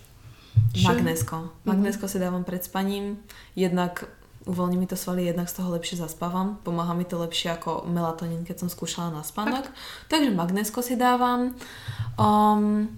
magnesko. 0.84 1.52
Magnesko 1.66 2.06
mm-hmm. 2.06 2.20
si 2.20 2.24
dávam 2.24 2.44
pred 2.44 2.62
spaním. 2.64 3.20
Jednak 3.56 4.08
uvoľní 4.50 4.78
mi 4.82 4.88
to 4.88 4.98
svaly, 4.98 5.30
jednak 5.30 5.50
z 5.50 5.62
toho 5.62 5.76
lepšie 5.78 6.02
zaspávam. 6.02 6.58
Pomáha 6.64 6.98
mi 6.98 7.06
to 7.06 7.22
lepšie 7.22 7.54
ako 7.54 7.86
melatonín, 7.86 8.48
keď 8.48 8.66
som 8.66 8.70
skúšala 8.72 9.14
na 9.14 9.22
spánok. 9.22 9.70
Takže 10.10 10.34
magnesko 10.34 10.82
si 10.82 10.98
dávam. 10.98 11.54
Um, 12.18 12.90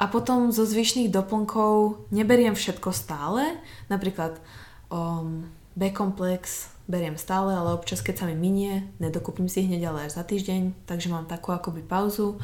a 0.00 0.04
potom 0.08 0.48
zo 0.48 0.64
zvyšných 0.64 1.12
doplnkov 1.12 2.04
neberiem 2.08 2.56
všetko 2.56 2.92
stále. 2.92 3.60
Napríklad 3.92 4.40
um, 4.88 5.44
B-komplex 5.76 6.72
beriem 6.90 7.14
stále, 7.14 7.54
ale 7.54 7.76
občas 7.76 8.02
keď 8.02 8.24
sa 8.24 8.26
mi 8.26 8.34
minie, 8.34 8.90
nedokúpim 8.98 9.46
si 9.46 9.62
hneď 9.62 9.94
ale 9.94 10.10
až 10.10 10.18
za 10.18 10.24
týždeň, 10.26 10.90
takže 10.90 11.12
mám 11.12 11.30
takú 11.30 11.54
akoby 11.54 11.86
pauzu. 11.86 12.40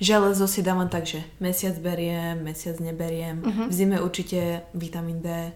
Železo 0.00 0.48
si 0.48 0.64
dávam 0.64 0.88
tak, 0.88 1.04
že 1.04 1.20
mesiac 1.44 1.76
beriem, 1.76 2.40
mesiac 2.40 2.80
neberiem. 2.80 3.44
Uh-huh. 3.44 3.68
V 3.68 3.72
zime 3.72 4.00
určite 4.00 4.64
vitamín 4.72 5.20
D, 5.20 5.52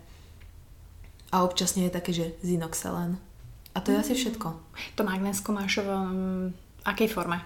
a 1.35 1.43
občas 1.43 1.75
nie 1.75 1.91
je 1.91 1.97
také, 1.99 2.15
že 2.15 2.39
zinoxelen. 2.47 3.19
A 3.75 3.83
to 3.83 3.91
je 3.91 3.99
mm. 3.99 4.03
asi 4.07 4.15
všetko. 4.15 4.49
To 4.95 5.03
magnésko 5.03 5.51
máš 5.51 5.83
v 5.83 5.91
um, 5.91 6.55
akej 6.87 7.11
forme? 7.11 7.43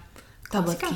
Tabletky. 0.53 0.93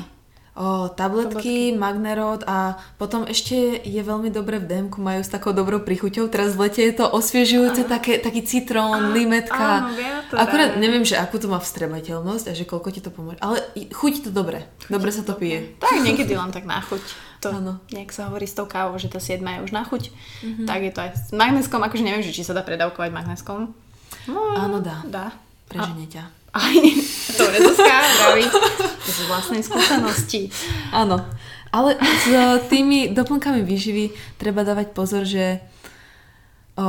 O, 0.53 0.85
tabletky, 0.85 1.33
tabletky, 1.33 1.57
magnerod 1.73 2.45
a 2.45 2.77
potom 3.01 3.25
ešte 3.25 3.81
je 3.81 4.01
veľmi 4.05 4.29
dobre 4.29 4.61
v 4.61 4.69
DMku, 4.69 5.01
majú 5.01 5.25
s 5.25 5.33
takou 5.33 5.49
dobrou 5.49 5.81
prichuťou. 5.81 6.29
Teraz 6.29 6.53
v 6.53 6.69
lete 6.69 6.85
je 6.85 6.93
to 6.93 7.09
osviežujúce, 7.09 7.89
také, 7.89 8.21
taký 8.21 8.45
citrón, 8.45 9.17
limetka. 9.17 9.89
Áno, 9.89 9.97
to 10.29 10.37
Akurát 10.37 10.77
neviem, 10.77 11.01
že 11.01 11.17
akú 11.17 11.41
to 11.41 11.49
má 11.49 11.57
vstrebateľnosť 11.57 12.45
a 12.49 12.53
že 12.53 12.69
koľko 12.69 12.93
ti 12.93 13.01
to 13.01 13.09
pomôže. 13.09 13.41
Ale 13.41 13.65
chuť 13.73 14.25
to 14.25 14.29
dobre. 14.29 14.69
Dobre 14.93 15.09
sa 15.09 15.25
to 15.25 15.33
pije. 15.33 15.73
Tak 15.81 16.05
niekedy 16.05 16.37
len 16.37 16.53
tak 16.53 16.69
na 16.69 16.85
chuť 16.85 17.01
to, 17.41 17.49
ano. 17.49 17.73
nejak 17.89 18.13
sa 18.13 18.29
hovorí 18.29 18.45
s 18.45 18.53
tou 18.53 18.69
kávou, 18.69 18.95
že 19.01 19.09
tá 19.09 19.17
7 19.17 19.41
je 19.41 19.59
už 19.65 19.71
na 19.73 19.83
chuť, 19.83 20.13
mm-hmm. 20.13 20.67
tak 20.69 20.79
je 20.85 20.91
to 20.93 20.99
aj 21.01 21.11
s 21.17 21.25
magneskom, 21.35 21.81
akože 21.81 22.05
neviem, 22.05 22.23
že 22.23 22.31
či 22.31 22.45
sa 22.45 22.53
dá 22.55 22.61
predávkovať 22.61 23.09
magneskom. 23.09 23.73
No, 24.29 24.39
Áno, 24.53 24.79
dá. 24.79 25.01
Dá. 25.03 25.33
Preženie 25.67 26.07
ťa. 26.07 26.42
Aj, 26.53 26.77
to 27.33 27.43
zdraví. 27.73 28.45
To 28.45 29.09
sú 29.09 29.23
vlastnej 29.25 29.65
skúsenosti. 29.65 30.53
Áno. 30.93 31.17
Ale 31.73 31.97
s 31.97 32.29
tými 32.69 33.09
doplnkami 33.17 33.65
výživy 33.65 34.13
treba 34.37 34.61
dávať 34.61 34.93
pozor, 34.93 35.25
že 35.25 35.57
o, 36.77 36.85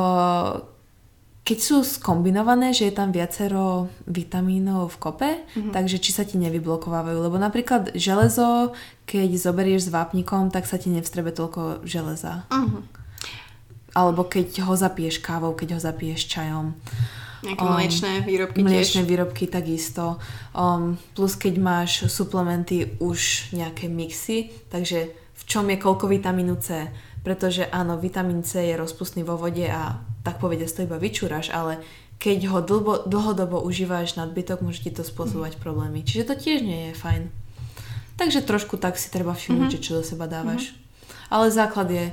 keď 1.40 1.58
sú 1.60 1.80
skombinované, 1.80 2.76
že 2.76 2.92
je 2.92 2.94
tam 2.96 3.08
viacero 3.08 3.88
vitamínov 4.04 4.92
v 4.92 5.00
kope, 5.00 5.30
mm-hmm. 5.40 5.72
takže 5.72 5.96
či 5.96 6.12
sa 6.12 6.28
ti 6.28 6.36
nevyblokovávajú. 6.36 7.16
Lebo 7.16 7.40
napríklad 7.40 7.96
železo, 7.96 8.76
keď 9.08 9.28
zoberieš 9.40 9.88
s 9.88 9.92
vápnikom, 9.92 10.52
tak 10.52 10.68
sa 10.68 10.76
ti 10.76 10.92
nevstrebe 10.92 11.32
toľko 11.32 11.88
železa. 11.88 12.44
Mm-hmm. 12.52 12.82
Alebo 13.96 14.28
keď 14.28 14.68
ho 14.68 14.76
zapiješ 14.76 15.24
kávou, 15.24 15.56
keď 15.56 15.76
ho 15.76 15.80
zapiješ 15.80 16.28
čajom. 16.28 16.76
Nejaké 17.44 17.64
um, 17.64 17.76
mliečné 17.76 18.12
výrobky 18.24 18.58
Mliečné 18.64 19.00
tiež. 19.04 19.10
výrobky 19.10 19.44
takisto. 19.46 20.16
Um, 20.56 20.96
plus 21.12 21.36
keď 21.36 21.54
máš 21.60 22.08
suplementy 22.08 22.96
už 22.98 23.52
nejaké 23.52 23.92
mixy, 23.92 24.48
takže 24.72 25.12
v 25.12 25.42
čom 25.44 25.68
je 25.68 25.76
koľko 25.76 26.08
vitamínu 26.08 26.56
C. 26.58 26.88
Pretože 27.20 27.68
áno, 27.68 28.00
vitamín 28.00 28.44
C 28.44 28.72
je 28.72 28.74
rozpustný 28.76 29.24
vo 29.24 29.36
vode 29.36 29.64
a 29.64 30.00
tak 30.24 30.40
povedať 30.40 30.72
to 30.72 30.84
iba 30.84 30.96
vyčúraš, 31.00 31.52
ale 31.52 31.80
keď 32.20 32.48
ho 32.48 32.60
dlbo, 32.64 33.04
dlhodobo 33.04 33.60
užíváš 33.60 34.16
nadbytok, 34.16 34.64
môže 34.64 34.80
ti 34.80 34.92
to 34.92 35.04
spôsobovať 35.04 35.56
mm. 35.56 35.60
problémy. 35.60 36.00
Čiže 36.04 36.32
to 36.32 36.34
tiež 36.36 36.64
nie 36.64 36.92
je 36.92 36.94
fajn. 36.96 37.28
Takže 38.14 38.46
trošku 38.46 38.78
tak 38.78 38.96
si 38.96 39.10
treba 39.10 39.34
všimnúť, 39.34 39.72
mm-hmm. 39.74 39.84
čo 39.84 39.98
do 39.98 40.02
seba 40.06 40.30
dávaš. 40.30 40.70
Mm-hmm. 40.70 41.32
Ale 41.34 41.46
základ 41.50 41.88
je 41.90 42.04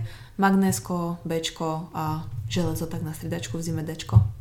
magnésko, 0.42 1.22
Bčko 1.22 1.94
a 1.94 2.26
železo 2.50 2.90
tak 2.90 3.06
na 3.06 3.14
stridačku 3.14 3.60
v 3.60 3.64
zime 3.64 3.86
Dčko. 3.86 4.41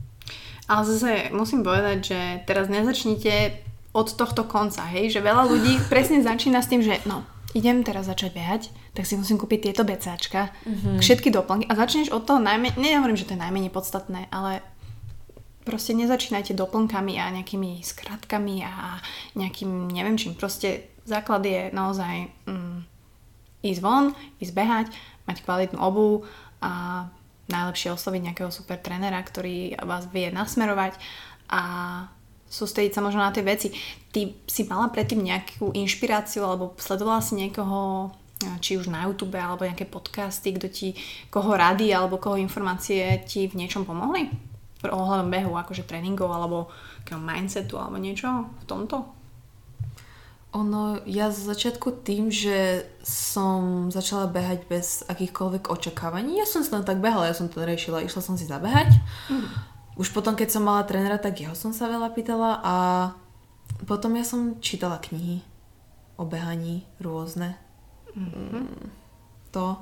Ale 0.70 0.86
zase 0.86 1.34
musím 1.34 1.66
povedať, 1.66 1.98
že 2.14 2.20
teraz 2.46 2.70
nezačnite 2.70 3.58
od 3.90 4.06
tohto 4.14 4.46
konca, 4.46 4.86
hej, 4.86 5.10
že 5.10 5.20
veľa 5.20 5.50
ľudí 5.50 5.82
presne 5.92 6.22
začína 6.22 6.62
s 6.62 6.70
tým, 6.70 6.86
že 6.86 7.02
no, 7.10 7.26
idem 7.58 7.82
teraz 7.82 8.06
začať 8.06 8.30
behať, 8.30 8.62
tak 8.94 9.02
si 9.02 9.18
musím 9.18 9.34
kúpiť 9.34 9.70
tieto 9.70 9.82
becáčka, 9.82 10.54
mm-hmm. 10.62 11.02
všetky 11.02 11.34
doplnky. 11.34 11.66
A 11.66 11.74
začneš 11.74 12.14
od 12.14 12.22
toho 12.22 12.38
najmenej, 12.38 12.78
nehovorím, 12.78 13.18
že 13.18 13.26
to 13.26 13.34
je 13.34 13.42
najmenej 13.42 13.74
podstatné, 13.74 14.30
ale 14.30 14.62
proste 15.66 15.92
nezačínajte 15.94 16.54
doplnkami 16.54 17.18
a 17.18 17.34
nejakými 17.34 17.82
skratkami 17.82 18.62
a 18.62 19.02
nejakým, 19.34 19.90
neviem 19.90 20.16
čím, 20.16 20.38
proste 20.38 20.90
základ 21.04 21.42
je 21.42 21.74
naozaj 21.74 22.30
mm, 22.46 22.78
ísť 23.66 23.80
von, 23.82 24.14
ísť 24.38 24.54
behať, 24.54 24.86
mať 25.26 25.36
kvalitnú 25.44 25.78
obu 25.82 26.24
a 26.62 27.06
najlepšie 27.50 27.90
osloviť 27.90 28.22
nejakého 28.30 28.50
super 28.54 28.78
trénera, 28.78 29.18
ktorý 29.20 29.74
vás 29.82 30.06
vie 30.08 30.30
nasmerovať 30.30 30.94
a 31.50 31.62
sústrediť 32.50 32.94
sa 32.94 33.04
možno 33.04 33.22
na 33.22 33.34
tie 33.34 33.42
veci. 33.42 33.74
Ty 34.10 34.34
si 34.46 34.62
mala 34.66 34.90
predtým 34.90 35.22
nejakú 35.22 35.74
inšpiráciu 35.74 36.46
alebo 36.46 36.74
sledovala 36.78 37.22
si 37.22 37.38
niekoho 37.38 38.10
či 38.64 38.80
už 38.80 38.88
na 38.88 39.04
YouTube 39.04 39.36
alebo 39.36 39.68
nejaké 39.68 39.84
podcasty, 39.84 40.56
kto 40.56 40.72
ti, 40.72 40.96
koho 41.28 41.52
rady 41.52 41.92
alebo 41.92 42.16
koho 42.16 42.40
informácie 42.40 43.20
ti 43.28 43.44
v 43.44 43.60
niečom 43.60 43.84
pomohli? 43.84 44.32
Ohľadom 44.80 45.28
behu, 45.28 45.52
akože 45.60 45.84
tréningov 45.84 46.32
alebo 46.32 46.72
mindsetu 47.12 47.76
alebo 47.76 48.00
niečo 48.00 48.48
v 48.48 48.64
tomto? 48.64 49.19
Ono, 50.50 50.98
ja 51.06 51.30
z 51.30 51.46
začiatku 51.46 52.02
tým, 52.02 52.26
že 52.26 52.82
som 53.06 53.86
začala 53.86 54.26
behať 54.26 54.66
bez 54.66 55.06
akýchkoľvek 55.06 55.70
očakávaní, 55.70 56.42
ja 56.42 56.46
som 56.46 56.66
len 56.66 56.82
tak 56.82 56.98
behala, 56.98 57.30
ja 57.30 57.38
som 57.38 57.46
to 57.46 57.62
riešila, 57.62 58.02
išla 58.02 58.18
som 58.18 58.34
si 58.34 58.50
zabehať. 58.50 58.90
Mm. 59.30 59.46
Už 59.94 60.10
potom, 60.10 60.34
keď 60.34 60.50
som 60.50 60.66
mala 60.66 60.82
trénera, 60.82 61.22
tak 61.22 61.38
jeho 61.38 61.54
som 61.54 61.70
sa 61.70 61.86
veľa 61.86 62.10
pýtala 62.18 62.58
a 62.66 62.74
potom 63.86 64.18
ja 64.18 64.26
som 64.26 64.58
čítala 64.58 64.98
knihy 64.98 65.44
o 66.18 66.26
behaní 66.26 66.82
rôzne. 66.98 67.54
Mm-hmm. 68.12 68.90
To. 69.54 69.80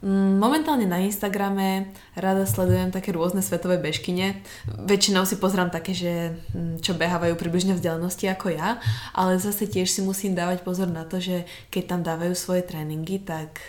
Mm, 0.00 0.40
momentálne 0.40 0.88
na 0.88 1.04
Instagrame 1.04 1.92
rada 2.16 2.48
sledujem 2.48 2.88
také 2.88 3.12
rôzne 3.12 3.44
svetové 3.44 3.76
bežkyne. 3.76 4.40
Väčšinou 4.64 5.28
si 5.28 5.36
pozrám 5.36 5.68
také, 5.68 5.92
že 5.92 6.40
mm, 6.56 6.80
čo 6.80 6.96
behávajú 6.96 7.36
približne 7.36 7.76
vzdialenosti 7.76 8.24
ako 8.32 8.48
ja, 8.56 8.80
ale 9.12 9.36
zase 9.36 9.68
tiež 9.68 9.92
si 9.92 10.00
musím 10.00 10.32
dávať 10.32 10.64
pozor 10.64 10.88
na 10.88 11.04
to, 11.04 11.20
že 11.20 11.44
keď 11.68 11.82
tam 11.84 12.00
dávajú 12.00 12.32
svoje 12.32 12.64
tréningy, 12.64 13.20
tak 13.20 13.60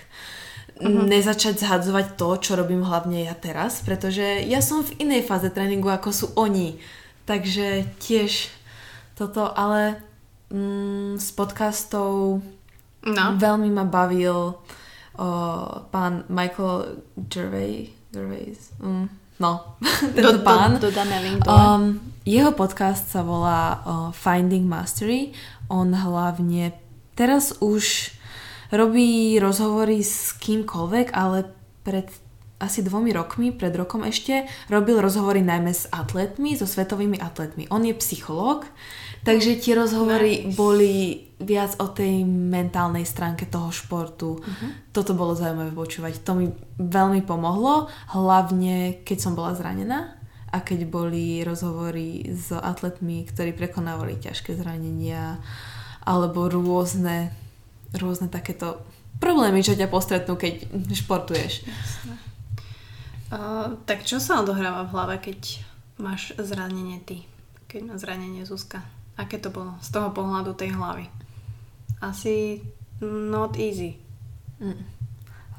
uh-huh. 0.80 1.04
nezačať 1.04 1.60
zhadzovať 1.60 2.16
to, 2.16 2.30
čo 2.40 2.56
robím 2.56 2.88
hlavne 2.88 3.28
ja 3.28 3.36
teraz, 3.36 3.84
pretože 3.84 4.24
ja 4.48 4.64
som 4.64 4.88
v 4.88 5.04
inej 5.04 5.28
fáze 5.28 5.52
tréningu, 5.52 5.92
ako 5.92 6.10
sú 6.16 6.26
oni. 6.40 6.80
Takže 7.28 7.92
tiež 8.00 8.48
toto, 9.20 9.52
ale 9.52 10.00
mm, 10.48 11.20
z 11.20 11.28
podcastov 11.36 12.40
No. 13.02 13.34
veľmi 13.34 13.74
ma 13.74 13.82
bavil 13.82 14.62
o, 15.16 15.28
pán 15.90 16.24
Michael 16.30 17.02
Gervais. 17.28 17.90
Gervais. 18.12 18.72
Mm, 18.80 19.08
no, 19.40 19.52
tento 20.16 20.32
Do- 20.32 20.38
do- 20.38 20.44
pán. 20.44 20.80
dodáme 20.80 21.18
link 21.24 21.44
dole. 21.44 21.56
Um, 21.56 21.84
jeho 22.22 22.52
podcast 22.52 23.10
sa 23.10 23.26
volá 23.26 23.82
uh, 23.82 24.10
Finding 24.14 24.68
Mastery. 24.70 25.34
On 25.72 25.88
hlavne 25.90 26.76
teraz 27.16 27.56
už 27.60 28.14
robí 28.72 29.36
rozhovory 29.40 30.00
s 30.00 30.32
kýmkoľvek, 30.38 31.12
ale 31.12 31.50
pred 31.82 32.08
asi 32.62 32.86
dvomi 32.86 33.10
rokmi, 33.10 33.50
pred 33.50 33.74
rokom 33.74 34.06
ešte, 34.06 34.46
robil 34.70 35.02
rozhovory 35.02 35.42
najmä 35.42 35.74
s 35.74 35.90
atletmi, 35.90 36.54
so 36.54 36.70
svetovými 36.70 37.18
atletmi. 37.18 37.66
On 37.74 37.82
je 37.82 37.90
psychológ, 37.98 38.70
takže 39.26 39.60
tie 39.62 39.74
rozhovory 39.78 40.50
Nice. 40.50 40.58
boli 40.58 40.94
viac 41.42 41.74
o 41.82 41.90
tej 41.90 42.22
mentálnej 42.26 43.04
stránke 43.04 43.50
toho 43.50 43.74
športu. 43.74 44.42
Mhm. 44.42 44.94
Toto 44.94 45.18
bolo 45.18 45.34
zaujímavé 45.34 45.74
počúvať. 45.74 46.22
To 46.26 46.38
mi 46.38 46.54
veľmi 46.78 47.26
pomohlo, 47.26 47.90
hlavne 48.14 49.02
keď 49.02 49.18
som 49.18 49.34
bola 49.34 49.58
zranená 49.58 50.22
a 50.52 50.58
keď 50.60 50.86
boli 50.86 51.42
rozhovory 51.42 52.28
s 52.28 52.52
atletmi, 52.52 53.24
ktorí 53.26 53.56
prekonávali 53.56 54.20
ťažké 54.20 54.54
zranenia 54.60 55.40
alebo 56.04 56.52
rôzne, 56.52 57.32
rôzne 57.96 58.28
takéto 58.28 58.84
problémy, 59.22 59.64
čo 59.64 59.78
ťa 59.78 59.88
postretnú, 59.88 60.36
keď 60.36 60.66
športuješ. 60.92 61.64
Uh, 63.32 63.80
tak 63.88 64.04
čo 64.04 64.20
sa 64.20 64.44
odohráva 64.44 64.84
v 64.84 64.92
hlave, 64.92 65.16
keď 65.24 65.64
máš 65.96 66.36
zranenie 66.36 67.00
ty? 67.00 67.24
Keď 67.72 67.82
má 67.88 67.96
zranenie 67.96 68.44
Zuzka? 68.44 68.84
Aké 69.22 69.38
to 69.38 69.54
bolo 69.54 69.78
z 69.86 69.94
toho 69.94 70.10
pohľadu 70.10 70.58
tej 70.58 70.74
hlavy? 70.74 71.06
Asi 72.02 72.66
not 73.06 73.54
easy. 73.62 74.02
Mm. 74.58 74.82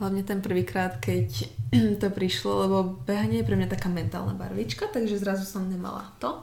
Hlavne 0.02 0.26
ten 0.26 0.42
prvýkrát, 0.42 0.98
keď 0.98 1.46
to 2.02 2.10
prišlo, 2.10 2.66
lebo 2.66 2.98
behanie 3.06 3.42
je 3.42 3.46
pre 3.46 3.54
mňa 3.54 3.70
taká 3.70 3.86
mentálna 3.86 4.34
barvička, 4.34 4.90
takže 4.90 5.22
zrazu 5.22 5.46
som 5.46 5.70
nemala 5.70 6.10
to. 6.18 6.42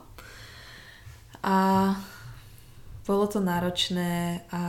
A 1.43 1.91
bolo 3.03 3.25
to 3.27 3.43
náročné 3.43 4.45
a 4.53 4.63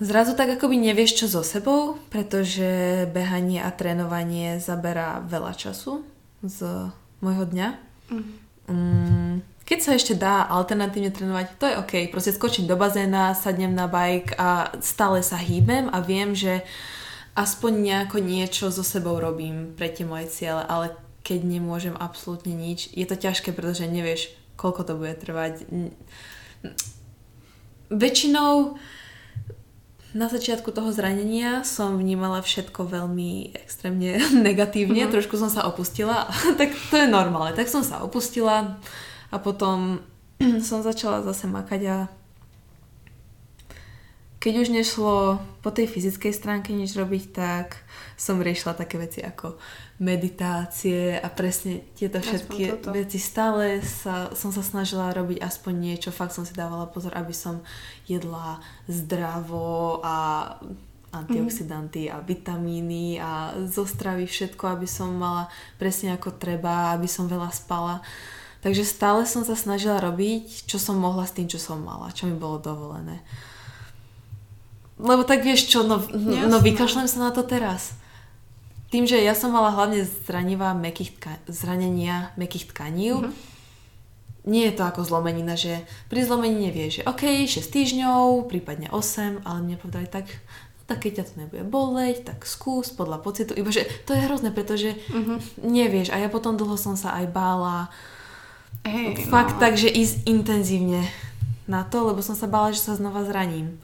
zrazu 0.00 0.32
tak 0.32 0.58
akoby 0.58 0.80
nevieš 0.80 1.22
čo 1.22 1.26
so 1.28 1.42
sebou, 1.44 2.02
pretože 2.08 3.04
behanie 3.12 3.60
a 3.60 3.70
trénovanie 3.70 4.58
zaberá 4.58 5.20
veľa 5.22 5.54
času 5.54 6.02
z 6.40 6.88
môjho 7.20 7.44
dňa. 7.46 7.68
Mm, 8.70 9.42
keď 9.66 9.78
sa 9.82 9.92
ešte 9.94 10.14
dá 10.14 10.46
alternatívne 10.46 11.10
trénovať, 11.10 11.46
to 11.58 11.66
je 11.66 11.78
OK. 11.78 11.94
Proste 12.10 12.34
skočím 12.34 12.70
do 12.70 12.78
bazéna, 12.78 13.34
sadnem 13.34 13.74
na 13.74 13.90
bike 13.90 14.34
a 14.38 14.74
stále 14.82 15.22
sa 15.22 15.38
hýbem 15.38 15.90
a 15.90 15.98
viem, 16.02 16.34
že 16.34 16.62
aspoň 17.34 17.72
nejako 17.78 18.18
niečo 18.18 18.70
so 18.70 18.82
sebou 18.82 19.18
robím 19.18 19.74
pre 19.74 19.90
tie 19.90 20.06
moje 20.06 20.30
ciele, 20.30 20.62
ale 20.66 20.94
keď 21.22 21.46
nemôžem 21.46 21.94
absolútne 21.94 22.50
nič, 22.50 22.90
je 22.90 23.06
to 23.06 23.14
ťažké, 23.14 23.54
pretože 23.54 23.86
nevieš, 23.86 24.34
koľko 24.58 24.82
to 24.86 24.92
bude 24.98 25.14
trvať. 25.22 25.66
Väčšinou 27.90 28.78
na 30.10 30.26
začiatku 30.26 30.70
toho 30.70 30.90
zranenia 30.90 31.62
som 31.62 31.94
vnímala 31.94 32.42
všetko 32.42 32.86
veľmi 32.86 33.54
extrémne 33.54 34.18
negatívne, 34.46 35.06
Mhm. 35.06 35.12
trošku 35.14 35.38
som 35.38 35.48
sa 35.48 35.66
opustila, 35.66 36.26
tak 36.60 36.74
to 36.90 36.96
je 36.98 37.06
normálne, 37.06 37.54
tak 37.54 37.70
som 37.70 37.82
sa 37.82 38.02
opustila 38.02 38.78
a 39.30 39.36
potom 39.38 40.02
som 40.66 40.82
začala 40.82 41.22
zase 41.22 41.46
makať 41.46 41.82
a 41.86 41.96
keď 44.40 44.54
už 44.56 44.68
nešlo 44.72 45.36
po 45.60 45.68
tej 45.68 45.84
fyzickej 45.84 46.32
stránke 46.32 46.72
nič 46.72 46.96
robiť, 46.96 47.24
tak 47.36 47.84
som 48.16 48.40
riešila 48.40 48.72
také 48.72 48.96
veci 48.96 49.20
ako 49.20 49.60
meditácie 50.00 51.20
a 51.20 51.28
presne 51.28 51.84
tieto 51.92 52.24
všetky 52.24 52.88
veci. 52.88 53.20
Stále 53.20 53.84
sa, 53.84 54.32
som 54.32 54.48
sa 54.48 54.64
snažila 54.64 55.12
robiť 55.12 55.44
aspoň 55.44 55.74
niečo, 55.76 56.08
fakt 56.08 56.32
som 56.32 56.48
si 56.48 56.56
dávala 56.56 56.88
pozor, 56.88 57.12
aby 57.12 57.36
som 57.36 57.60
jedla 58.08 58.64
zdravo 58.88 60.00
a 60.00 60.16
antioxidanty 61.12 62.08
a 62.08 62.24
vitamíny 62.24 63.20
a 63.20 63.52
zo 63.68 63.84
stravy 63.84 64.24
všetko, 64.24 64.72
aby 64.72 64.88
som 64.88 65.20
mala 65.20 65.52
presne 65.76 66.16
ako 66.16 66.40
treba, 66.40 66.96
aby 66.96 67.04
som 67.04 67.28
veľa 67.28 67.52
spala. 67.52 68.00
Takže 68.64 68.88
stále 68.88 69.28
som 69.28 69.44
sa 69.44 69.52
snažila 69.52 70.00
robiť, 70.00 70.64
čo 70.64 70.80
som 70.80 70.96
mohla 70.96 71.28
s 71.28 71.36
tým, 71.36 71.44
čo 71.44 71.60
som 71.60 71.76
mala, 71.76 72.08
čo 72.16 72.24
mi 72.24 72.36
bolo 72.36 72.56
dovolené. 72.56 73.20
Lebo 75.00 75.22
tak 75.22 75.40
vieš 75.40 75.66
čo, 75.66 75.80
no, 75.80 75.98
no 76.04 76.34
Jasné. 76.52 76.60
vykašlem 76.62 77.06
sa 77.06 77.18
na 77.18 77.30
to 77.30 77.42
teraz. 77.42 77.96
Tým, 78.88 79.04
že 79.04 79.16
ja 79.16 79.32
som 79.32 79.50
mala 79.50 79.70
hlavne 79.70 80.02
zranivá 80.02 80.70
mekých 80.72 81.14
tka- 81.14 81.40
zranenia 81.46 82.34
mekých 82.34 82.68
tkaní, 82.68 83.12
Mhm. 83.16 83.30
nie 84.42 84.64
je 84.64 84.74
to 84.74 84.82
ako 84.82 85.00
zlomenina, 85.00 85.54
že 85.54 85.80
pri 86.06 86.20
zlomenine 86.20 86.68
vieš, 86.68 86.92
že 86.96 87.06
OK, 87.06 87.22
6 87.46 87.70
týždňov, 87.70 88.20
prípadne 88.46 88.88
8, 88.88 89.40
ale 89.42 89.58
mne 89.60 89.76
povedali 89.76 90.06
tak, 90.06 90.26
no 90.26 90.82
tak 90.86 90.98
keď 91.00 91.12
ťa 91.12 91.24
to 91.24 91.34
nebude 91.38 91.64
boleť, 91.64 92.16
tak 92.24 92.42
skús 92.44 92.90
podľa 92.90 93.18
pocitu. 93.18 93.54
Iba, 93.54 93.70
že 93.70 93.86
to 94.04 94.10
je 94.10 94.20
hrozné, 94.20 94.50
pretože 94.50 94.98
Mhm. 95.08 95.62
nevieš 95.62 96.10
a 96.10 96.18
ja 96.18 96.26
potom 96.26 96.56
dlho 96.56 96.74
som 96.74 96.92
sa 96.92 97.14
aj 97.14 97.30
bála. 97.30 97.94
Hej, 98.82 99.28
Fakt 99.28 99.54
no. 99.54 99.60
tak, 99.60 99.76
že 99.76 99.86
ísť 99.86 100.26
intenzívne 100.26 101.04
na 101.64 101.84
to, 101.84 102.02
lebo 102.02 102.18
som 102.20 102.34
sa 102.34 102.44
bála, 102.44 102.72
že 102.72 102.82
sa 102.82 102.96
znova 102.96 103.22
zraním. 103.22 103.78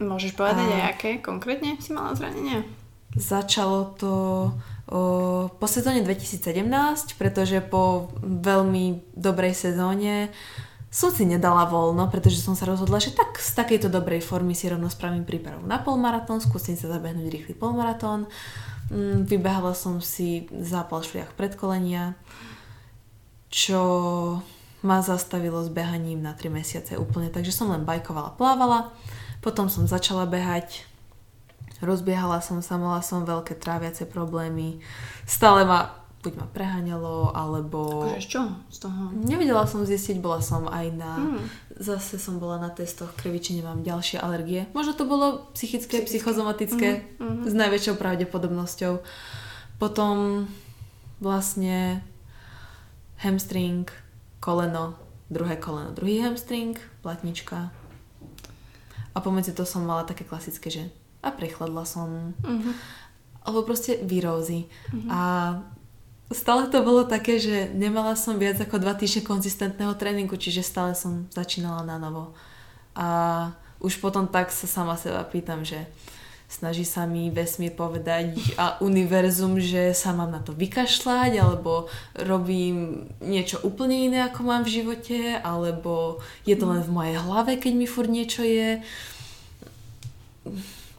Môžeš 0.00 0.32
povedať 0.32 0.66
A- 0.68 0.74
aj 0.76 0.82
aké 0.96 1.10
konkrétne 1.20 1.76
si 1.80 1.92
mala 1.92 2.16
zranenia? 2.16 2.64
Začalo 3.12 3.92
to 4.00 4.12
o, 4.88 5.00
po 5.52 5.66
sezóne 5.68 6.00
2017, 6.00 6.64
pretože 7.20 7.60
po 7.60 8.08
veľmi 8.24 9.04
dobrej 9.12 9.52
sezóne 9.52 10.32
som 10.92 11.08
si 11.08 11.24
nedala 11.24 11.64
voľno, 11.68 12.08
pretože 12.12 12.40
som 12.40 12.52
sa 12.52 12.68
rozhodla, 12.68 13.00
že 13.00 13.16
tak 13.16 13.36
z 13.40 13.52
takejto 13.56 13.88
dobrej 13.88 14.20
formy 14.24 14.52
si 14.52 14.68
rovno 14.68 14.92
spravím 14.92 15.24
prípravu 15.24 15.64
na 15.64 15.80
polmaratón, 15.80 16.40
skúsim 16.44 16.76
sa 16.76 16.88
zabehnúť 16.88 17.32
rýchly 17.32 17.54
polmaratón. 17.56 18.28
Mm, 18.92 19.24
Vybehala 19.24 19.72
som 19.72 20.04
si 20.04 20.48
zápal 20.52 21.00
šliach 21.00 21.32
predkolenia, 21.32 22.12
čo 23.48 23.80
ma 24.84 25.00
zastavilo 25.00 25.64
s 25.64 25.72
behaním 25.72 26.20
na 26.20 26.36
3 26.36 26.48
mesiace 26.52 27.00
úplne, 27.00 27.32
takže 27.32 27.56
som 27.56 27.72
len 27.72 27.88
bajkovala, 27.88 28.36
plávala. 28.36 28.92
Potom 29.42 29.66
som 29.66 29.90
začala 29.90 30.22
behať, 30.24 30.86
rozbiehala 31.82 32.38
som 32.38 32.62
sa, 32.62 32.78
mala 32.78 33.02
som 33.02 33.26
veľké 33.26 33.58
tráviace 33.58 34.06
problémy. 34.06 34.78
Stále 35.26 35.66
ma, 35.66 35.90
buď 36.22 36.32
ma 36.38 36.46
preháňalo, 36.46 37.34
alebo... 37.34 38.06
Akože 38.06 38.30
čo? 38.30 38.42
Z 38.70 38.86
toho? 38.86 39.10
Nevedela 39.10 39.66
som 39.66 39.82
zistiť, 39.82 40.22
bola 40.22 40.38
som 40.38 40.70
aj 40.70 40.86
na... 40.94 41.12
Hmm. 41.18 41.42
Zase 41.74 42.22
som 42.22 42.38
bola 42.38 42.62
na 42.62 42.70
testoch 42.70 43.10
krvi, 43.18 43.42
či 43.42 43.58
nemám 43.58 43.82
ďalšie 43.82 44.22
alergie. 44.22 44.70
Možno 44.70 44.94
to 44.94 45.02
bolo 45.02 45.50
psychické, 45.58 46.06
Psychické. 46.06 46.22
psychozomatické, 46.22 46.88
Mhm, 47.18 47.42
mhm. 47.42 47.42
s 47.50 47.54
najväčšou 47.58 47.94
pravdepodobnosťou. 47.98 49.02
Potom 49.82 50.46
vlastne 51.18 52.06
hamstring, 53.18 53.90
koleno, 54.38 54.94
druhé 55.26 55.58
koleno, 55.58 55.90
druhý 55.90 56.22
hamstring, 56.22 56.78
platnička. 57.02 57.74
A 59.12 59.20
pomedzi 59.20 59.52
to 59.52 59.68
som 59.68 59.84
mala 59.84 60.08
také 60.08 60.24
klasické, 60.24 60.70
že 60.72 60.82
a 61.22 61.30
prechladla 61.30 61.86
som, 61.86 62.34
Mhm. 62.42 62.70
alebo 63.46 63.62
proste 63.62 63.98
výrozy. 64.02 64.66
A 65.06 65.20
stále 66.34 66.66
to 66.66 66.82
bolo 66.82 67.04
také, 67.06 67.38
že 67.38 67.70
nemala 67.74 68.16
som 68.18 68.38
viac 68.38 68.58
ako 68.58 68.82
dva 68.82 68.94
týždne 68.98 69.22
konzistentného 69.22 69.94
tréningu, 69.94 70.34
čiže 70.34 70.66
stále 70.66 70.94
som 70.98 71.30
začínala 71.30 71.86
na 71.86 71.98
novo. 72.00 72.34
A 72.96 73.06
už 73.78 73.98
potom 73.98 74.26
tak 74.26 74.50
sa 74.50 74.66
sama 74.66 74.96
seba 74.98 75.22
pýtam, 75.26 75.62
že 75.62 75.86
snaží 76.52 76.84
sa 76.84 77.08
mi 77.08 77.32
vesmír 77.32 77.72
povedať 77.72 78.36
a 78.60 78.76
univerzum, 78.84 79.56
že 79.56 79.96
sa 79.96 80.12
mám 80.12 80.28
na 80.28 80.44
to 80.44 80.52
vykašľať, 80.52 81.40
alebo 81.40 81.88
robím 82.12 83.08
niečo 83.24 83.56
úplne 83.64 84.12
iné, 84.12 84.28
ako 84.28 84.40
mám 84.44 84.62
v 84.68 84.84
živote, 84.84 85.40
alebo 85.40 86.20
je 86.44 86.52
to 86.52 86.68
len 86.68 86.84
v 86.84 86.92
mojej 86.92 87.16
hlave, 87.16 87.56
keď 87.56 87.72
mi 87.72 87.88
furt 87.88 88.12
niečo 88.12 88.44
je 88.44 88.84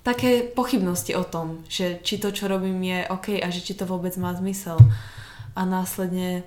také 0.01 0.43
pochybnosti 0.43 1.13
o 1.13 1.23
tom, 1.23 1.61
že 1.69 2.01
či 2.01 2.17
to, 2.17 2.33
čo 2.33 2.49
robím, 2.49 2.81
je 2.81 2.99
OK 3.13 3.37
a 3.37 3.47
že 3.53 3.61
či 3.61 3.77
to 3.77 3.85
vôbec 3.85 4.11
má 4.17 4.33
zmysel. 4.33 4.81
A 5.53 5.69
následne 5.69 6.41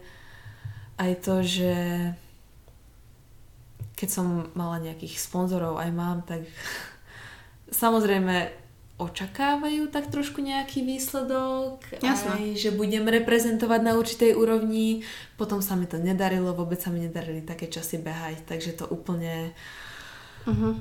aj 0.98 1.12
to, 1.22 1.46
že 1.46 1.72
keď 3.96 4.09
som 4.12 4.52
mala 4.52 4.82
nejakých 4.82 5.16
sponzorov, 5.16 5.78
aj 5.78 5.90
mám, 5.94 6.20
tak 6.26 6.42
samozrejme 7.70 8.65
očakávajú 8.97 9.92
tak 9.92 10.09
trošku 10.09 10.40
nejaký 10.40 10.80
výsledok, 10.80 11.84
Jasné. 12.01 12.30
aj 12.32 12.44
že 12.57 12.70
budem 12.72 13.05
reprezentovať 13.05 13.80
na 13.82 13.92
určitej 13.92 14.32
úrovni. 14.32 15.05
Potom 15.36 15.61
sa 15.61 15.76
mi 15.76 15.84
to 15.84 15.97
nedarilo, 15.97 16.53
vôbec 16.53 16.80
sa 16.80 16.88
mi 16.88 17.05
nedarili 17.05 17.40
také 17.40 17.68
časy 17.68 18.01
behať, 18.01 18.49
takže 18.49 18.72
to 18.74 18.88
úplne... 18.88 19.53
Uh-huh. 20.49 20.80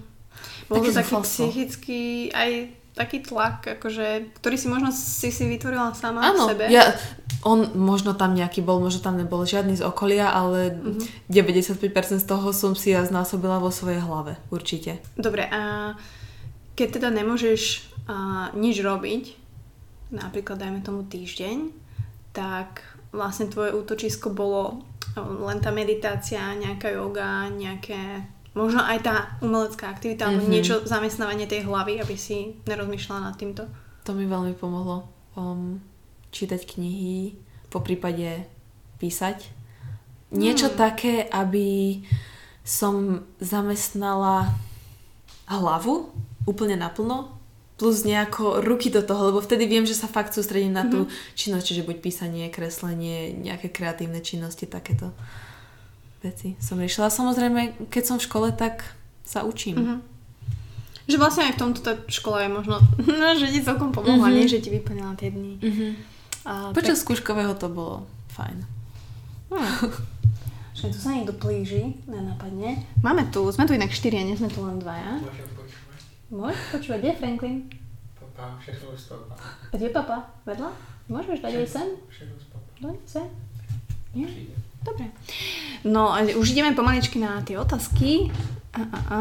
Bol 0.67 0.79
to 0.79 0.91
taký 0.91 1.11
zúfalstvo. 1.11 1.51
psychický 1.51 2.01
aj 2.31 2.51
taký 2.95 3.19
tlak, 3.19 3.67
akože, 3.75 4.31
ktorý 4.39 4.55
si 4.55 4.67
možno 4.71 4.87
si 4.89 5.27
si 5.27 5.43
vytvorila 5.43 5.91
sama 5.91 6.31
Áno, 6.31 6.47
v 6.47 6.55
sebe. 6.55 6.63
ja, 6.71 6.95
on 7.43 7.75
možno 7.75 8.15
tam 8.15 8.31
nejaký 8.31 8.63
bol, 8.63 8.79
možno 8.79 9.03
tam 9.03 9.19
nebol 9.19 9.43
žiadny 9.43 9.75
z 9.75 9.83
okolia, 9.83 10.31
ale 10.31 10.71
Mhm. 10.71 11.03
95% 11.27 12.23
z 12.23 12.25
toho 12.25 12.55
som 12.55 12.71
si 12.71 12.95
ja 12.95 13.03
znásobila 13.03 13.59
vo 13.59 13.67
svojej 13.67 13.99
hlave, 13.99 14.39
určite. 14.47 15.03
Dobre, 15.19 15.43
a 15.43 15.91
keď 16.79 16.99
teda 16.99 17.09
nemôžeš 17.11 17.91
a, 18.05 18.15
nič 18.53 18.79
robiť, 18.79 19.23
napríklad 20.11 20.57
dajme 20.57 20.79
tomu 20.81 21.03
týždeň, 21.03 21.73
tak 22.31 22.83
vlastne 23.09 23.47
tvoje 23.47 23.71
útočisko 23.71 24.29
bolo 24.29 24.83
o, 25.15 25.21
len 25.47 25.57
tá 25.59 25.71
meditácia, 25.71 26.53
nejaká 26.53 26.91
yoga, 26.91 27.47
nejaké 27.47 28.23
možno 28.55 28.79
aj 28.79 28.99
tá 29.03 29.15
umelecká 29.39 29.89
aktivita, 29.89 30.27
alebo 30.27 30.47
Mhm. 30.47 30.51
niečo, 30.51 30.75
zamestnávanie 30.83 31.43
tej 31.43 31.67
hlavy, 31.67 31.99
aby 31.99 32.15
si 32.15 32.55
nerozmýšľala 32.63 33.21
nad 33.27 33.35
týmto. 33.35 33.67
To 34.03 34.11
mi 34.13 34.23
veľmi 34.23 34.55
pomohlo 34.55 35.03
um, 35.35 35.81
čítať 36.31 36.63
knihy, 36.63 37.35
po 37.67 37.83
prípade 37.83 38.47
písať. 38.95 39.51
Niečo 40.31 40.71
Hmm. 40.71 40.77
také, 40.79 41.27
aby 41.27 41.99
som 42.63 43.23
zamestnala 43.43 44.55
hlavu 45.45 46.09
úplne 46.47 46.79
naplno, 46.79 47.34
plus 47.75 48.03
nejako 48.03 48.61
ruky 48.61 48.87
do 48.87 49.01
toho, 49.01 49.29
lebo 49.29 49.39
vtedy 49.39 49.65
viem, 49.65 49.83
že 49.83 49.93
sa 49.93 50.07
fakt 50.07 50.31
sústredím 50.31 50.71
na 50.71 50.87
tú 50.87 51.05
činnosť, 51.33 51.65
čiže 51.65 51.83
buď 51.83 51.97
písanie, 51.99 52.47
kreslenie, 52.47 53.35
nejaké 53.35 53.67
kreatívne 53.67 54.19
činnosti, 54.19 54.63
takéto 54.65 55.11
veci 56.21 56.55
som 56.57 56.77
riešila. 56.77 57.07
Samozrejme, 57.09 57.61
keď 57.87 58.03
som 58.05 58.15
v 58.15 58.25
škole, 58.25 58.47
tak 58.49 58.87
sa 59.21 59.43
učím. 59.43 59.75
Mhm. 59.75 59.97
Že 61.05 61.17
vlastne 61.17 61.45
aj 61.45 61.53
v 61.53 61.61
tomto 61.61 61.79
tá 61.79 61.93
škola 62.07 62.41
je 62.41 62.49
možno, 62.49 62.75
no, 63.21 63.27
že 63.35 63.45
ti 63.47 63.59
celkom 63.59 63.91
pomohla, 63.91 64.25
Mhm. 64.25 64.33
nie? 64.33 64.47
Že 64.47 64.59
ti 64.59 64.69
vyplnila 64.71 65.11
tie 65.13 65.29
dny. 65.29 65.53
Mhm. 65.59 65.87
A 66.45 66.53
Počas 66.71 67.01
skúškového 67.01 67.53
to 67.53 67.67
bolo 67.67 68.05
fajn. 68.31 68.57
Hm. 69.49 69.89
Že 70.75 70.91
tu 70.91 70.97
sa 70.97 71.09
niekto 71.09 71.31
plíži, 71.33 71.95
nenapadne. 72.03 72.83
Máme 72.99 73.31
tu, 73.31 73.47
sme 73.47 73.63
tu 73.63 73.71
inak 73.71 73.89
štyria, 73.89 74.21
nie 74.21 74.35
sme 74.35 74.47
tu 74.47 74.59
len 74.59 74.75
dvaja. 74.75 75.17
Počúvať. 75.17 75.64
Môžeš 76.33 76.63
počúvať, 76.73 76.99
kde 77.01 77.09
je 77.13 77.19
Franklin? 77.21 77.55
Papa, 78.17 78.57
všechno 78.57 78.97
uspal. 78.97 79.21
A 79.69 79.73
kde 79.77 79.85
je 79.89 79.93
papa? 79.93 80.17
Vedľa? 80.49 80.69
Môžeš 81.05 81.37
dať 81.41 81.53
aj 81.61 81.67
sem? 81.69 81.87
Všechno. 82.09 82.35
No, 82.81 82.89
sem. 83.05 83.27
Nie? 84.17 84.27
Dobre. 84.81 85.09
No, 85.85 86.17
už 86.17 86.53
ideme 86.53 86.73
pomaličky 86.73 87.21
na 87.21 87.45
tie 87.45 87.57
otázky. 87.61 88.33
A, 88.73 88.81
a, 88.81 88.99
a. 89.09 89.19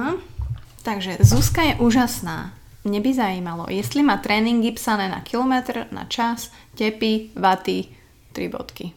Takže 0.84 1.20
Zuzka 1.20 1.64
je 1.64 1.74
úžasná. 1.80 2.52
Mne 2.84 3.00
by 3.00 3.10
zajímalo, 3.16 3.64
jestli 3.72 4.04
má 4.04 4.20
tréningy 4.20 4.76
psané 4.76 5.08
na 5.08 5.24
kilometr, 5.24 5.88
na 5.88 6.04
čas, 6.04 6.52
tepy, 6.76 7.32
vaty, 7.32 7.88
tri 8.36 8.52
bodky. 8.52 8.92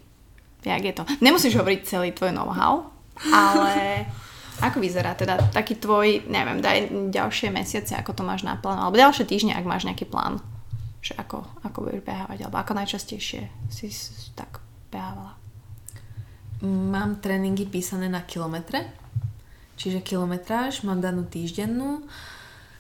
Jak 0.67 0.83
je 0.83 0.93
to? 0.93 1.03
Nemusíš 1.23 1.55
hovoriť 1.55 1.87
celý 1.87 2.11
tvoj 2.11 2.35
know-how, 2.35 2.91
ale 3.31 4.03
ako 4.57 4.77
vyzerá 4.81 5.13
teda 5.13 5.37
taký 5.53 5.77
tvoj, 5.77 6.25
neviem, 6.25 6.57
daj 6.61 6.89
ďalšie 7.13 7.53
mesiace, 7.53 7.93
ako 7.93 8.17
to 8.17 8.23
máš 8.25 8.41
naplánované, 8.41 8.89
alebo 8.89 9.03
ďalšie 9.05 9.25
týždne, 9.29 9.53
ak 9.53 9.69
máš 9.69 9.85
nejaký 9.85 10.09
plán, 10.09 10.41
že 11.01 11.13
ako, 11.13 11.45
ako 11.61 11.77
budeš 11.85 12.01
behávať, 12.01 12.37
alebo 12.45 12.57
ako 12.57 12.73
najčastejšie 12.73 13.41
si 13.69 13.87
tak 14.33 14.59
behávala. 14.89 15.37
Mám 16.65 17.21
tréningy 17.21 17.69
písané 17.69 18.09
na 18.09 18.25
kilometre, 18.25 18.89
čiže 19.77 20.01
kilometráž 20.01 20.81
mám 20.81 20.97
danú 21.05 21.21
týždennú, 21.29 22.01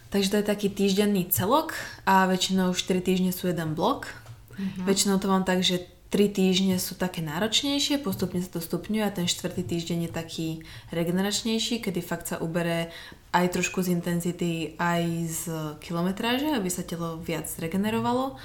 takže 0.09 0.33
to 0.33 0.37
je 0.41 0.49
taký 0.49 0.67
týždenný 0.73 1.29
celok 1.29 1.77
a 2.09 2.25
väčšinou 2.25 2.73
4 2.73 3.05
týždne 3.05 3.29
sú 3.29 3.53
jeden 3.53 3.77
blok. 3.77 4.09
Mm-hmm. 4.57 4.85
Väčšinou 4.89 5.21
to 5.21 5.29
mám 5.29 5.45
tak, 5.45 5.61
že 5.61 5.85
3 6.07 6.31
týždne 6.31 6.79
sú 6.79 6.95
také 6.95 7.19
náročnejšie, 7.19 7.99
postupne 7.99 8.39
sa 8.39 8.47
to 8.47 8.61
stupňuje 8.63 9.03
a 9.03 9.11
ten 9.11 9.27
štvrtý 9.27 9.67
týždeň 9.67 10.07
je 10.07 10.11
taký 10.11 10.47
regeneračnejší, 10.95 11.83
kedy 11.83 11.99
fakt 11.99 12.31
sa 12.31 12.39
ubere 12.39 12.95
aj 13.35 13.51
trošku 13.51 13.83
z 13.83 13.91
intenzity, 13.91 14.79
aj 14.79 15.03
z 15.27 15.41
kilometráže, 15.83 16.47
aby 16.55 16.71
sa 16.71 16.87
telo 16.87 17.19
viac 17.19 17.51
regenerovalo. 17.59 18.39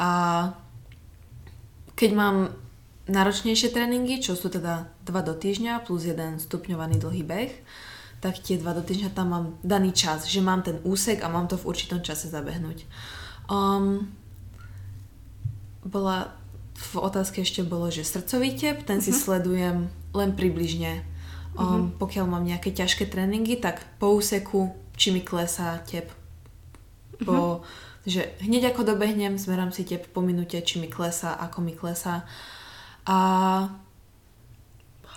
A 0.00 0.10
keď 1.92 2.10
mám 2.16 2.36
náročnejšie 3.04 3.68
tréningy, 3.68 4.24
čo 4.24 4.32
sú 4.32 4.48
teda 4.48 4.88
2 5.04 5.28
do 5.28 5.36
týždňa 5.36 5.84
plus 5.84 6.08
jeden 6.08 6.40
stupňovaný 6.40 7.04
dlhý 7.04 7.20
beh, 7.20 7.52
tak 8.24 8.40
tie 8.40 8.56
2 8.56 8.64
do 8.64 8.80
týždňa 8.80 9.12
tam 9.12 9.28
mám 9.28 9.46
daný 9.60 9.92
čas, 9.92 10.24
že 10.24 10.40
mám 10.40 10.64
ten 10.64 10.80
úsek 10.88 11.20
a 11.20 11.28
mám 11.28 11.52
to 11.52 11.60
v 11.60 11.68
určitom 11.68 12.00
čase 12.00 12.32
zabehnúť. 12.32 12.88
Um, 13.52 14.08
bola 15.84 16.32
v 16.74 16.94
otázke 16.98 17.42
ešte 17.42 17.62
bolo, 17.62 17.86
že 17.88 18.02
srdcový 18.02 18.58
tep, 18.58 18.82
ten 18.82 18.98
si 18.98 19.14
sledujem 19.14 19.88
len 20.10 20.30
približne. 20.34 21.06
Um, 21.54 21.94
Pokiaľ 21.94 22.26
mám 22.26 22.42
nejaké 22.42 22.74
ťažké 22.74 23.06
tréningy, 23.06 23.62
tak 23.62 23.86
po 24.02 24.10
úseku, 24.18 24.74
či 24.98 25.14
mi 25.14 25.22
klesá 25.22 25.78
tep. 25.86 26.10
Po, 27.22 27.62
že 28.02 28.34
hneď 28.42 28.74
ako 28.74 28.90
dobehnem, 28.90 29.38
zmerám 29.38 29.70
si 29.70 29.86
tep 29.86 30.10
po 30.10 30.18
minúte, 30.18 30.58
či 30.60 30.82
mi 30.82 30.90
klesá, 30.90 31.38
ako 31.38 31.62
mi 31.62 31.72
klesá. 31.78 32.26
A 33.06 33.18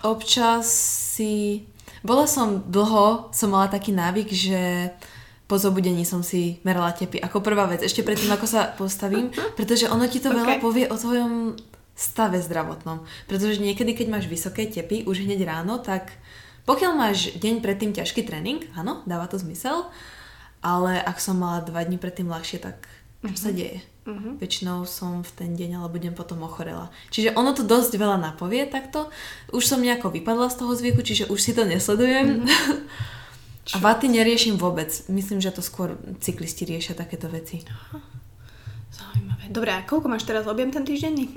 občas 0.05 0.69
si... 1.17 1.65
Bola 2.05 2.29
som 2.29 2.61
dlho, 2.69 3.33
som 3.33 3.49
mala 3.49 3.65
taký 3.73 3.89
návyk, 3.89 4.29
že 4.29 4.93
po 5.47 5.55
zobudení 5.55 6.03
som 6.03 6.21
si 6.21 6.59
merala 6.67 6.91
tepy 6.91 7.23
ako 7.23 7.39
prvá 7.39 7.71
vec, 7.71 7.79
ešte 7.79 8.03
predtým, 8.03 8.27
ako 8.35 8.47
sa 8.47 8.75
postavím, 8.75 9.31
pretože 9.55 9.87
ono 9.87 10.03
ti 10.11 10.19
to 10.19 10.35
veľa 10.35 10.59
Ok. 10.59 10.63
povie 10.63 10.85
o 10.91 10.99
tvojom 10.99 11.55
stave 11.95 12.43
zdravotnom. 12.43 13.07
Pretože 13.25 13.63
niekedy, 13.63 13.95
keď 13.95 14.07
máš 14.11 14.25
vysoké 14.27 14.67
tepy 14.67 15.07
už 15.07 15.23
hneď 15.23 15.47
ráno, 15.47 15.79
tak 15.79 16.11
pokiaľ 16.67 16.93
máš 16.93 17.31
deň 17.39 17.63
predtým 17.63 17.95
ťažký 17.95 18.27
tréning, 18.27 18.67
áno, 18.75 19.01
dáva 19.07 19.25
to 19.31 19.39
zmysel, 19.39 19.87
ale 20.59 20.99
ak 20.99 21.17
som 21.23 21.39
mala 21.39 21.63
dva 21.63 21.81
dní 21.87 21.95
predtým 21.95 22.27
ľahšie, 22.27 22.59
tak 22.59 22.83
čo 23.23 23.35
sa 23.39 23.51
deje? 23.55 23.81
Mhm. 24.07 24.39
Väčšinou 24.39 24.87
som 24.87 25.19
v 25.19 25.31
ten 25.35 25.51
deň 25.55 25.83
alebo 25.83 25.99
deň 25.99 26.15
potom 26.15 26.39
ochorela. 26.43 26.91
Čiže 27.11 27.35
ono 27.35 27.51
to 27.51 27.67
dosť 27.67 27.99
veľa 27.99 28.15
napovie 28.15 28.63
takto. 28.63 29.11
Už 29.51 29.67
som 29.67 29.83
nejako 29.83 30.11
vypadla 30.15 30.47
z 30.47 30.59
toho 30.63 30.71
zvyku, 30.75 31.03
čiže 31.03 31.27
už 31.27 31.39
si 31.39 31.51
to 31.51 31.67
nesledujem. 31.67 32.43
A 33.75 33.77
vaty 33.83 34.07
neriešim 34.07 34.55
vôbec. 34.55 34.87
Myslím, 35.11 35.43
že 35.43 35.51
to 35.51 35.59
skôr 35.59 35.99
cyklisti 36.23 36.63
riešia 36.63 36.95
takéto 36.95 37.27
veci. 37.27 37.67
Zaujímavé. 38.95 39.51
Dobre, 39.51 39.75
a 39.75 39.83
koľko 39.83 40.07
máš 40.07 40.23
teraz 40.23 40.47
objem 40.47 40.71
ten 40.71 40.87
týždenný? 40.87 41.27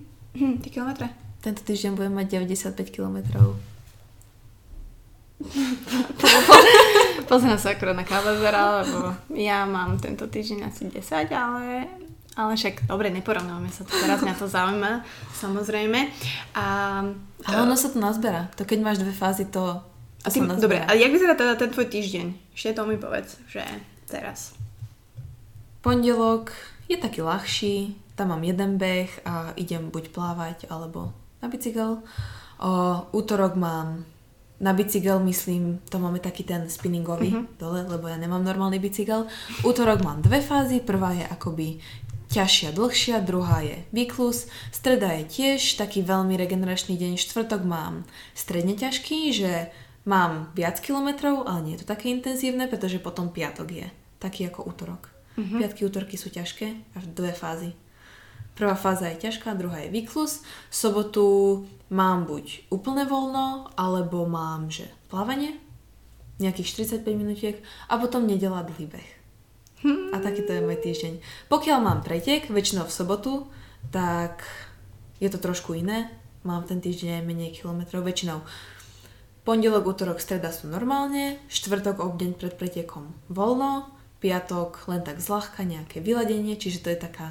Ty 0.62 0.68
kilometre? 0.72 1.12
Tento 1.44 1.60
týždeň 1.60 1.92
budem 1.92 2.14
mať 2.16 2.26
95 2.40 2.88
kilometrov. 2.88 3.60
Pozriem 7.28 7.60
sa 7.60 7.76
akorát 7.76 7.96
na 7.96 8.06
kávazera, 8.08 8.80
lebo 8.80 9.12
ja 9.36 9.68
mám 9.68 10.00
tento 10.00 10.24
týždeň 10.24 10.72
asi 10.72 10.88
10, 10.88 11.28
ale, 11.36 11.84
ale 12.32 12.52
však 12.56 12.88
dobre, 12.88 13.12
neporovnávame 13.12 13.68
sa 13.68 13.84
to 13.84 13.92
teraz, 13.92 14.24
mňa 14.24 14.40
to 14.40 14.48
zaujíma, 14.48 15.04
samozrejme. 15.36 16.00
A, 16.56 16.64
Ale 17.44 17.56
ono 17.60 17.76
sa 17.76 17.92
to 17.92 18.00
nazberá. 18.00 18.48
To 18.56 18.64
keď 18.64 18.78
máš 18.80 19.04
dve 19.04 19.12
fázy, 19.12 19.44
to, 19.52 19.84
a 20.24 20.28
ty, 20.32 20.40
dobre, 20.40 20.80
a 20.80 20.96
jak 20.96 21.12
vyzerá 21.12 21.36
teda 21.36 21.54
ten 21.54 21.68
tvoj 21.68 21.86
týždeň? 21.92 22.56
Ešte 22.56 22.80
to 22.80 22.88
mi 22.88 22.96
povedz, 22.96 23.36
že 23.44 23.60
teraz. 24.08 24.56
Pondelok 25.84 26.48
je 26.88 26.96
taký 26.96 27.20
ľahší, 27.20 27.76
tam 28.16 28.32
mám 28.32 28.40
jeden 28.40 28.80
beh 28.80 29.12
a 29.28 29.52
idem 29.60 29.92
buď 29.92 30.08
plávať 30.16 30.58
alebo 30.72 31.12
na 31.44 31.52
bicykel. 31.52 32.00
O, 32.56 32.70
útorok 33.12 33.58
mám 33.58 34.08
na 34.64 34.72
bicykel, 34.72 35.20
myslím, 35.20 35.84
to 35.92 36.00
máme 36.00 36.24
taký 36.24 36.46
ten 36.46 36.70
spinningový 36.70 37.36
mm-hmm. 37.36 37.60
dole, 37.60 37.84
lebo 37.84 38.08
ja 38.08 38.16
nemám 38.16 38.40
normálny 38.40 38.80
bicykel. 38.80 39.28
Útorok 39.60 40.00
mám 40.00 40.24
dve 40.24 40.40
fázy, 40.40 40.80
prvá 40.80 41.12
je 41.12 41.26
akoby 41.26 41.84
ťažšia, 42.32 42.72
dlhšia, 42.72 43.20
druhá 43.20 43.60
je 43.60 43.82
výklus. 43.92 44.48
Streda 44.72 45.12
je 45.20 45.24
tiež 45.28 45.78
taký 45.78 46.00
veľmi 46.00 46.34
regeneračný 46.34 46.96
deň. 46.96 47.20
Štvrtok 47.20 47.62
mám 47.66 48.08
stredne 48.32 48.74
ťažký, 48.74 49.30
že 49.30 49.74
mám 50.04 50.52
viac 50.52 50.80
kilometrov, 50.80 51.44
ale 51.48 51.60
nie 51.64 51.72
je 51.76 51.84
to 51.84 51.92
také 51.92 52.12
intenzívne, 52.12 52.68
pretože 52.68 53.00
potom 53.00 53.32
piatok 53.32 53.68
je 53.68 53.86
taký 54.20 54.48
ako 54.48 54.68
útorok. 54.68 55.12
Mm-hmm. 55.34 55.58
Piatky, 55.60 55.80
útorky 55.84 56.14
sú 56.14 56.30
ťažké, 56.30 56.94
až 56.94 57.04
dve 57.10 57.34
fázy. 57.34 57.74
Prvá 58.54 58.78
fáza 58.78 59.10
je 59.10 59.26
ťažká, 59.26 59.58
druhá 59.58 59.82
je 59.82 59.90
výklus. 59.90 60.46
V 60.70 60.74
sobotu 60.78 61.26
mám 61.90 62.22
buď 62.22 62.70
úplne 62.70 63.02
voľno, 63.02 63.74
alebo 63.74 64.30
mám, 64.30 64.70
že 64.70 64.86
plávanie, 65.10 65.58
nejakých 66.38 66.86
45 67.02 67.18
minútiek 67.18 67.56
a 67.90 67.98
potom 67.98 68.30
nedela 68.30 68.62
dlhý 68.62 68.86
beh. 68.86 69.10
A 70.14 70.22
takýto 70.22 70.54
je 70.54 70.64
môj 70.64 70.80
týždeň. 70.80 71.20
Pokiaľ 71.50 71.78
mám 71.82 72.00
pretek, 72.00 72.48
väčšinou 72.48 72.88
v 72.88 72.94
sobotu, 72.94 73.32
tak 73.92 74.46
je 75.20 75.28
to 75.28 75.36
trošku 75.36 75.76
iné. 75.76 76.08
Mám 76.46 76.64
ten 76.64 76.80
týždeň 76.80 77.20
aj 77.20 77.24
menej 77.26 77.50
kilometrov, 77.52 78.06
väčšinou. 78.06 78.40
Pondelok, 79.44 79.84
útorok, 79.92 80.24
streda 80.24 80.48
sú 80.48 80.72
normálne, 80.72 81.36
štvrtok, 81.52 82.00
obdeň 82.00 82.32
pred 82.32 82.56
pretekom 82.56 83.12
voľno, 83.28 83.84
piatok 84.24 84.88
len 84.88 85.04
tak 85.04 85.20
zľahka 85.20 85.68
nejaké 85.68 86.00
vyladenie, 86.00 86.56
čiže 86.56 86.80
to 86.80 86.88
je 86.88 86.96
taká 86.96 87.28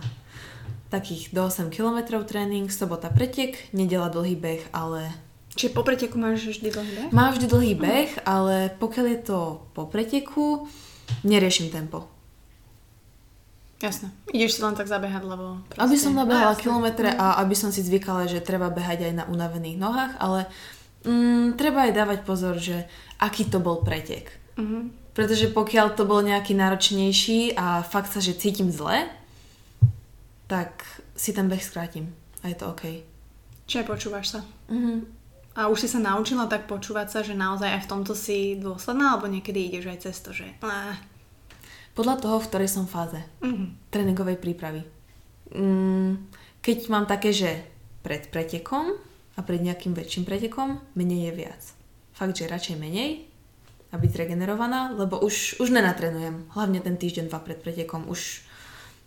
takých 0.93 1.33
do 1.33 1.49
8 1.49 1.73
km 1.73 2.21
tréning, 2.21 2.69
sobota 2.69 3.09
pretek, 3.09 3.57
nedela 3.73 4.13
dlhý 4.13 4.37
beh, 4.37 4.61
ale... 4.77 5.09
Čiže 5.57 5.73
po 5.73 5.81
preteku 5.81 6.21
máš 6.21 6.45
vždy 6.45 6.69
dlhý 6.69 6.93
beh? 6.93 7.09
Mám 7.09 7.33
vždy 7.33 7.45
dlhý 7.49 7.73
beh, 7.81 8.11
ale 8.29 8.69
pokiaľ 8.77 9.05
je 9.09 9.19
to 9.25 9.39
po 9.73 9.89
preteku, 9.89 10.69
neriešim 11.25 11.73
tempo. 11.73 12.05
Jasné. 13.81 14.13
Ideš 14.29 14.55
si 14.55 14.61
len 14.61 14.77
tak 14.77 14.85
zabehať, 14.85 15.25
lebo... 15.25 15.65
Proste... 15.65 15.81
Aby 15.81 15.97
som 15.97 16.13
nabehala 16.13 16.53
kilometre 16.61 17.09
a 17.09 17.41
aby 17.41 17.57
som 17.57 17.73
si 17.73 17.81
zvykala, 17.81 18.29
že 18.29 18.37
treba 18.37 18.69
behať 18.69 19.09
aj 19.09 19.13
na 19.17 19.25
unavených 19.25 19.81
nohách, 19.81 20.13
ale 20.21 20.45
mm, 21.03 21.59
treba 21.59 21.87
aj 21.87 21.93
dávať 21.93 22.19
pozor, 22.27 22.55
že 22.59 22.87
aký 23.19 23.47
to 23.47 23.59
bol 23.63 23.83
pretek. 23.83 24.31
Mhm. 24.59 25.03
Pretože 25.13 25.53
pokiaľ 25.53 25.93
to 25.93 26.09
bol 26.09 26.25
nejaký 26.25 26.57
náročnejší 26.57 27.53
a 27.53 27.85
fakt 27.85 28.09
sa, 28.09 28.17
že 28.17 28.33
cítim 28.33 28.73
zle, 28.73 29.05
tak 30.49 30.81
si 31.13 31.29
ten 31.37 31.45
beh 31.45 31.61
skrátim. 31.61 32.09
A 32.41 32.49
je 32.49 32.57
to 32.57 32.73
OK. 32.73 32.83
Čiže 33.69 33.85
počúvaš 33.85 34.37
sa. 34.37 34.39
Mhm. 34.73 35.21
A 35.53 35.69
už 35.69 35.85
si 35.85 35.87
sa 35.87 36.01
naučila 36.01 36.49
tak 36.49 36.65
počúvať 36.65 37.07
sa, 37.13 37.19
že 37.21 37.37
naozaj 37.37 37.77
aj 37.77 37.81
v 37.85 37.89
tomto 37.93 38.17
si 38.17 38.57
dôsledná, 38.57 39.13
alebo 39.13 39.29
niekedy 39.29 39.69
ideš 39.69 39.85
aj 39.85 39.99
cez 40.01 40.15
to, 40.25 40.33
že... 40.33 40.49
Á, 40.65 40.97
Podľa 41.93 42.25
toho, 42.25 42.41
v 42.41 42.49
ktorej 42.49 42.69
som 42.73 42.89
fáze 42.89 43.21
mhm. 43.45 43.93
tréningovej 43.93 44.41
prípravy. 44.41 44.81
Mm, 45.53 46.25
keď 46.65 46.77
mám 46.89 47.05
také, 47.05 47.29
že 47.29 47.69
pred 48.01 48.25
pretekom 48.33 48.97
a 49.33 49.39
pred 49.41 49.61
nejakým 49.61 49.97
väčším 49.97 50.23
pretekom, 50.29 50.77
menej 50.93 51.29
je 51.29 51.33
viac. 51.33 51.63
Fakt, 52.13 52.37
že 52.37 52.49
radšej 52.49 52.77
menej 52.77 53.25
a 53.93 53.97
byť 53.97 54.13
regenerovaná, 54.13 54.93
lebo 54.93 55.21
už, 55.21 55.61
už 55.61 55.69
nenatrenujem. 55.69 56.49
Hlavne 56.53 56.81
ten 56.81 56.97
týždeň, 56.97 57.29
dva 57.29 57.41
pred 57.41 57.61
pretekom. 57.61 58.09
Už 58.09 58.41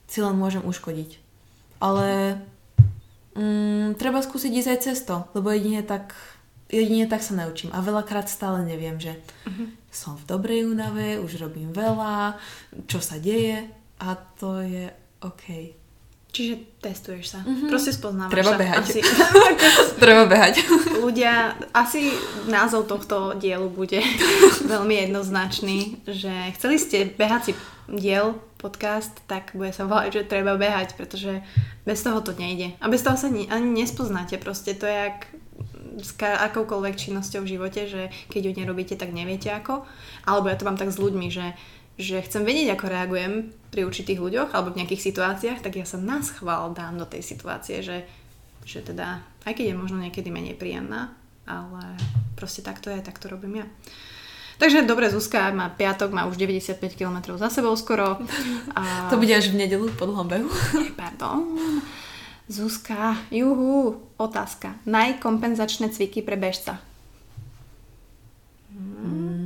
si 0.06 0.18
len 0.22 0.38
môžem 0.38 0.62
uškodiť. 0.62 1.18
Ale 1.82 2.38
mm, 3.34 3.98
treba 3.98 4.22
skúsiť 4.22 4.52
ísť 4.54 4.70
aj 4.70 4.80
cez 4.82 4.98
to, 5.02 5.26
lebo 5.34 5.50
jedine 5.50 5.82
tak, 5.82 6.14
jedine 6.70 7.10
tak 7.10 7.26
sa 7.26 7.34
naučím. 7.34 7.74
A 7.74 7.82
veľakrát 7.82 8.30
stále 8.30 8.62
neviem, 8.62 8.98
že 9.02 9.18
som 9.90 10.14
v 10.14 10.26
dobrej 10.26 10.70
únave, 10.70 11.18
už 11.18 11.42
robím 11.42 11.74
veľa, 11.74 12.38
čo 12.86 13.02
sa 13.02 13.18
deje 13.18 13.66
a 13.98 14.08
to 14.38 14.62
je 14.62 14.86
OK. 15.24 15.74
Čiže 16.36 16.84
testuješ 16.84 17.24
sa. 17.32 17.40
Mhm. 17.48 17.72
Proste 17.72 17.96
spoznávaš 17.96 18.36
Treba 18.36 18.52
sa. 18.52 18.60
behať. 18.60 18.84
Asi, 18.84 19.00
Treba 20.04 20.28
behať. 20.28 20.54
ľudia, 21.04 21.56
asi 21.72 22.12
názov 22.44 22.84
tohto 22.84 23.32
dielu 23.40 23.64
bude 23.72 24.04
veľmi 24.72 25.08
jednoznačný, 25.08 26.04
že 26.04 26.52
chceli 26.60 26.76
ste 26.76 27.08
behací 27.08 27.56
diel, 27.88 28.36
podcast, 28.60 29.16
tak 29.24 29.56
bude 29.56 29.72
sa 29.72 29.88
volať, 29.88 30.10
že 30.12 30.28
treba 30.28 30.60
behať, 30.60 30.92
pretože 31.00 31.40
bez 31.88 32.04
toho 32.04 32.20
to 32.20 32.36
nejde. 32.36 32.76
A 32.84 32.92
bez 32.92 33.00
toho 33.00 33.16
sa 33.16 33.32
ni- 33.32 33.48
ani 33.48 33.72
nespoznáte. 33.72 34.36
Proste 34.36 34.76
to 34.76 34.84
je 34.84 34.96
jak 35.08 35.18
s 35.96 36.12
akoukoľvek 36.20 36.94
činnosťou 37.00 37.40
v 37.44 37.52
živote, 37.56 37.88
že 37.88 38.12
keď 38.28 38.40
ju 38.42 38.52
nerobíte, 38.52 38.94
tak 39.00 39.16
neviete 39.16 39.48
ako. 39.48 39.88
Alebo 40.28 40.52
ja 40.52 40.56
to 40.60 40.68
mám 40.68 40.76
tak 40.76 40.92
s 40.92 41.00
ľuďmi, 41.00 41.32
že, 41.32 41.56
že 41.96 42.20
chcem 42.20 42.44
vedieť, 42.44 42.76
ako 42.76 42.92
reagujem 42.92 43.34
pri 43.72 43.88
určitých 43.88 44.20
ľuďoch 44.20 44.52
alebo 44.52 44.72
v 44.72 44.84
nejakých 44.84 45.12
situáciách, 45.12 45.64
tak 45.64 45.80
ja 45.80 45.88
sa 45.88 45.96
na 45.96 46.20
schvál 46.20 46.76
dám 46.76 47.00
do 47.00 47.08
tej 47.08 47.24
situácie, 47.24 47.80
že, 47.80 48.04
že 48.68 48.84
teda, 48.84 49.24
aj 49.48 49.52
keď 49.56 49.72
je 49.72 49.80
možno 49.80 49.98
niekedy 50.00 50.28
menej 50.28 50.60
príjemná, 50.60 51.16
ale 51.48 51.96
proste 52.36 52.60
takto 52.60 52.92
je, 52.92 53.00
tak 53.00 53.16
to 53.16 53.32
robím 53.32 53.64
ja. 53.64 53.66
Takže 54.56 54.88
dobre, 54.88 55.12
Zuzka 55.12 55.52
má 55.52 55.68
piatok, 55.68 56.16
má 56.16 56.24
už 56.24 56.40
95 56.40 56.80
km 56.96 57.36
za 57.36 57.52
sebou 57.52 57.76
skoro. 57.76 58.16
A... 58.72 59.08
To 59.12 59.20
bude 59.20 59.32
až 59.36 59.52
v 59.52 59.60
nedelu 59.60 59.92
po 60.00 60.08
dlhom 60.08 60.24
behu. 60.28 60.48
Pardon. 61.00 61.60
Zuzka, 62.48 63.20
juhu, 63.28 64.00
otázka. 64.16 64.80
Najkompenzačné 64.88 65.92
cviky 65.92 66.24
pre 66.24 66.40
bežca. 66.40 66.80
Hmm. 68.72 69.45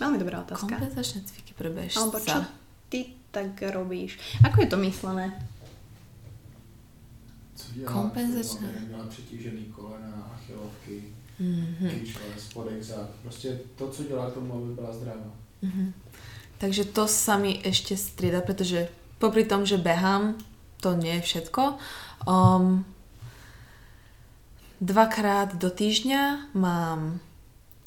Veľmi 0.00 0.16
dobrá 0.16 0.40
otázka. 0.40 0.64
Kompenzačné 0.64 1.20
cviky 1.28 1.52
pre 1.52 1.68
bežca. 1.68 2.00
Alebo 2.00 2.16
čo 2.18 2.40
ty 2.88 3.12
tak 3.30 3.52
robíš? 3.68 4.16
Ako 4.42 4.64
je 4.64 4.68
to 4.72 4.78
myslené? 4.80 5.26
Co 7.54 7.66
dělá, 7.76 7.92
Kompenzačné. 7.92 8.68
Neměla 8.80 9.04
přetížený 9.06 9.64
kolena, 9.76 10.32
achilovky, 10.34 11.04
Mhm. 11.40 11.88
kyčle, 11.90 12.20
spodek 12.38 12.82
zad. 12.82 13.08
Prostě 13.22 13.60
to, 13.76 13.88
co 13.88 14.04
dělá 14.04 14.30
tomu, 14.30 14.52
aby 14.54 14.74
byla 14.74 14.92
zdravá. 14.92 15.30
Mhm. 15.62 15.92
Takže 16.58 16.84
to 16.84 17.08
sa 17.08 17.36
mi 17.40 17.56
ešte 17.64 17.96
strieda, 17.96 18.40
pretože 18.44 18.88
popri 19.16 19.44
tom, 19.48 19.64
že 19.64 19.80
behám, 19.80 20.36
to 20.80 20.92
nie 20.92 21.16
je 21.16 21.24
všetko. 21.24 21.80
Um, 22.28 22.84
dvakrát 24.80 25.56
do 25.56 25.70
týždňa 25.72 26.52
mám 26.52 27.20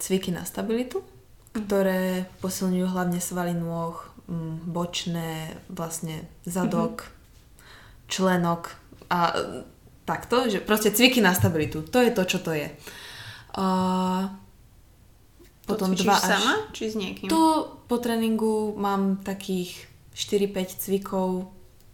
cviky 0.02 0.32
na 0.34 0.46
stabilitu, 0.46 1.06
ktoré 1.54 2.26
posilňujú 2.40 2.88
hlavne 2.88 3.18
svaly 3.18 3.54
nôh, 3.54 3.96
mm, 4.26 4.68
bočné, 4.68 5.32
vlastne 5.68 6.26
zadok, 6.44 7.14
členok 8.08 8.74
a 9.08 9.20
e, 9.30 9.34
takto, 10.04 10.46
že 10.48 10.60
proste 10.60 10.90
cviky 10.90 11.20
na 11.20 11.32
stabilitu. 11.32 11.86
To 11.86 11.98
je 11.98 12.10
to, 12.10 12.24
čo 12.26 12.40
to 12.40 12.52
je. 12.52 12.68
A 13.54 13.66
Potom 15.64 15.94
to 15.94 16.04
dva 16.04 16.18
cvičíš 16.18 16.28
sama? 16.28 16.54
Či 16.72 16.84
s 16.84 16.96
niekým? 16.96 17.28
to 17.30 17.42
po 17.86 17.98
tréningu 17.98 18.74
mám 18.74 19.22
takých 19.22 19.86
4-5 20.12 20.76
cvikov, 20.76 21.54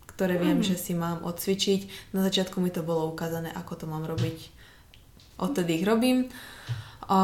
ktoré 0.10 0.36
viem, 0.36 0.60
Mhm. 0.60 0.66
že 0.66 0.76
si 0.76 0.92
mám 0.92 1.22
odcvičiť. 1.22 2.12
Na 2.12 2.24
začiatku 2.24 2.58
mi 2.58 2.68
to 2.68 2.82
bolo 2.82 3.08
ukázané, 3.08 3.52
ako 3.52 3.76
to 3.76 3.86
mám 3.86 4.04
robiť. 4.04 4.52
Odtedy 5.38 5.80
ich 5.80 5.86
robím. 5.86 6.28
A 7.10 7.20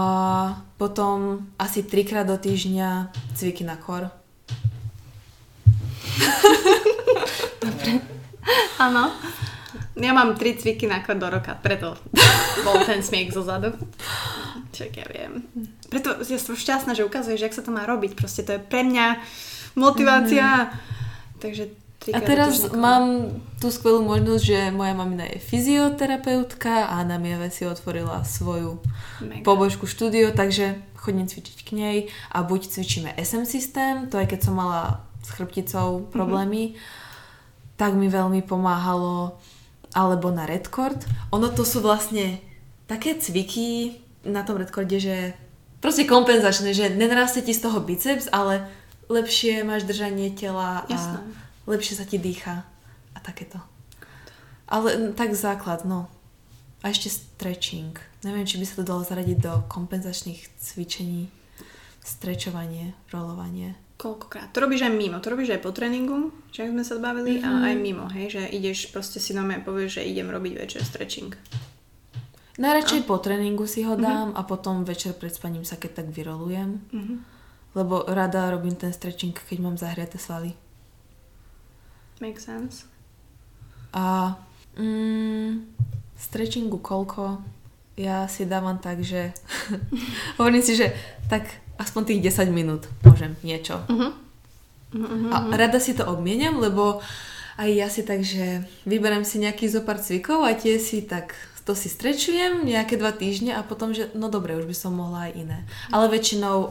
potom 0.81 1.45
asi 1.61 1.85
trikrát 1.85 2.25
do 2.25 2.37
týždňa 2.37 3.13
cviky 3.37 3.61
na 3.61 3.77
kor. 3.77 4.09
Áno. 8.81 9.13
Ja 9.95 10.11
mám 10.11 10.35
tri 10.35 10.57
cviky 10.59 10.89
na 10.91 10.99
do 10.99 11.27
roka, 11.29 11.55
preto 11.55 11.95
bol 12.67 12.83
ten 12.83 12.99
smiech 12.99 13.31
zo 13.31 13.45
zadu. 13.47 13.71
Čak 14.75 14.91
ja 14.99 15.07
viem. 15.07 15.47
Preto 15.87 16.19
ja 16.19 16.35
som 16.35 16.57
šťastná, 16.57 16.91
že 16.91 17.07
ukazuješ, 17.07 17.47
jak 17.47 17.55
sa 17.55 17.63
to 17.63 17.71
má 17.71 17.87
robiť. 17.87 18.11
Proste 18.17 18.43
to 18.43 18.57
je 18.57 18.61
pre 18.65 18.83
mňa 18.83 19.21
motivácia. 19.79 20.75
Takže 21.39 21.71
Mhm. 21.71 21.84
A 22.13 22.19
teraz 22.21 22.69
mám 22.75 23.33
tú 23.57 23.73
skvelú 23.73 24.05
možnosť, 24.05 24.43
že 24.45 24.59
moja 24.69 24.93
mamina 24.93 25.25
je 25.25 25.41
fyzioterapeutka 25.41 26.91
a 26.93 27.01
na 27.01 27.17
Mieve 27.17 27.49
si 27.49 27.65
otvorila 27.65 28.21
svoju 28.21 28.77
Mega. 29.25 29.41
pobožku 29.41 29.89
štúdio, 29.89 30.29
takže 30.29 30.77
chodím 30.93 31.25
cvičiť 31.25 31.57
k 31.65 31.69
nej 31.73 31.97
a 32.29 32.45
buď 32.45 32.69
cvičíme 32.69 33.09
SM 33.17 33.49
systém, 33.49 34.05
to 34.09 34.21
aj 34.21 34.29
keď 34.29 34.39
som 34.45 34.57
mala 34.57 35.01
s 35.25 35.33
chrbticou 35.33 36.13
problémy, 36.13 36.77
tak 37.77 37.97
mi 37.97 38.05
veľmi 38.05 38.45
pomáhalo, 38.45 39.41
alebo 39.97 40.29
na 40.29 40.45
redcord. 40.45 41.01
Ono 41.33 41.49
to 41.49 41.65
sú 41.65 41.81
vlastne 41.81 42.37
také 42.85 43.17
cviky 43.17 43.97
na 44.25 44.45
tom 44.45 44.61
redcorde, 44.61 44.97
že 45.01 45.33
proste 45.81 46.05
kompenzačné, 46.05 46.73
že 46.73 46.93
nenarastie 46.93 47.41
ti 47.41 47.53
z 47.53 47.65
toho 47.65 47.81
biceps, 47.81 48.29
ale 48.29 48.69
lepšie 49.09 49.61
máš 49.61 49.85
držanie 49.85 50.33
tela 50.33 50.85
a 50.85 50.89
Jasné. 50.89 51.44
Lepšie 51.65 51.95
sa 51.95 52.05
ti 52.05 52.17
dýcha 52.17 52.65
a 53.11 53.19
takéto. 53.19 53.57
Ale 54.65 54.97
mm, 54.97 55.13
tak 55.13 55.33
základ, 55.33 55.85
no. 55.85 56.09
A 56.81 56.89
ešte 56.89 57.09
stretching. 57.09 57.97
Neviem, 58.21 58.45
či 58.45 58.57
by 58.57 58.65
sa 58.65 58.75
to 58.77 58.85
dalo 58.85 59.01
zaradiť 59.01 59.37
do 59.37 59.53
kompenzačných 59.65 60.57
cvičení. 60.57 61.29
Strečovanie, 62.01 62.93
rolovanie. 63.09 63.73
Koľkokrát? 63.97 64.53
To 64.53 64.61
robíš 64.61 64.85
aj 64.85 64.93
mimo, 64.93 65.17
to 65.17 65.31
robíš 65.31 65.57
aj 65.57 65.61
po 65.63 65.71
tréningu, 65.71 66.29
že 66.51 66.67
sme 66.67 66.83
sa 66.83 66.99
bavili, 66.99 67.39
Mhm. 67.39 67.45
a 67.45 67.49
aj 67.65 67.75
mimo, 67.79 68.05
hej, 68.11 68.37
že 68.37 68.43
ideš 68.45 68.91
proste 68.91 69.17
si 69.17 69.33
na 69.33 69.41
mňa 69.41 69.65
povieš, 69.65 69.97
že 69.97 70.05
idem 70.05 70.29
robiť 70.29 70.53
večer 70.53 70.81
stretching. 70.83 71.33
Najradšej 72.55 73.03
po 73.03 73.17
tréningu 73.17 73.67
si 73.67 73.83
ho 73.83 73.95
dám 73.95 74.31
a 74.31 74.43
potom 74.43 74.83
večer 74.83 75.11
pred 75.11 75.33
spaním 75.33 75.65
sa 75.65 75.75
keď 75.75 75.91
tak 76.03 76.07
vyrolujem. 76.11 76.79
Mhm. 76.91 77.15
Lebo 77.75 78.07
rada 78.07 78.47
robím 78.47 78.75
ten 78.75 78.93
stretching, 78.93 79.35
keď 79.35 79.57
mám 79.59 79.75
zahriate 79.75 80.15
svaly. 80.15 80.55
Make 82.23 82.39
sense. 82.39 82.87
A 83.91 84.35
mm, 84.79 85.67
stretchingu 86.15 86.79
koľko? 86.79 87.43
Ja 87.95 88.27
si 88.27 88.43
dávam 88.43 88.75
tak, 88.79 89.03
že 89.03 89.31
hovorím 90.39 90.63
si, 90.63 90.75
že 90.75 90.91
tak 91.31 91.47
aspoň 91.79 92.01
tých 92.11 92.21
10 92.31 92.51
minút 92.51 92.87
môžem 93.03 93.35
niečo. 93.43 93.79
Mhm. 93.87 94.25
Uh-huh. 94.95 95.31
A 95.33 95.51
rada 95.59 95.75
si 95.83 95.91
to 95.91 96.07
obmieniam, 96.07 96.55
lebo 96.55 97.03
aj 97.59 97.69
ja 97.71 97.87
si 97.91 98.03
tak, 98.07 98.23
že 98.23 98.63
vyberiem 98.87 99.27
si 99.27 99.43
nejaký 99.43 99.67
zopár 99.67 99.99
cvikov 99.99 100.47
a 100.47 100.55
tie 100.55 100.79
si 100.79 101.03
tak 101.03 101.35
to 101.65 101.73
si 101.73 101.89
strečujem 101.89 102.63
nejaké 102.63 102.95
dva 102.95 103.09
týždne 103.09 103.57
a 103.57 103.65
potom, 103.65 103.91
že 103.91 104.13
no 104.13 104.29
dobre, 104.29 104.53
už 104.53 104.69
by 104.69 104.75
som 104.77 104.93
mohla 104.93 105.27
aj 105.27 105.31
iné. 105.33 105.59
Ale 105.89 106.13
väčšinou 106.13 106.57
o, 106.61 106.69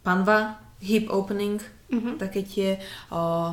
panva, 0.00 0.56
hip 0.80 1.12
opening, 1.12 1.60
uh-huh. 1.92 2.16
také 2.16 2.42
tie 2.48 2.80
o, 3.12 3.52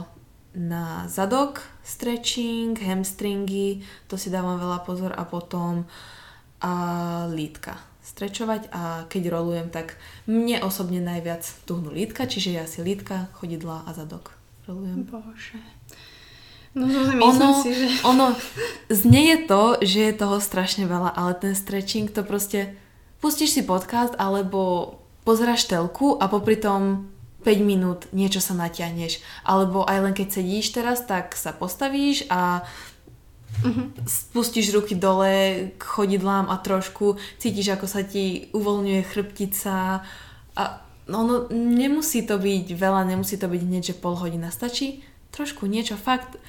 na 0.56 1.06
zadok, 1.12 1.62
stretching, 1.84 2.80
hamstringy, 2.80 3.84
to 4.08 4.16
si 4.16 4.32
dávam 4.32 4.58
veľa 4.58 4.88
pozor 4.88 5.12
a 5.12 5.28
potom 5.28 5.84
a 6.64 6.74
lítka 7.30 7.78
strečovať 8.06 8.70
a 8.70 9.10
keď 9.10 9.34
rolujem, 9.34 9.68
tak 9.74 9.98
mne 10.30 10.62
osobne 10.62 11.02
najviac 11.02 11.42
tuhnú 11.66 11.90
lítka, 11.90 12.30
čiže 12.30 12.54
ja 12.54 12.66
si 12.70 12.86
lítka, 12.86 13.28
chodidla 13.36 13.84
a 13.84 13.92
zadok 13.98 14.32
rolujem. 14.70 15.06
Bože. 15.10 15.60
No, 16.76 16.86
ono, 17.24 17.64
si, 17.64 17.72
že... 17.72 17.88
ono 18.04 18.36
znieje 18.92 19.48
to, 19.48 19.80
že 19.80 20.12
je 20.12 20.14
toho 20.20 20.44
strašne 20.44 20.84
veľa, 20.86 21.16
ale 21.16 21.32
ten 21.40 21.56
stretching 21.56 22.12
to 22.12 22.20
proste 22.28 22.76
pustíš 23.24 23.56
si 23.56 23.62
podcast 23.64 24.12
alebo 24.20 24.94
pozeráš 25.24 25.72
telku 25.72 26.20
a 26.20 26.28
popri 26.28 26.60
tom 26.60 27.15
5 27.46 27.62
minút 27.62 28.10
niečo 28.10 28.42
sa 28.42 28.58
natiahneš. 28.58 29.22
Alebo 29.46 29.86
aj 29.86 30.02
len 30.02 30.14
keď 30.18 30.42
sedíš 30.42 30.74
teraz, 30.74 31.06
tak 31.06 31.38
sa 31.38 31.54
postavíš 31.54 32.26
a 32.34 32.66
uh-huh. 33.62 33.94
spustíš 34.10 34.74
ruky 34.74 34.98
dole 34.98 35.70
k 35.78 35.82
chodidlám 35.82 36.50
a 36.50 36.58
trošku 36.58 37.22
cítiš, 37.38 37.78
ako 37.78 37.86
sa 37.86 38.02
ti 38.02 38.50
uvoľňuje 38.52 39.02
chrbtica 39.06 40.02
a 40.58 40.64
no, 41.06 41.20
no, 41.22 41.36
nemusí 41.54 42.26
to 42.26 42.42
byť 42.42 42.74
veľa, 42.74 43.06
nemusí 43.06 43.38
to 43.38 43.46
byť 43.46 43.62
hneď, 43.62 43.84
že 43.94 44.00
pol 44.02 44.18
hodina. 44.18 44.50
Stačí 44.50 45.06
trošku 45.30 45.70
niečo, 45.70 45.94
fakt 45.96 46.42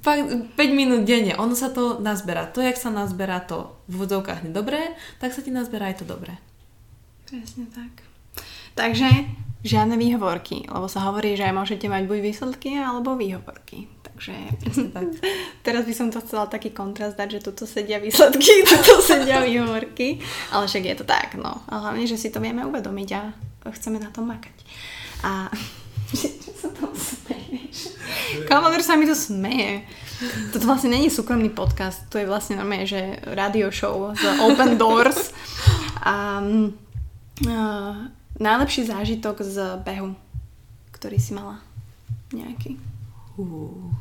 fakt 0.00 0.24
5 0.56 0.56
minút 0.72 1.04
denne, 1.04 1.36
ono 1.36 1.52
sa 1.52 1.68
to 1.68 2.00
nazberá. 2.00 2.48
To, 2.56 2.64
jak 2.64 2.80
sa 2.80 2.88
nazberá 2.88 3.44
to 3.44 3.76
v 3.84 4.00
vodzovkách 4.00 4.48
nedobré, 4.48 4.96
tak 5.20 5.36
sa 5.36 5.44
ti 5.44 5.52
nazberá 5.52 5.92
aj 5.92 6.00
to 6.00 6.06
dobré. 6.08 6.40
Presne 7.28 7.68
tak. 7.68 8.03
Takže 8.74 9.08
žiadne 9.64 9.96
výhovorky, 9.96 10.68
lebo 10.68 10.86
sa 10.92 11.08
hovorí, 11.08 11.40
že 11.40 11.48
aj 11.48 11.54
môžete 11.56 11.88
mať 11.88 12.04
buď 12.04 12.18
výsledky 12.20 12.76
alebo 12.76 13.16
výhovorky. 13.16 13.88
Takže 14.04 14.34
tak. 14.92 15.08
teraz 15.66 15.88
by 15.88 15.94
som 15.96 16.12
to 16.12 16.20
chcela 16.20 16.46
taký 16.46 16.70
kontrast 16.70 17.16
dať, 17.16 17.40
že 17.40 17.44
tuto 17.50 17.64
sedia 17.64 17.96
výsledky, 17.98 18.62
tuto 18.70 19.00
sedia 19.00 19.40
výhovorky, 19.40 20.20
ale 20.52 20.68
však 20.68 20.84
je 20.84 20.96
to 21.00 21.04
tak, 21.08 21.34
no. 21.40 21.64
A 21.72 21.80
hlavne, 21.80 22.04
že 22.04 22.20
si 22.20 22.28
to 22.28 22.38
vieme 22.44 22.62
uvedomiť 22.62 23.08
a 23.16 23.22
chceme 23.72 23.96
na 23.96 24.12
tom 24.12 24.28
makať. 24.28 24.56
A 25.24 25.48
čo 26.44 26.52
sa 26.52 26.68
tam 26.76 26.92
smeješ? 26.92 27.96
Sa 28.84 29.00
mi 29.00 29.08
to 29.08 29.16
smeje. 29.16 29.88
Toto 30.52 30.68
vlastne 30.68 30.92
není 30.92 31.08
súkromný 31.08 31.48
podcast, 31.50 32.04
to 32.12 32.20
je 32.20 32.28
vlastne 32.28 32.60
normálne, 32.60 32.84
že 32.84 33.18
radio 33.32 33.72
show 33.72 34.12
z 34.12 34.22
Open 34.44 34.76
Doors. 34.76 35.32
A, 36.04 36.38
uh, 37.48 37.96
najlepší 38.38 38.86
zážitok 38.88 39.42
z 39.42 39.78
behu, 39.82 40.14
ktorý 40.94 41.18
si 41.18 41.32
mala 41.34 41.62
nejaký? 42.34 42.78
Uh. 43.38 43.92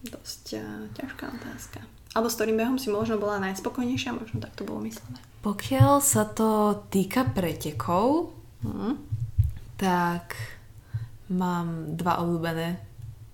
Dosť 0.00 0.56
uh, 0.56 0.88
ťažká 0.96 1.28
otázka. 1.28 1.84
Alebo 2.16 2.32
s 2.32 2.36
ktorým 2.40 2.56
behom 2.56 2.76
si 2.80 2.88
možno 2.88 3.20
bola 3.20 3.38
najspokojnejšia, 3.44 4.16
možno 4.16 4.40
tak 4.40 4.56
to 4.56 4.64
bolo 4.64 4.80
myslené. 4.82 5.20
Pokiaľ 5.44 6.00
sa 6.00 6.24
to 6.24 6.82
týka 6.88 7.28
pretekov, 7.28 8.32
mm. 8.64 8.96
tak 9.78 10.34
mám 11.30 11.94
dva 11.94 12.18
obľúbené 12.24 12.80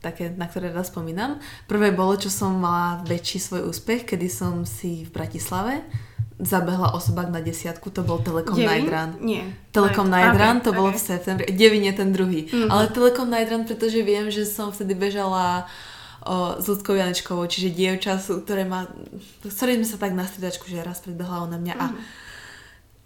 také, 0.04 0.30
na 0.30 0.46
ktoré 0.46 0.70
raz 0.70 0.92
spomínam. 0.92 1.40
Prvé 1.66 1.90
bolo, 1.90 2.14
čo 2.20 2.28
som 2.28 2.54
mala 2.54 3.02
väčší 3.08 3.40
svoj 3.40 3.72
úspech, 3.72 4.04
kedy 4.04 4.28
som 4.28 4.62
si 4.68 5.08
v 5.08 5.10
Bratislave 5.10 5.82
zabehla 6.36 6.92
osobák 6.92 7.32
na 7.32 7.40
desiatku, 7.40 7.88
to 7.88 8.04
bol 8.04 8.20
Telekom 8.20 8.60
Night 8.60 8.84
Run. 8.84 9.10
Nie. 9.24 9.56
Telekom 9.72 10.12
Night 10.12 10.36
Run, 10.36 10.60
to 10.60 10.68
okay. 10.68 10.78
bolo 10.78 10.90
v 10.92 11.00
septembri. 11.00 11.48
Devin 11.48 11.88
je 11.88 11.94
ten 11.96 12.12
druhý. 12.12 12.44
Mm-hmm. 12.44 12.68
Ale 12.68 12.92
Telekom 12.92 13.32
Night 13.32 13.48
Run, 13.48 13.64
pretože 13.64 14.04
viem, 14.04 14.28
že 14.28 14.44
som 14.44 14.68
vtedy 14.68 14.92
bežala 14.92 15.64
o, 16.20 16.60
s 16.60 16.64
ľudskou 16.68 16.92
Janečkovou, 16.92 17.48
čiže 17.48 17.72
dievča, 17.72 18.20
ktoré 18.20 18.68
má, 18.68 18.84
s 19.48 19.54
ktorým 19.56 19.80
sme 19.80 19.88
sa 19.88 19.96
tak 19.96 20.12
na 20.12 20.28
striedačku, 20.28 20.68
že 20.68 20.84
raz 20.84 21.00
predbehla 21.00 21.48
ona 21.48 21.56
mňa 21.56 21.74
mm-hmm. 21.74 21.88
a 21.88 21.96
mhm. 21.96 22.04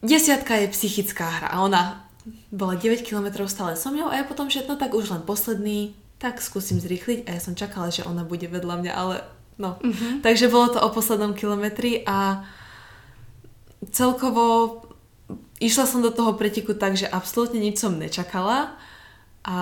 desiatka 0.03 0.53
je 0.59 0.67
psychická 0.75 1.31
hra 1.31 1.55
a 1.55 1.63
ona 1.63 2.03
bola 2.51 2.75
9 2.77 3.07
km 3.07 3.47
stále 3.47 3.79
so 3.79 3.89
mňou 3.95 4.11
a 4.11 4.21
ja 4.21 4.25
potom, 4.27 4.51
že 4.51 4.67
no 4.67 4.77
tak 4.77 4.93
už 4.93 5.09
len 5.15 5.23
posledný, 5.23 5.95
tak 6.21 6.43
skúsim 6.43 6.77
zrýchliť 6.77 7.31
a 7.31 7.39
ja 7.39 7.41
som 7.41 7.57
čakala, 7.57 7.89
že 7.89 8.05
ona 8.05 8.27
bude 8.27 8.45
vedľa 8.45 8.75
mňa, 8.85 8.93
ale 8.93 9.25
no. 9.57 9.81
Uh-huh. 9.81 10.21
Takže 10.21 10.53
bolo 10.53 10.69
to 10.69 10.79
o 10.85 10.93
poslednom 10.93 11.33
kilometri 11.33 12.05
a 12.05 12.45
celkovo 13.89 14.85
išla 15.61 15.85
som 15.89 16.05
do 16.05 16.13
toho 16.13 16.37
preteku 16.37 16.77
tak, 16.77 16.97
že 16.97 17.09
absolútne 17.09 17.61
nič 17.61 17.81
som 17.81 17.97
nečakala 17.97 18.77
a 19.45 19.59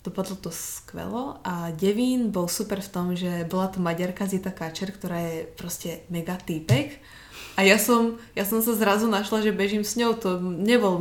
dopadlo 0.00 0.36
to 0.36 0.48
skvelo. 0.52 1.40
A 1.44 1.72
Devín 1.76 2.32
bol 2.32 2.48
super 2.48 2.80
v 2.80 2.92
tom, 2.92 3.06
že 3.12 3.44
bola 3.48 3.68
to 3.68 3.80
Maďarka 3.80 4.24
Zita 4.24 4.52
Káčer, 4.52 4.92
ktorá 4.96 5.20
je 5.20 5.38
proste 5.56 6.04
mega 6.08 6.40
týpek. 6.40 7.00
A 7.60 7.64
ja 7.68 7.76
som, 7.76 8.16
ja 8.32 8.48
som 8.48 8.64
sa 8.64 8.72
zrazu 8.72 9.04
našla, 9.04 9.44
že 9.44 9.52
bežím 9.52 9.84
s 9.84 10.00
ňou, 10.00 10.16
to 10.16 10.40
nebol 10.40 10.96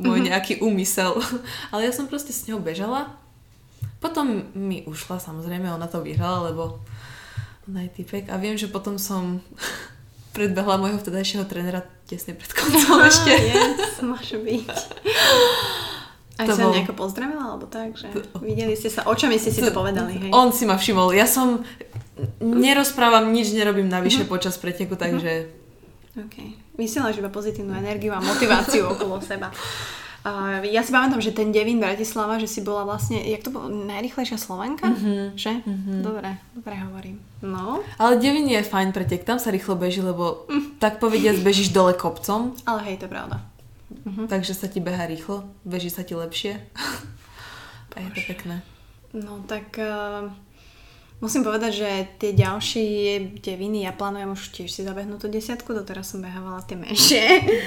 môj 0.00 0.18
mhm. 0.24 0.26
nejaký 0.32 0.64
úmysel, 0.64 1.20
ale 1.72 1.84
ja 1.88 1.92
som 1.92 2.08
proste 2.08 2.32
s 2.32 2.48
ňou 2.48 2.64
bežala. 2.64 3.12
Potom 4.00 4.50
mi 4.56 4.82
ušla, 4.88 5.22
samozrejme, 5.22 5.68
ona 5.68 5.86
to 5.86 6.02
vyhrala, 6.02 6.50
lebo 6.50 6.82
ona 7.68 7.86
je 7.86 8.02
typek. 8.02 8.32
A 8.32 8.40
viem, 8.40 8.56
že 8.56 8.72
potom 8.72 8.96
som 8.96 9.44
predbehla 10.32 10.80
môjho 10.80 10.98
vtedajšieho 10.98 11.44
trénera 11.44 11.84
tesne 12.08 12.32
pred 12.32 12.50
koncom 12.52 13.04
ešte. 13.04 13.32
Yes, 13.32 14.00
môže 14.00 14.36
byť. 14.40 14.66
Aj 16.40 16.48
to 16.48 16.56
sa 16.56 16.64
bol... 16.64 16.72
nejako 16.72 16.96
pozdravila, 16.96 17.54
alebo 17.54 17.68
tak, 17.68 17.94
že 17.94 18.08
videli 18.40 18.72
ste 18.72 18.88
sa, 18.88 19.04
očami 19.04 19.36
ste 19.36 19.52
si 19.52 19.60
to, 19.60 19.68
to 19.68 19.76
povedali, 19.76 20.16
hej? 20.16 20.30
On 20.32 20.48
si 20.48 20.64
ma 20.64 20.80
všimol. 20.80 21.12
Ja 21.12 21.28
som 21.28 21.60
nerozprávam, 22.40 23.30
nič 23.30 23.52
nerobím 23.52 23.92
navyše 23.92 24.24
uh-huh. 24.24 24.32
počas 24.32 24.56
preteku, 24.56 24.96
takže... 24.96 25.52
OK. 26.16 26.36
Vysielaš 26.76 27.20
iba 27.20 27.28
pozitívnu 27.28 27.76
energiu 27.76 28.16
a 28.16 28.20
motiváciu 28.24 28.88
okolo 28.96 29.20
seba. 29.20 29.52
Uh, 30.22 30.62
ja 30.70 30.86
si 30.86 30.94
pamätám, 30.94 31.18
že 31.18 31.34
ten 31.34 31.50
Devín 31.50 31.82
Bratislava, 31.82 32.38
že 32.38 32.46
si 32.46 32.62
bola 32.62 32.86
vlastne, 32.86 33.18
jak 33.26 33.42
to 33.42 33.50
bolo, 33.50 33.66
najrychlejšia 33.66 34.38
Slovenka? 34.38 34.86
Mm-hmm. 34.86 35.34
Že? 35.34 35.52
Mm-hmm. 35.66 35.98
Dobre, 35.98 36.30
dobre 36.54 36.74
hovorím. 36.78 37.18
No. 37.42 37.82
Ale 37.98 38.22
Devín 38.22 38.46
je 38.46 38.62
fajn 38.62 38.94
pretek, 38.94 39.26
tam 39.26 39.42
sa 39.42 39.50
rýchlo 39.50 39.74
beží, 39.74 39.98
lebo 39.98 40.46
mm. 40.46 40.78
tak 40.78 41.02
povediať 41.02 41.42
bežíš 41.42 41.74
dole 41.74 41.98
kopcom. 41.98 42.54
Ale 42.70 42.86
hej, 42.86 43.02
to 43.02 43.10
je 43.10 43.14
pravda. 43.18 43.42
Mm-hmm. 43.90 44.26
Takže 44.30 44.54
sa 44.54 44.70
ti 44.70 44.78
beha 44.78 45.10
rýchlo, 45.10 45.42
beží 45.66 45.90
sa 45.90 46.06
ti 46.06 46.14
lepšie. 46.14 46.54
A 47.92 47.96
je 47.98 48.10
to 48.14 48.22
pekné. 48.30 48.62
No 49.10 49.42
tak... 49.42 49.74
Uh... 49.74 50.30
Musím 51.22 51.46
povedať, 51.46 51.86
že 51.86 51.90
tie 52.18 52.34
ďalšie 52.34 52.82
deviny, 53.46 53.86
ja 53.86 53.94
plánujem 53.94 54.34
už 54.34 54.42
tiež 54.58 54.66
si 54.74 54.82
zabehnúť 54.82 55.22
tú 55.22 55.28
desiatku, 55.30 55.70
doteraz 55.70 56.10
som 56.10 56.18
behávala 56.18 56.66
tie 56.66 56.74
menšie, 56.74 57.22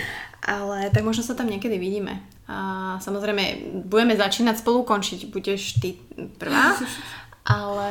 ale 0.60 0.92
tak 0.92 1.08
možno 1.08 1.24
sa 1.24 1.40
tam 1.40 1.48
niekedy 1.48 1.80
vidíme. 1.80 2.20
A 2.46 2.58
samozrejme, 3.02 3.74
budeme 3.90 4.14
začínať 4.14 4.62
spolu 4.62 4.86
končiť, 4.86 5.34
budeš 5.34 5.82
ty 5.82 5.98
prvá, 6.38 6.78
ale 7.46 7.90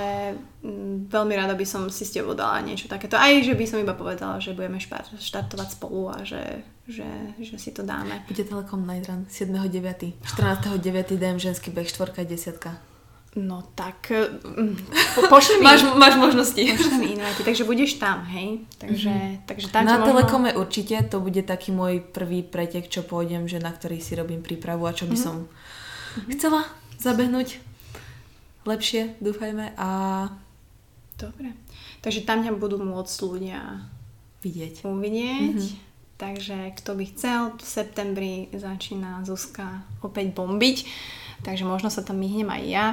mm, 0.62 1.10
veľmi 1.10 1.34
rada 1.34 1.58
by 1.58 1.66
som 1.66 1.90
si 1.90 2.06
s 2.06 2.14
tebou 2.14 2.38
dala 2.38 2.62
niečo 2.62 2.86
takéto. 2.86 3.18
Aj, 3.18 3.34
že 3.42 3.58
by 3.58 3.64
som 3.66 3.82
iba 3.82 3.98
povedala, 3.98 4.38
že 4.38 4.54
budeme 4.54 4.78
štartovať 5.18 5.68
spolu 5.74 6.14
a 6.14 6.22
že, 6.22 6.62
že, 6.86 7.06
že 7.42 7.58
si 7.58 7.74
to 7.74 7.82
dáme. 7.82 8.22
Bude 8.30 8.46
Telekom 8.46 8.86
Night 8.86 9.10
Run 9.10 9.26
7.9. 9.26 10.22
14.9. 10.22 11.18
DM 11.18 11.38
ženský 11.42 11.74
beh 11.74 11.90
4 11.90 12.14
10. 12.14 12.93
No 13.34 13.66
tak, 13.74 14.14
mm, 14.14 14.78
po, 15.18 15.20
pošli 15.26 15.58
mi... 15.58 15.66
máš, 15.66 15.82
máš 15.98 16.14
možnosti. 16.14 16.62
Pošli 16.62 16.98
mi 17.02 17.06
invity, 17.18 17.42
takže 17.42 17.66
budeš 17.66 17.98
tam, 17.98 18.22
hej? 18.30 18.62
Takže, 18.78 19.10
mm-hmm. 19.10 19.46
takže 19.50 19.66
tam 19.74 19.82
Na 19.82 19.98
možno... 19.98 20.06
Telekome 20.06 20.50
určite, 20.54 21.02
to 21.10 21.18
bude 21.18 21.42
taký 21.42 21.74
môj 21.74 21.98
prvý 21.98 22.46
pretek, 22.46 22.86
čo 22.86 23.02
pôjdem, 23.02 23.50
že 23.50 23.58
na 23.58 23.74
ktorý 23.74 23.98
si 23.98 24.14
robím 24.14 24.38
prípravu 24.38 24.86
a 24.86 24.94
čo 24.94 25.10
by 25.10 25.18
mm-hmm. 25.18 25.26
som 25.26 25.50
mm-hmm. 25.50 26.30
chcela 26.38 26.62
zabehnúť 27.02 27.58
lepšie, 28.70 29.18
dúfajme. 29.18 29.74
A... 29.82 29.88
Dobre. 31.18 31.58
Takže 32.06 32.22
tam 32.22 32.46
ťa 32.46 32.54
budú 32.54 32.78
môcť 32.78 33.16
ľudia 33.26 33.82
vidieť. 34.46 34.86
Uvidieť. 34.86 35.58
Mm-hmm. 35.58 35.92
Takže 36.22 36.56
kto 36.78 36.90
by 36.94 37.04
chcel, 37.10 37.40
v 37.58 37.66
septembri 37.66 38.34
začína 38.54 39.26
Zuzka 39.26 39.82
opäť 40.06 40.30
bombiť 40.38 40.86
takže 41.44 41.68
možno 41.68 41.92
sa 41.92 42.00
tam 42.00 42.18
myhnem 42.18 42.48
aj 42.48 42.62
ja. 42.64 42.86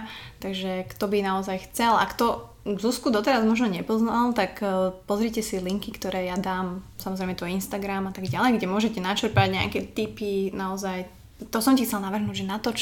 Takže 0.44 0.92
kto 0.92 1.06
by 1.08 1.18
naozaj 1.24 1.72
chcel 1.72 1.96
a 1.96 2.06
kto 2.06 2.52
Zuzku 2.62 3.10
doteraz 3.10 3.42
možno 3.42 3.74
nepoznal, 3.74 4.38
tak 4.38 4.62
e, 4.62 4.94
pozrite 5.10 5.42
si 5.42 5.58
linky, 5.58 5.90
ktoré 5.90 6.30
ja 6.30 6.38
dám, 6.38 6.86
samozrejme 7.02 7.34
to 7.34 7.50
Instagram 7.50 8.06
a 8.06 8.14
tak 8.14 8.30
ďalej, 8.30 8.62
kde 8.62 8.70
môžete 8.70 9.02
načerpať 9.02 9.50
nejaké 9.50 9.80
tipy 9.82 10.54
naozaj 10.54 11.10
to 11.50 11.58
som 11.58 11.74
ti 11.74 11.90
chcela 11.90 12.14
navrhnúť, 12.14 12.46
že 12.46 12.46
natoč 12.46 12.80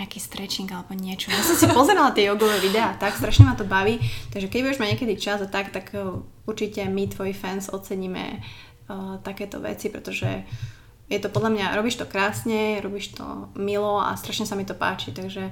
nejaký 0.00 0.18
stretching 0.18 0.66
alebo 0.72 0.96
niečo. 0.96 1.30
Ja 1.30 1.44
som 1.44 1.54
si 1.54 1.68
pozerala 1.70 2.10
tie 2.10 2.26
jogové 2.26 2.58
videá, 2.58 2.96
tak 2.98 3.14
strašne 3.14 3.46
ma 3.46 3.54
to 3.54 3.68
baví, 3.68 4.02
takže 4.34 4.50
keď 4.50 4.60
budeš 4.66 4.80
mať 4.82 4.90
niekedy 4.96 5.14
čas 5.20 5.38
a 5.44 5.48
tak, 5.50 5.70
tak 5.70 5.92
uh, 5.94 6.24
určite 6.48 6.82
my, 6.88 7.06
tvoji 7.06 7.36
fans, 7.36 7.70
oceníme 7.70 8.40
uh, 8.40 9.20
takéto 9.22 9.60
veci, 9.60 9.92
pretože 9.92 10.42
je 11.10 11.18
to 11.18 11.28
podľa 11.28 11.50
mňa, 11.50 11.76
robíš 11.76 11.98
to 11.98 12.06
krásne, 12.06 12.78
robíš 12.78 13.18
to 13.18 13.50
milo 13.58 13.98
a 13.98 14.14
strašne 14.14 14.46
sa 14.46 14.54
mi 14.54 14.62
to 14.62 14.78
páči, 14.78 15.10
takže 15.10 15.50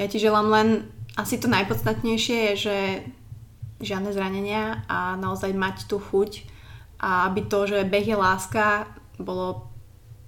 ja 0.00 0.06
ti 0.08 0.16
želám 0.16 0.48
len 0.48 0.68
asi 1.20 1.36
to 1.36 1.46
najpodstatnejšie 1.52 2.36
je, 2.52 2.54
že 2.56 2.76
žiadne 3.84 4.10
zranenia 4.10 4.82
a 4.88 5.14
naozaj 5.20 5.52
mať 5.52 5.86
tú 5.86 6.00
chuť 6.00 6.42
a 6.98 7.30
aby 7.30 7.46
to, 7.46 7.68
že 7.68 7.86
beh 7.86 8.06
je 8.08 8.16
láska, 8.16 8.88
bolo 9.20 9.70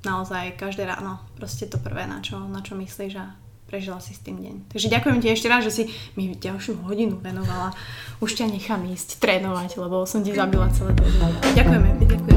naozaj 0.05 0.61
každé 0.61 0.87
ráno 0.87 1.19
proste 1.35 1.67
to 1.67 1.81
prvé, 1.81 2.07
na 2.07 2.21
čo, 2.21 2.39
na 2.39 2.61
čo 2.63 2.77
myslíš 2.77 3.13
a 3.17 3.35
prežila 3.71 4.03
si 4.03 4.19
s 4.19 4.23
tým 4.23 4.43
deň. 4.43 4.55
Takže 4.75 4.91
ďakujem 4.91 5.19
ti 5.23 5.29
ešte 5.31 5.47
raz, 5.47 5.63
že 5.63 5.73
si 5.73 5.83
mi 6.19 6.35
ďalšiu 6.35 6.83
hodinu 6.83 7.23
venovala. 7.23 7.71
Už 8.19 8.35
ťa 8.35 8.51
nechám 8.51 8.83
ísť 8.91 9.23
trénovať, 9.23 9.79
lebo 9.79 10.03
som 10.11 10.27
ti 10.27 10.35
zabila 10.35 10.67
celé 10.75 10.91
to. 10.99 11.07
Ďakujeme, 11.55 11.89
ďakujem 12.03 12.30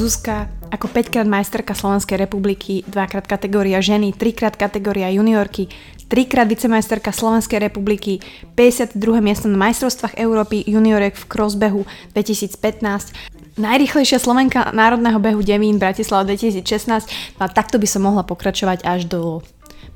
Zuzka 0.00 0.48
ako 0.72 0.88
5 0.88 1.12
krát 1.12 1.28
majsterka 1.28 1.76
Slovenskej 1.76 2.16
republiky, 2.16 2.80
2 2.88 3.04
krát 3.04 3.28
kategória 3.28 3.84
ženy, 3.84 4.16
3 4.16 4.32
krát 4.32 4.56
kategória 4.56 5.12
juniorky, 5.12 5.68
trikrát 6.08 6.48
vicemajsterka 6.48 7.12
Slovenskej 7.12 7.60
republiky, 7.60 8.24
52. 8.56 8.96
miesto 9.20 9.44
na 9.52 9.60
majstrovstvách 9.60 10.16
Európy 10.16 10.64
juniorek 10.64 11.20
v 11.20 11.24
crossbehu 11.28 11.84
2015, 12.16 13.60
najrychlejšia 13.60 14.16
Slovenka 14.16 14.72
národného 14.72 15.20
behu 15.20 15.44
Devín 15.44 15.76
Bratislava 15.76 16.32
2016, 16.32 17.36
no 17.36 17.44
a 17.44 17.52
takto 17.52 17.76
by 17.76 17.84
som 17.84 18.00
mohla 18.00 18.24
pokračovať 18.24 18.88
až 18.88 19.04
do 19.04 19.44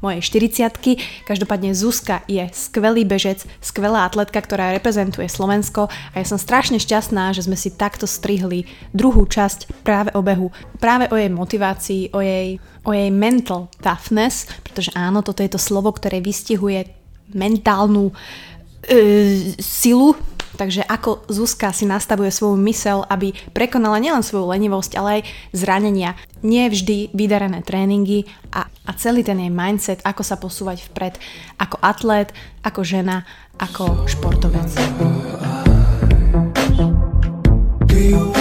mojej 0.04 0.20
40 0.20 1.24
Každopádne 1.24 1.72
Zuzka 1.72 2.20
je 2.28 2.44
skvelý 2.52 3.08
bežec, 3.08 3.48
skvelá 3.64 4.04
atletka, 4.04 4.36
ktorá 4.36 4.76
reprezentuje 4.76 5.24
Slovensko 5.32 5.88
a 5.88 6.14
ja 6.20 6.26
som 6.28 6.36
strašne 6.36 6.76
šťastná, 6.76 7.32
že 7.32 7.48
sme 7.48 7.56
si 7.56 7.72
takto 7.72 8.04
strihli 8.04 8.68
druhú 8.92 9.24
časť 9.24 9.80
práve 9.80 10.12
o 10.12 10.20
behu, 10.20 10.52
práve 10.76 11.08
o 11.08 11.16
jej 11.16 11.32
motivácii, 11.32 12.12
o 12.12 12.20
jej, 12.20 12.60
o 12.84 12.92
jej 12.92 13.08
mental 13.08 13.72
toughness, 13.80 14.44
pretože 14.60 14.92
áno, 14.92 15.24
toto 15.24 15.40
je 15.40 15.48
to 15.48 15.60
slovo, 15.60 15.88
ktoré 15.96 16.20
vystihuje 16.20 16.84
mentálnu 17.32 18.12
e, 18.84 19.56
silu 19.56 20.12
Takže 20.54 20.86
ako 20.86 21.26
Zuzka 21.26 21.74
si 21.74 21.86
nastavuje 21.86 22.30
svoju 22.30 22.54
mysel, 22.66 23.02
aby 23.10 23.34
prekonala 23.50 23.98
nielen 23.98 24.22
svoju 24.22 24.50
lenivosť, 24.50 24.92
ale 24.98 25.08
aj 25.20 25.22
zranenia. 25.50 26.14
Nie 26.46 26.70
vždy 26.70 27.10
vydarené 27.10 27.62
tréningy 27.66 28.28
a, 28.54 28.66
a 28.66 28.90
celý 28.94 29.26
ten 29.26 29.40
jej 29.40 29.50
mindset, 29.50 30.00
ako 30.06 30.22
sa 30.22 30.36
posúvať 30.38 30.86
vpred 30.92 31.18
ako 31.58 31.76
atlét, 31.82 32.30
ako 32.62 32.80
žena, 32.84 33.26
ako 33.58 34.06
športovec. 34.10 34.70
Do 37.94 38.33